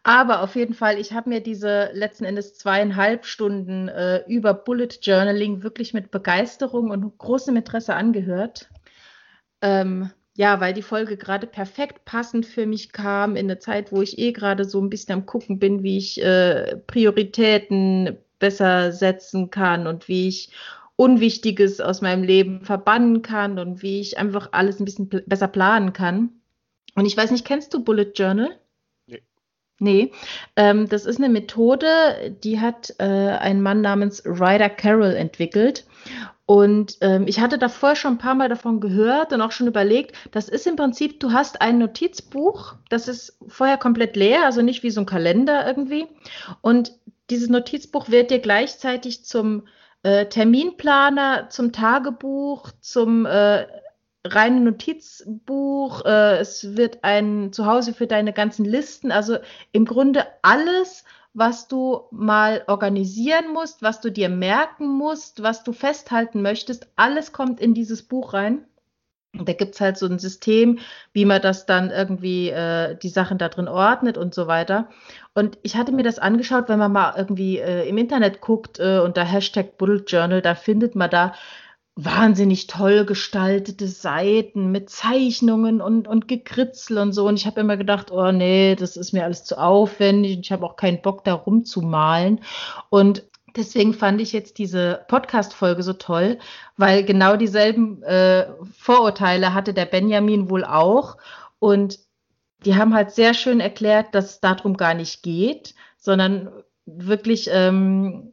Aber 0.03 0.43
auf 0.43 0.55
jeden 0.57 0.74
Fall, 0.74 0.99
ich 0.99 1.12
habe 1.12 1.28
mir 1.28 1.40
diese 1.40 1.90
letzten 1.93 2.24
Endes 2.24 2.55
zweieinhalb 2.55 3.26
Stunden 3.26 3.88
äh, 3.88 4.24
über 4.26 4.55
Bullet 4.55 4.88
Journaling 5.03 5.62
wirklich 5.62 5.95
mit 5.95 6.11
Begeisterung 6.11 6.90
und 6.90 7.18
großem 7.18 7.57
Interesse 7.57 7.95
angehört. 7.95 8.68
Ähm, 9.61 10.11
ja, 10.34 10.61
weil 10.61 10.72
die 10.72 10.82
Folge 10.82 11.16
gerade 11.16 11.47
perfekt 11.47 12.05
passend 12.05 12.47
für 12.47 12.66
mich 12.66 12.93
kam 12.93 13.36
in 13.36 13.47
eine 13.47 13.59
Zeit, 13.59 13.93
wo 13.93 14.01
ich 14.01 14.18
eh 14.18 14.32
gerade 14.32 14.64
so 14.64 14.80
ein 14.80 14.88
bisschen 14.88 15.14
am 15.14 15.26
gucken 15.26 15.59
bin, 15.59 15.82
wie 15.82 15.99
ich 15.99 16.22
äh, 16.22 16.76
Prioritäten 16.86 18.16
besser 18.43 18.90
setzen 18.90 19.51
kann 19.51 19.86
und 19.86 20.09
wie 20.09 20.26
ich 20.26 20.51
Unwichtiges 20.97 21.80
aus 21.80 22.03
meinem 22.03 22.24
Leben 22.24 22.64
verbannen 22.64 23.22
kann 23.22 23.61
und 23.61 23.82
wie 23.82 24.01
ich 24.01 24.18
einfach 24.18 24.49
alles 24.51 24.80
ein 24.80 24.84
bisschen 24.84 25.09
besser 25.26 25.49
planen 25.49 25.93
kann. 25.93 26.30
Und 26.97 27.07
ich 27.07 27.16
weiß 27.16 27.30
nicht, 27.30 27.47
kennst 27.47 27.72
du 27.72 27.84
Bullet 27.84 28.12
Journal? 28.14 28.51
Nee. 29.07 29.22
Nee, 29.78 30.12
ähm, 30.57 30.88
das 30.88 31.07
ist 31.07 31.18
eine 31.18 31.28
Methode, 31.28 32.36
die 32.43 32.61
hat 32.61 32.95
äh, 32.99 33.05
ein 33.05 33.62
Mann 33.62 33.80
namens 33.80 34.24
Ryder 34.26 34.68
Carroll 34.68 35.14
entwickelt. 35.14 35.86
Und 36.45 36.99
ähm, 37.01 37.24
ich 37.28 37.40
hatte 37.40 37.57
davor 37.57 37.95
schon 37.95 38.14
ein 38.14 38.18
paar 38.18 38.34
Mal 38.34 38.49
davon 38.49 38.80
gehört 38.80 39.32
und 39.32 39.40
auch 39.40 39.53
schon 39.53 39.68
überlegt, 39.68 40.16
das 40.32 40.49
ist 40.49 40.66
im 40.66 40.76
Prinzip, 40.76 41.20
du 41.20 41.32
hast 41.32 41.62
ein 41.62 41.78
Notizbuch, 41.78 42.74
das 42.90 43.07
ist 43.07 43.38
vorher 43.47 43.78
komplett 43.78 44.16
leer, 44.16 44.45
also 44.45 44.61
nicht 44.61 44.82
wie 44.82 44.90
so 44.90 45.01
ein 45.01 45.07
Kalender 45.07 45.64
irgendwie. 45.66 46.09
Und 46.61 46.93
dieses 47.33 47.49
Notizbuch 47.49 48.11
wird 48.11 48.30
dir 48.30 48.41
gleichzeitig 48.41 49.24
zum 49.24 49.66
äh, 50.03 50.26
Terminplaner, 50.26 51.49
zum 51.49 51.72
Tagebuch, 51.72 52.70
zum 52.80 53.24
äh, 53.24 53.66
reinen 54.24 54.64
Notizbuch, 54.64 56.05
äh, 56.05 56.37
es 56.39 56.76
wird 56.76 57.03
ein 57.03 57.51
Zuhause 57.53 57.95
für 57.95 58.07
deine 58.07 58.35
ganzen 58.35 58.66
Listen, 58.66 59.11
also 59.11 59.39
im 59.72 59.87
Grunde 59.87 60.26
alles, 60.43 61.05
was 61.33 61.68
du 61.68 62.03
mal 62.11 62.64
organisieren 62.66 63.51
musst, 63.51 63.80
was 63.80 64.03
du 64.03 64.11
dir 64.12 64.28
merken 64.28 64.87
musst, 64.87 65.43
was 65.43 65.64
du 65.64 65.72
festhalten 65.72 66.43
möchtest, 66.43 66.89
alles 66.97 67.33
kommt 67.33 67.61
in 67.61 67.72
dieses 67.72 68.03
Buch 68.03 68.35
rein. 68.35 68.66
Da 69.33 69.55
gibt 69.55 69.74
es 69.74 69.80
halt 69.80 69.97
so 69.97 70.05
ein 70.05 70.18
System, 70.18 70.78
wie 71.14 71.24
man 71.24 71.41
das 71.41 71.64
dann 71.64 71.91
irgendwie 71.91 72.51
äh, 72.51 72.99
die 72.99 73.09
Sachen 73.09 73.39
da 73.39 73.49
drin 73.49 73.66
ordnet 73.66 74.18
und 74.18 74.35
so 74.35 74.47
weiter. 74.47 74.91
Und 75.35 75.59
ich 75.62 75.76
hatte 75.76 75.93
mir 75.93 76.03
das 76.03 76.18
angeschaut, 76.18 76.68
wenn 76.68 76.78
man 76.78 76.93
mal 76.93 77.14
irgendwie 77.16 77.59
äh, 77.59 77.89
im 77.89 77.97
Internet 77.97 78.41
guckt 78.41 78.78
äh, 78.78 79.01
unter 79.01 79.24
Hashtag 79.24 79.78
Bullet 79.78 80.05
Journal, 80.07 80.43
da 80.43 80.55
findet 80.55 80.95
man 80.95 81.11
da 81.11 81.33
wahnsinnig 81.95 82.66
toll 82.68 83.05
gestaltete 83.05 83.87
Seiten 83.87 84.70
mit 84.70 84.89
Zeichnungen 84.89 85.80
und, 85.80 86.09
und 86.09 86.26
Gekritzel 86.26 86.99
und 86.99 87.12
so. 87.12 87.28
Und 87.28 87.37
ich 87.37 87.47
habe 87.47 87.61
immer 87.61 87.76
gedacht, 87.76 88.11
oh 88.11 88.33
nee, 88.33 88.74
das 88.76 88.97
ist 88.97 89.12
mir 89.12 89.24
alles 89.24 89.45
zu 89.45 89.59
aufwendig 89.59 90.37
und 90.37 90.47
ich 90.47 90.53
habe 90.53 90.64
auch 90.64 90.76
keinen 90.76 91.03
Bock, 91.03 91.24
da 91.24 91.35
rumzumalen. 91.35 92.41
Und 92.89 93.24
deswegen 93.57 93.93
fand 93.93 94.20
ich 94.20 94.33
jetzt 94.33 94.59
diese 94.59 95.05
Podcast-Folge 95.09 95.83
so 95.83 95.93
toll, 95.93 96.39
weil 96.76 97.05
genau 97.05 97.37
dieselben 97.37 98.03
äh, 98.03 98.47
Vorurteile 98.78 99.53
hatte 99.53 99.74
der 99.74 99.87
Benjamin 99.87 100.49
wohl 100.49 100.64
auch. 100.64 101.18
Und 101.59 101.99
die 102.64 102.76
haben 102.76 102.94
halt 102.94 103.10
sehr 103.10 103.34
schön 103.34 103.60
erklärt, 103.60 104.14
dass 104.14 104.30
es 104.30 104.40
darum 104.40 104.76
gar 104.76 104.94
nicht 104.94 105.22
geht, 105.22 105.74
sondern 105.96 106.50
wirklich 106.86 107.48
ähm, 107.52 108.32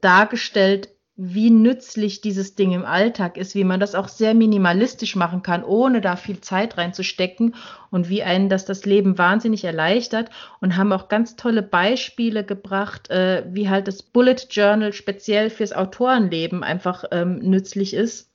dargestellt, 0.00 0.88
wie 1.22 1.50
nützlich 1.50 2.22
dieses 2.22 2.54
Ding 2.54 2.72
im 2.72 2.86
Alltag 2.86 3.36
ist, 3.36 3.54
wie 3.54 3.64
man 3.64 3.78
das 3.78 3.94
auch 3.94 4.08
sehr 4.08 4.32
minimalistisch 4.32 5.16
machen 5.16 5.42
kann, 5.42 5.62
ohne 5.62 6.00
da 6.00 6.16
viel 6.16 6.40
Zeit 6.40 6.78
reinzustecken 6.78 7.56
und 7.90 8.08
wie 8.08 8.22
einen 8.22 8.48
das 8.48 8.64
das 8.64 8.86
Leben 8.86 9.18
wahnsinnig 9.18 9.64
erleichtert 9.64 10.30
und 10.62 10.78
haben 10.78 10.94
auch 10.94 11.08
ganz 11.08 11.36
tolle 11.36 11.62
Beispiele 11.62 12.42
gebracht, 12.42 13.10
äh, 13.10 13.44
wie 13.50 13.68
halt 13.68 13.86
das 13.86 14.02
Bullet 14.02 14.36
Journal 14.48 14.94
speziell 14.94 15.50
fürs 15.50 15.74
Autorenleben 15.74 16.64
einfach 16.64 17.04
ähm, 17.10 17.40
nützlich 17.40 17.92
ist. 17.92 18.30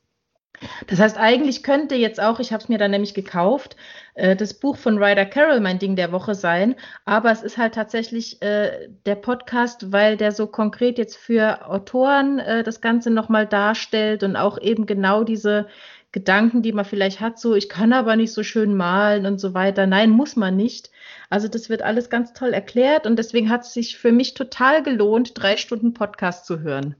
Das 0.85 0.99
heißt, 0.99 1.17
eigentlich 1.17 1.63
könnte 1.63 1.95
jetzt 1.95 2.21
auch, 2.21 2.39
ich 2.39 2.53
habe 2.53 2.61
es 2.61 2.69
mir 2.69 2.77
dann 2.77 2.91
nämlich 2.91 3.15
gekauft, 3.15 3.75
äh, 4.15 4.35
das 4.35 4.53
Buch 4.53 4.77
von 4.77 4.97
Ryder 4.97 5.25
Carroll 5.25 5.59
mein 5.59 5.79
Ding 5.79 5.95
der 5.95 6.11
Woche 6.11 6.35
sein, 6.35 6.75
aber 7.05 7.31
es 7.31 7.43
ist 7.43 7.57
halt 7.57 7.75
tatsächlich 7.75 8.41
äh, 8.41 8.89
der 9.05 9.15
Podcast, 9.15 9.91
weil 9.91 10.17
der 10.17 10.31
so 10.31 10.47
konkret 10.47 10.97
jetzt 10.97 11.17
für 11.17 11.69
Autoren 11.69 12.39
äh, 12.39 12.63
das 12.63 12.81
Ganze 12.81 13.11
nochmal 13.11 13.45
darstellt 13.45 14.23
und 14.23 14.35
auch 14.35 14.59
eben 14.59 14.85
genau 14.85 15.23
diese 15.23 15.67
Gedanken, 16.11 16.61
die 16.61 16.71
man 16.71 16.85
vielleicht 16.85 17.19
hat, 17.19 17.37
so 17.37 17.55
ich 17.55 17.67
kann 17.67 17.91
aber 17.91 18.15
nicht 18.15 18.31
so 18.31 18.41
schön 18.41 18.75
malen 18.75 19.25
und 19.25 19.37
so 19.37 19.53
weiter. 19.53 19.85
Nein, 19.85 20.11
muss 20.11 20.37
man 20.37 20.55
nicht. 20.55 20.89
Also 21.29 21.49
das 21.49 21.67
wird 21.67 21.81
alles 21.81 22.09
ganz 22.09 22.31
toll 22.31 22.53
erklärt 22.53 23.05
und 23.05 23.17
deswegen 23.17 23.49
hat 23.49 23.63
es 23.63 23.73
sich 23.73 23.97
für 23.97 24.13
mich 24.13 24.33
total 24.33 24.81
gelohnt, 24.81 25.31
drei 25.35 25.57
Stunden 25.57 25.93
Podcast 25.93 26.45
zu 26.45 26.61
hören. 26.61 26.95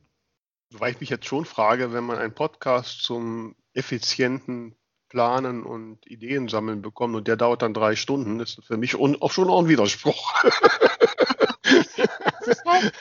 Weil 0.74 0.91
ich 0.91 0.99
mich 0.99 1.09
jetzt 1.09 1.28
schon 1.28 1.45
frage, 1.45 1.93
wenn 1.93 2.03
man 2.03 2.18
einen 2.18 2.34
Podcast 2.34 3.03
zum 3.03 3.55
effizienten 3.74 4.76
Planen 5.16 5.63
und 5.63 6.05
Ideen 6.11 6.49
sammeln 6.49 6.82
bekommt 6.82 7.16
und 7.16 7.30
der 7.30 7.38
dauert 7.38 7.61
dann 7.61 7.74
drei 7.74 7.95
Stunden, 7.95 8.41
ist 8.41 8.61
für 8.66 8.76
mich 8.76 8.97
auch 8.97 9.32
schon 9.32 9.49
auch 9.49 9.61
ein 9.61 9.70
Widerspruch. 9.70 10.43
es, 11.63 12.47
ist 12.47 12.66
halt, 12.66 12.93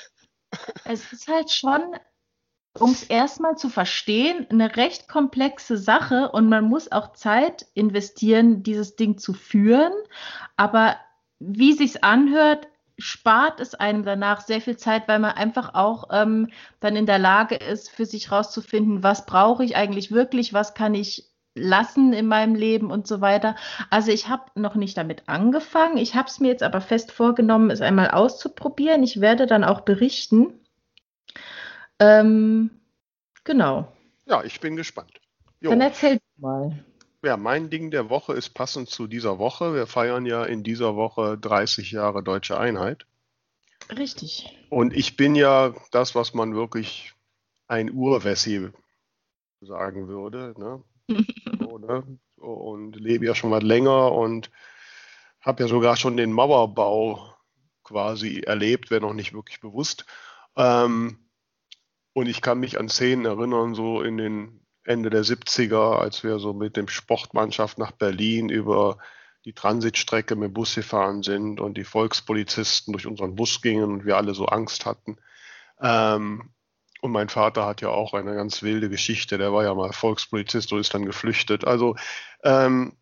es 0.85 1.13
ist 1.13 1.27
halt 1.27 1.51
schon, 1.51 1.83
um 2.79 2.93
es 2.93 3.03
erstmal 3.03 3.59
zu 3.59 3.69
verstehen, 3.69 4.47
eine 4.49 4.77
recht 4.77 5.09
komplexe 5.09 5.77
Sache 5.77 6.31
und 6.31 6.49
man 6.49 6.67
muss 6.67 6.93
auch 6.93 7.15
Zeit 7.15 7.67
investieren, 7.75 8.63
dieses 8.63 8.95
Ding 8.95 9.19
zu 9.19 9.33
führen. 9.33 9.93
Aber 10.57 10.95
wie 11.41 11.73
sich's 11.73 11.97
anhört, 11.97 12.69
spart 12.97 13.59
es 13.59 13.75
einem 13.75 14.05
danach 14.05 14.41
sehr 14.41 14.61
viel 14.61 14.77
Zeit, 14.77 15.09
weil 15.09 15.19
man 15.19 15.33
einfach 15.33 15.75
auch 15.75 16.11
ähm, 16.13 16.49
dann 16.79 16.95
in 16.95 17.07
der 17.07 17.19
Lage 17.19 17.57
ist, 17.57 17.91
für 17.91 18.07
sich 18.07 18.31
rauszufinden, 18.31 19.03
was 19.03 19.27
brauche 19.27 19.65
ich 19.65 19.75
eigentlich 19.75 20.13
wirklich, 20.13 20.53
was 20.53 20.75
kann 20.75 20.95
ich 20.95 21.34
lassen 21.55 22.13
in 22.13 22.27
meinem 22.27 22.55
Leben 22.55 22.91
und 22.91 23.07
so 23.07 23.21
weiter. 23.21 23.57
Also 23.91 24.11
ich 24.11 24.29
habe 24.29 24.45
noch 24.55 24.75
nicht 24.75 24.97
damit 24.97 25.29
angefangen. 25.29 25.97
Ich 25.97 26.15
habe 26.15 26.29
es 26.29 26.41
mir 26.41 26.49
jetzt 26.49 26.63
aber 26.63 26.81
fest 26.81 27.13
vorgenommen, 27.13 27.71
es 27.71 27.81
einmal 27.81 28.11
auszuprobieren. 28.11 29.03
Ich 29.03 29.21
werde 29.21 29.47
dann 29.47 29.65
auch 29.65 29.83
berichten. 29.83 30.53
Ähm, 32.01 32.71
genau. 33.45 33.93
Ja, 34.27 34.43
ich 34.43 34.61
bin 34.61 34.77
gespannt. 34.77 35.21
Jo. 35.61 35.71
Dann 35.71 35.81
erzähl 35.81 36.19
mal. 36.37 36.85
Ja, 37.23 37.37
mein 37.37 37.71
Ding 37.71 37.91
der 37.91 38.11
Woche 38.11 38.35
ist 38.35 38.51
passend 38.51 38.91
zu 38.91 39.07
dieser 39.07 39.39
Woche. 39.39 39.75
Wir 39.75 39.87
feiern 39.87 40.27
ja 40.27 40.45
in 40.45 40.63
dieser 40.63 40.95
Woche 40.97 41.39
30 41.39 41.91
Jahre 41.93 42.23
deutsche 42.23 42.59
Einheit. 42.59 43.07
Richtig. 43.97 44.59
Und 44.71 44.95
ich 44.95 45.17
bin 45.17 45.35
ja 45.35 45.75
das, 45.91 46.15
was 46.15 46.35
man 46.35 46.55
wirklich 46.55 47.15
ein 47.67 47.93
Urwessi 47.93 48.71
sagen 49.61 50.09
würde. 50.09 50.55
Ne? 50.59 50.83
So, 51.09 51.79
ne? 51.79 52.19
Und 52.37 52.97
lebe 52.97 53.27
ja 53.27 53.35
schon 53.35 53.51
mal 53.51 53.63
länger 53.63 54.13
und 54.13 54.51
habe 55.41 55.63
ja 55.63 55.69
sogar 55.69 55.97
schon 55.97 56.17
den 56.17 56.33
Mauerbau 56.33 57.35
quasi 57.83 58.41
erlebt, 58.41 58.91
wenn 58.91 59.05
auch 59.05 59.13
nicht 59.13 59.33
wirklich 59.33 59.61
bewusst. 59.61 60.07
Ähm, 60.57 61.29
und 62.13 62.29
ich 62.29 62.41
kann 62.41 62.61
mich 62.61 62.79
an 62.79 62.89
Szenen 62.89 63.25
erinnern, 63.25 63.75
so 63.75 64.01
in 64.01 64.17
den 64.17 64.67
Ende 64.85 65.11
der 65.11 65.25
70er, 65.25 65.99
als 65.99 66.23
wir 66.23 66.39
so 66.39 66.53
mit 66.53 66.77
dem 66.77 66.89
Sportmannschaft 66.89 67.79
nach 67.79 67.93
Berlin 67.93 68.49
über 68.49 68.99
die 69.45 69.53
Transitstrecke 69.53 70.37
mit 70.37 70.55
Bus 70.55 70.75
gefahren 70.75 71.23
sind 71.23 71.61
und 71.61 71.77
die 71.77 71.85
Volkspolizisten 71.85 72.93
durch 72.93 73.07
unseren 73.07 73.35
Bus 73.35 73.61
gingen 73.61 73.93
und 73.93 74.07
wir 74.07 74.17
alle 74.17 74.35
so 74.35 74.47
Angst 74.47 74.87
hatten. 74.87 75.19
Ähm, 75.81 76.54
und 77.05 77.13
mein 77.13 77.29
Vater 77.29 77.67
hat 77.67 77.83
ja 77.83 77.91
auch 77.91 78.15
eine 78.15 78.35
ganz 78.35 78.63
wilde 78.63 78.89
Geschichte. 78.89 79.37
Der 79.37 79.53
war 79.53 79.63
ja 79.63 79.75
mal 79.75 79.93
Volkspolizist 79.93 80.73
und 80.73 80.81
ist 80.81 80.95
dann 80.95 81.05
geflüchtet. 81.05 81.67
Also 81.67 81.97
ähm, 82.43 82.97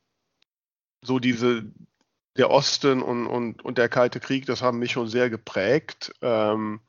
so 1.02 1.20
diese 1.20 1.70
der 2.36 2.50
Osten 2.50 3.00
und, 3.00 3.28
und, 3.28 3.64
und 3.64 3.78
der 3.78 3.88
Kalte 3.88 4.18
Krieg, 4.18 4.44
das 4.46 4.60
haben 4.60 4.80
mich 4.80 4.90
schon 4.90 5.06
sehr 5.06 5.30
geprägt. 5.30 6.12
Ähm, 6.20 6.80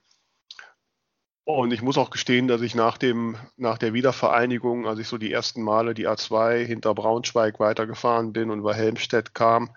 und 1.43 1.71
ich 1.71 1.83
muss 1.83 1.99
auch 1.99 2.09
gestehen, 2.09 2.47
dass 2.47 2.61
ich 2.61 2.73
nach, 2.73 2.97
dem, 2.97 3.37
nach 3.57 3.77
der 3.77 3.93
Wiedervereinigung, 3.93 4.87
als 4.87 4.97
ich 4.97 5.07
so 5.07 5.19
die 5.19 5.31
ersten 5.31 5.61
Male 5.61 5.93
die 5.93 6.07
A2 6.07 6.65
hinter 6.65 6.95
Braunschweig 6.95 7.59
weitergefahren 7.59 8.33
bin 8.33 8.49
und 8.49 8.57
über 8.57 8.73
Helmstedt 8.73 9.35
kam, 9.35 9.75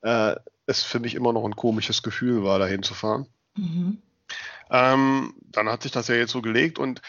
äh, 0.00 0.34
es 0.66 0.82
für 0.82 0.98
mich 0.98 1.14
immer 1.14 1.32
noch 1.32 1.44
ein 1.44 1.54
komisches 1.54 2.02
Gefühl 2.02 2.42
war, 2.42 2.58
dahin 2.58 2.82
zu 2.82 2.94
fahren. 2.94 3.28
Mhm. 3.56 4.02
Ähm, 4.72 5.34
dann 5.42 5.68
hat 5.68 5.82
sich 5.82 5.92
das 5.92 6.08
ja 6.08 6.14
jetzt 6.14 6.32
so 6.32 6.40
gelegt 6.40 6.78
und 6.78 7.02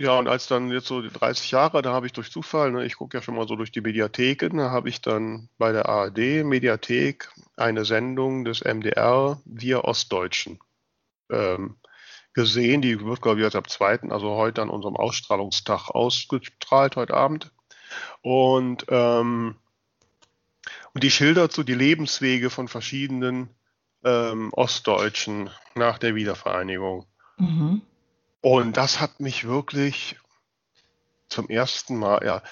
ja, 0.00 0.18
und 0.18 0.26
als 0.26 0.48
dann 0.48 0.72
jetzt 0.72 0.86
so 0.86 1.02
die 1.02 1.10
30 1.10 1.52
Jahre, 1.52 1.80
da 1.80 1.92
habe 1.92 2.06
ich 2.06 2.12
durch 2.12 2.30
Zufall, 2.32 2.72
ne, 2.72 2.84
ich 2.84 2.96
gucke 2.96 3.16
ja 3.16 3.22
schon 3.22 3.36
mal 3.36 3.46
so 3.46 3.54
durch 3.54 3.70
die 3.70 3.80
Mediatheken, 3.80 4.56
da 4.56 4.70
habe 4.70 4.88
ich 4.88 5.00
dann 5.00 5.48
bei 5.56 5.70
der 5.70 5.88
ARD 5.88 6.44
Mediathek 6.44 7.30
eine 7.56 7.84
Sendung 7.84 8.44
des 8.44 8.62
MDR 8.64 9.40
Wir 9.44 9.84
Ostdeutschen 9.84 10.58
ähm, 11.30 11.76
gesehen. 12.32 12.82
Die 12.82 13.00
wird, 13.04 13.22
glaube 13.22 13.38
ich, 13.38 13.44
jetzt 13.44 13.56
ab 13.56 13.70
2., 13.70 14.10
also 14.10 14.34
heute 14.34 14.62
an 14.62 14.70
unserem 14.70 14.96
Ausstrahlungstag 14.96 15.90
ausgestrahlt, 15.90 16.96
heute 16.96 17.14
Abend. 17.14 17.52
Und, 18.20 18.86
ähm, 18.88 19.56
und 20.92 21.04
die 21.04 21.10
schildert 21.10 21.52
so 21.52 21.62
die 21.62 21.74
Lebenswege 21.74 22.50
von 22.50 22.66
verschiedenen 22.66 23.48
ähm, 24.04 24.50
Ostdeutschen 24.52 25.50
nach 25.74 25.98
der 25.98 26.14
Wiedervereinigung. 26.14 27.06
Mhm. 27.38 27.82
Und 28.40 28.76
das 28.76 29.00
hat 29.00 29.20
mich 29.20 29.44
wirklich 29.44 30.16
zum 31.28 31.48
ersten 31.48 31.96
Mal, 31.96 32.24
ja, 32.24 32.42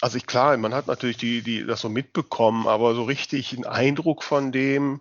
also 0.00 0.18
ich, 0.18 0.26
klar, 0.26 0.56
man 0.58 0.74
hat 0.74 0.86
natürlich 0.86 1.16
die, 1.16 1.42
die, 1.42 1.64
das 1.64 1.80
so 1.80 1.88
mitbekommen, 1.88 2.66
aber 2.66 2.94
so 2.94 3.04
richtig 3.04 3.54
einen 3.54 3.64
Eindruck 3.64 4.22
von 4.22 4.52
dem, 4.52 5.00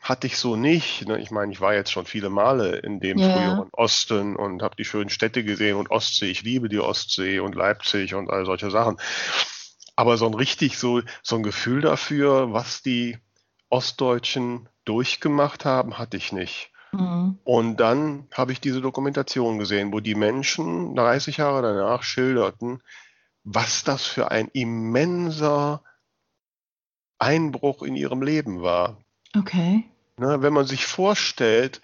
hatte 0.00 0.26
ich 0.26 0.38
so 0.38 0.56
nicht. 0.56 1.06
Ne? 1.08 1.18
Ich 1.18 1.30
meine, 1.30 1.52
ich 1.52 1.60
war 1.60 1.74
jetzt 1.74 1.90
schon 1.90 2.06
viele 2.06 2.30
Male 2.30 2.76
in 2.76 3.00
dem 3.00 3.18
Ja. 3.18 3.30
früheren 3.30 3.68
Osten 3.72 4.36
und 4.36 4.62
habe 4.62 4.76
die 4.76 4.84
schönen 4.84 5.10
Städte 5.10 5.44
gesehen 5.44 5.76
und 5.76 5.90
Ostsee. 5.90 6.30
Ich 6.30 6.42
liebe 6.42 6.68
die 6.68 6.78
Ostsee 6.78 7.40
und 7.40 7.54
Leipzig 7.54 8.14
und 8.14 8.30
all 8.30 8.44
solche 8.44 8.70
Sachen. 8.70 8.98
Aber 9.96 10.16
so 10.16 10.26
ein 10.26 10.34
richtig 10.34 10.78
so, 10.78 11.02
so 11.22 11.36
ein 11.36 11.42
Gefühl 11.42 11.80
dafür, 11.80 12.52
was 12.52 12.82
die 12.82 13.18
Ostdeutschen 13.70 14.68
durchgemacht 14.88 15.64
haben, 15.64 15.98
hatte 15.98 16.16
ich 16.16 16.32
nicht. 16.32 16.70
Mhm. 16.92 17.38
Und 17.44 17.76
dann 17.76 18.26
habe 18.32 18.52
ich 18.52 18.60
diese 18.60 18.80
Dokumentation 18.80 19.58
gesehen, 19.58 19.92
wo 19.92 20.00
die 20.00 20.14
Menschen 20.14 20.94
30 20.96 21.36
Jahre 21.38 21.62
danach 21.62 22.02
schilderten, 22.02 22.82
was 23.44 23.84
das 23.84 24.04
für 24.06 24.30
ein 24.30 24.48
immenser 24.48 25.82
Einbruch 27.18 27.82
in 27.82 27.96
ihrem 27.96 28.22
Leben 28.22 28.62
war. 28.62 28.98
Okay. 29.36 29.84
Ne, 30.16 30.42
wenn 30.42 30.52
man 30.52 30.66
sich 30.66 30.86
vorstellt, 30.86 31.82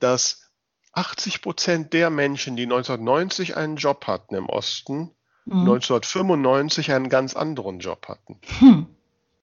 dass 0.00 0.50
80 0.92 1.42
Prozent 1.42 1.92
der 1.92 2.10
Menschen, 2.10 2.56
die 2.56 2.64
1990 2.64 3.56
einen 3.56 3.76
Job 3.76 4.06
hatten 4.06 4.34
im 4.34 4.48
Osten, 4.48 5.10
Mhm. 5.44 5.62
1995 5.62 6.92
einen 6.92 7.08
ganz 7.08 7.34
anderen 7.34 7.80
Job 7.80 8.06
hatten. 8.08 8.38
Hm. 8.60 8.86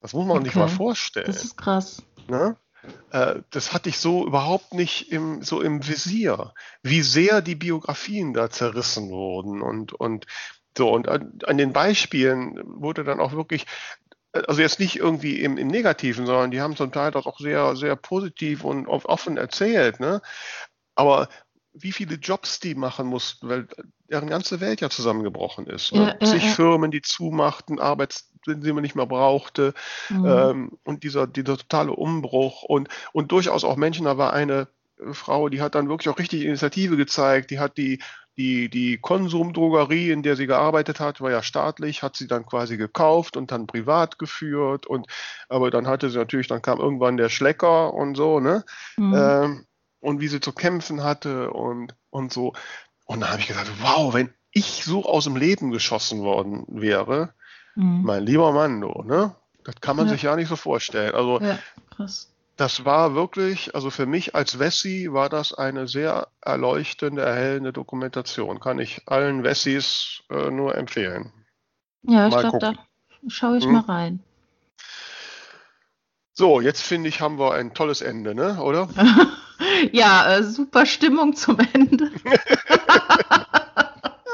Das 0.01 0.13
muss 0.13 0.25
man 0.25 0.45
sich 0.45 0.55
mal 0.55 0.65
Okay. 0.65 0.75
vorstellen. 0.75 1.25
Das 1.25 1.43
ist 1.43 1.57
krass. 1.57 2.01
Ne? 2.29 2.55
Äh, 3.11 3.41
Das 3.51 3.73
hatte 3.73 3.89
ich 3.89 3.99
so 3.99 4.25
überhaupt 4.25 4.73
nicht 4.73 5.11
im, 5.11 5.41
so 5.41 5.61
im 5.61 5.87
Visier, 5.87 6.53
wie 6.83 7.01
sehr 7.01 7.41
die 7.41 7.55
Biografien 7.55 8.33
da 8.33 8.49
zerrissen 8.49 9.09
wurden 9.09 9.61
und, 9.61 9.93
und 9.93 10.25
so. 10.77 10.89
Und 10.91 11.07
an, 11.07 11.39
an 11.45 11.57
den 11.57 11.73
Beispielen 11.73 12.61
wurde 12.65 13.03
dann 13.03 13.19
auch 13.19 13.33
wirklich, 13.33 13.65
äh, 14.33 14.41
also 14.47 14.61
jetzt 14.61 14.79
nicht 14.79 14.95
irgendwie 14.97 15.41
im, 15.41 15.57
im 15.57 15.67
Negativen, 15.67 16.25
sondern 16.25 16.51
die 16.51 16.61
haben 16.61 16.75
zum 16.75 16.91
Teil 16.91 17.11
das 17.11 17.25
auch 17.25 17.39
sehr, 17.39 17.75
sehr 17.75 17.95
positiv 17.95 18.63
und 18.63 18.87
off- 18.87 19.05
offen 19.05 19.37
erzählt. 19.37 19.99
Ne? 19.99 20.21
Aber 20.95 21.29
wie 21.73 21.91
viele 21.91 22.15
Jobs 22.15 22.59
die 22.59 22.75
machen 22.75 23.07
mussten, 23.07 23.47
weil 23.47 23.67
deren 24.09 24.27
ganze 24.27 24.59
Welt 24.59 24.81
ja 24.81 24.89
zusammengebrochen 24.89 25.67
ist. 25.67 25.93
Ne? 25.93 26.17
Ja, 26.19 26.27
ja, 26.27 26.33
ja. 26.33 26.39
Firmen, 26.39 26.91
die 26.91 27.01
zumachten, 27.01 27.79
Arbeits, 27.79 28.28
die 28.47 28.73
man 28.73 28.81
nicht 28.81 28.95
mehr 28.95 29.05
brauchte. 29.05 29.73
Mhm. 30.09 30.25
Ähm, 30.25 30.71
und 30.83 31.03
dieser, 31.03 31.27
dieser 31.27 31.57
totale 31.57 31.91
Umbruch 31.91 32.63
und, 32.63 32.89
und 33.13 33.31
durchaus 33.31 33.63
auch 33.63 33.75
Menschen, 33.75 34.05
da 34.05 34.17
war 34.17 34.33
eine 34.33 34.67
Frau, 35.11 35.49
die 35.49 35.61
hat 35.61 35.75
dann 35.75 35.89
wirklich 35.89 36.09
auch 36.09 36.19
richtig 36.19 36.43
Initiative 36.43 36.97
gezeigt, 36.97 37.51
die 37.51 37.59
hat 37.59 37.77
die, 37.77 37.99
die, 38.37 38.69
die 38.69 38.97
Konsumdrogerie, 38.97 40.11
in 40.11 40.23
der 40.23 40.35
sie 40.35 40.47
gearbeitet 40.47 40.99
hat, 40.99 41.21
war 41.21 41.31
ja 41.31 41.43
staatlich, 41.43 42.03
hat 42.03 42.15
sie 42.15 42.27
dann 42.27 42.45
quasi 42.45 42.77
gekauft 42.77 43.35
und 43.35 43.51
dann 43.51 43.67
privat 43.67 44.17
geführt 44.17 44.85
und 44.85 45.07
aber 45.49 45.71
dann 45.71 45.87
hatte 45.87 46.09
sie 46.09 46.17
natürlich, 46.17 46.47
dann 46.47 46.61
kam 46.61 46.79
irgendwann 46.79 47.17
der 47.17 47.29
Schlecker 47.29 47.93
und 47.93 48.15
so, 48.15 48.39
ne? 48.39 48.63
Mhm. 48.97 49.13
Ähm, 49.15 49.65
und 49.99 50.21
wie 50.21 50.29
sie 50.29 50.39
zu 50.39 50.53
kämpfen 50.53 51.03
hatte 51.03 51.51
und, 51.51 51.95
und 52.09 52.31
so. 52.31 52.53
Und 53.05 53.21
da 53.21 53.31
habe 53.31 53.41
ich 53.41 53.47
gesagt, 53.47 53.69
wow, 53.81 54.13
wenn 54.13 54.33
ich 54.51 54.85
so 54.85 55.03
aus 55.03 55.25
dem 55.25 55.35
Leben 55.35 55.71
geschossen 55.71 56.21
worden 56.21 56.63
wäre, 56.69 57.33
Mhm. 57.75 58.03
mein 58.03 58.25
lieber 58.25 58.51
Mann, 58.51 58.81
du, 58.81 59.03
ne? 59.03 59.35
Das 59.63 59.75
kann 59.81 59.95
man 59.95 60.07
Ja. 60.07 60.13
sich 60.13 60.23
ja 60.23 60.35
nicht 60.35 60.47
so 60.49 60.55
vorstellen. 60.55 61.13
Also 61.15 61.39
Ja, 61.41 61.59
krass. 61.95 62.31
das 62.57 62.85
war 62.85 63.13
wirklich, 63.15 63.75
also 63.75 63.89
für 63.89 64.05
mich 64.05 64.35
als 64.35 64.57
Wessi 64.59 65.07
war 65.11 65.29
das 65.29 65.53
eine 65.53 65.87
sehr 65.87 66.27
erleuchtende, 66.41 67.21
erhellende 67.21 67.73
Dokumentation. 67.73 68.59
Kann 68.59 68.79
ich 68.79 69.01
allen 69.05 69.43
Wessis 69.43 70.23
äh, 70.29 70.49
nur 70.49 70.75
empfehlen. 70.75 71.31
Ja, 72.03 72.27
ich 72.27 72.37
glaube, 72.37 72.59
da 72.59 72.73
schaue 73.27 73.57
ich 73.57 73.65
Hm. 73.65 73.73
mal 73.73 73.81
rein. 73.81 74.19
So, 76.33 76.61
jetzt 76.61 76.81
finde 76.81 77.09
ich, 77.09 77.19
haben 77.19 77.37
wir 77.37 77.53
ein 77.53 77.73
tolles 77.73 78.01
Ende, 78.01 78.33
ne? 78.33 78.61
Oder? 78.61 78.87
Ja, 79.91 80.37
äh, 80.37 80.43
super 80.43 80.85
Stimmung 80.85 81.35
zum 81.35 81.59
Ende. 81.73 82.11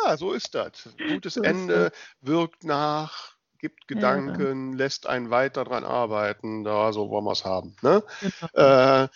Ja, 0.06 0.18
so 0.18 0.34
ist 0.34 0.54
das. 0.54 0.90
Gutes 1.10 1.34
So 1.36 1.42
Ende 1.42 1.92
wirkt 2.22 2.64
nach, 2.64 3.36
gibt 3.58 3.82
Ja. 3.90 3.96
Gedanken, 3.96 4.74
lässt 4.74 5.08
einen 5.08 5.30
weiter 5.32 5.64
dran 5.64 5.84
arbeiten. 5.84 6.64
Da, 6.64 6.94
so 6.94 7.10
wollen 7.10 7.26
wir 7.26 7.32
es 7.32 7.44
haben. 7.44 7.76
Ne? 7.82 8.04
Genau. 8.22 9.04
Äh, 9.04 9.08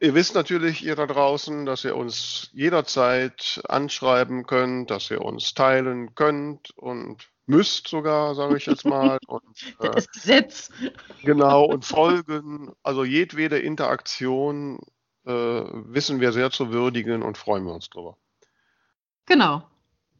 ihr 0.00 0.14
wisst 0.14 0.34
natürlich, 0.34 0.82
ihr 0.84 0.96
da 0.96 1.06
draußen, 1.06 1.66
dass 1.66 1.84
ihr 1.84 1.96
uns 1.96 2.48
jederzeit 2.52 3.62
anschreiben 3.68 4.46
könnt, 4.46 4.90
dass 4.90 5.10
ihr 5.10 5.20
uns 5.20 5.52
teilen 5.52 6.14
könnt 6.14 6.70
und 6.78 7.28
müsst 7.46 7.88
sogar, 7.88 8.34
sage 8.34 8.56
ich 8.56 8.64
jetzt 8.64 8.86
mal. 8.86 9.18
Und, 9.26 9.76
äh, 9.80 9.90
Das 9.90 10.10
Gesetz. 10.10 10.70
genau, 11.22 11.64
und 11.66 11.84
folgen. 11.84 12.72
Also 12.82 13.04
jedwede 13.04 13.58
Interaktion 13.58 14.78
äh, 15.26 15.30
wissen 15.30 16.20
wir 16.20 16.32
sehr 16.32 16.50
zu 16.50 16.72
würdigen 16.72 17.22
und 17.22 17.36
freuen 17.36 17.66
wir 17.66 17.74
uns 17.74 17.90
drüber. 17.90 18.16
Genau. 19.26 19.68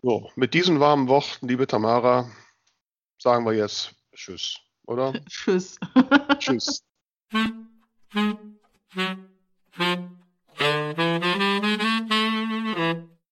So, 0.07 0.31
mit 0.37 0.53
diesen 0.53 0.81
warmen 0.81 1.09
Worten, 1.09 1.49
liebe 1.49 1.67
Tamara, 1.67 2.31
sagen 3.19 3.47
wir 3.47 3.55
jetzt 3.55 3.95
Tschüss, 4.15 4.59
oder? 4.87 5.15
Tschüss. 5.31 5.79
Tschüss. 6.39 6.85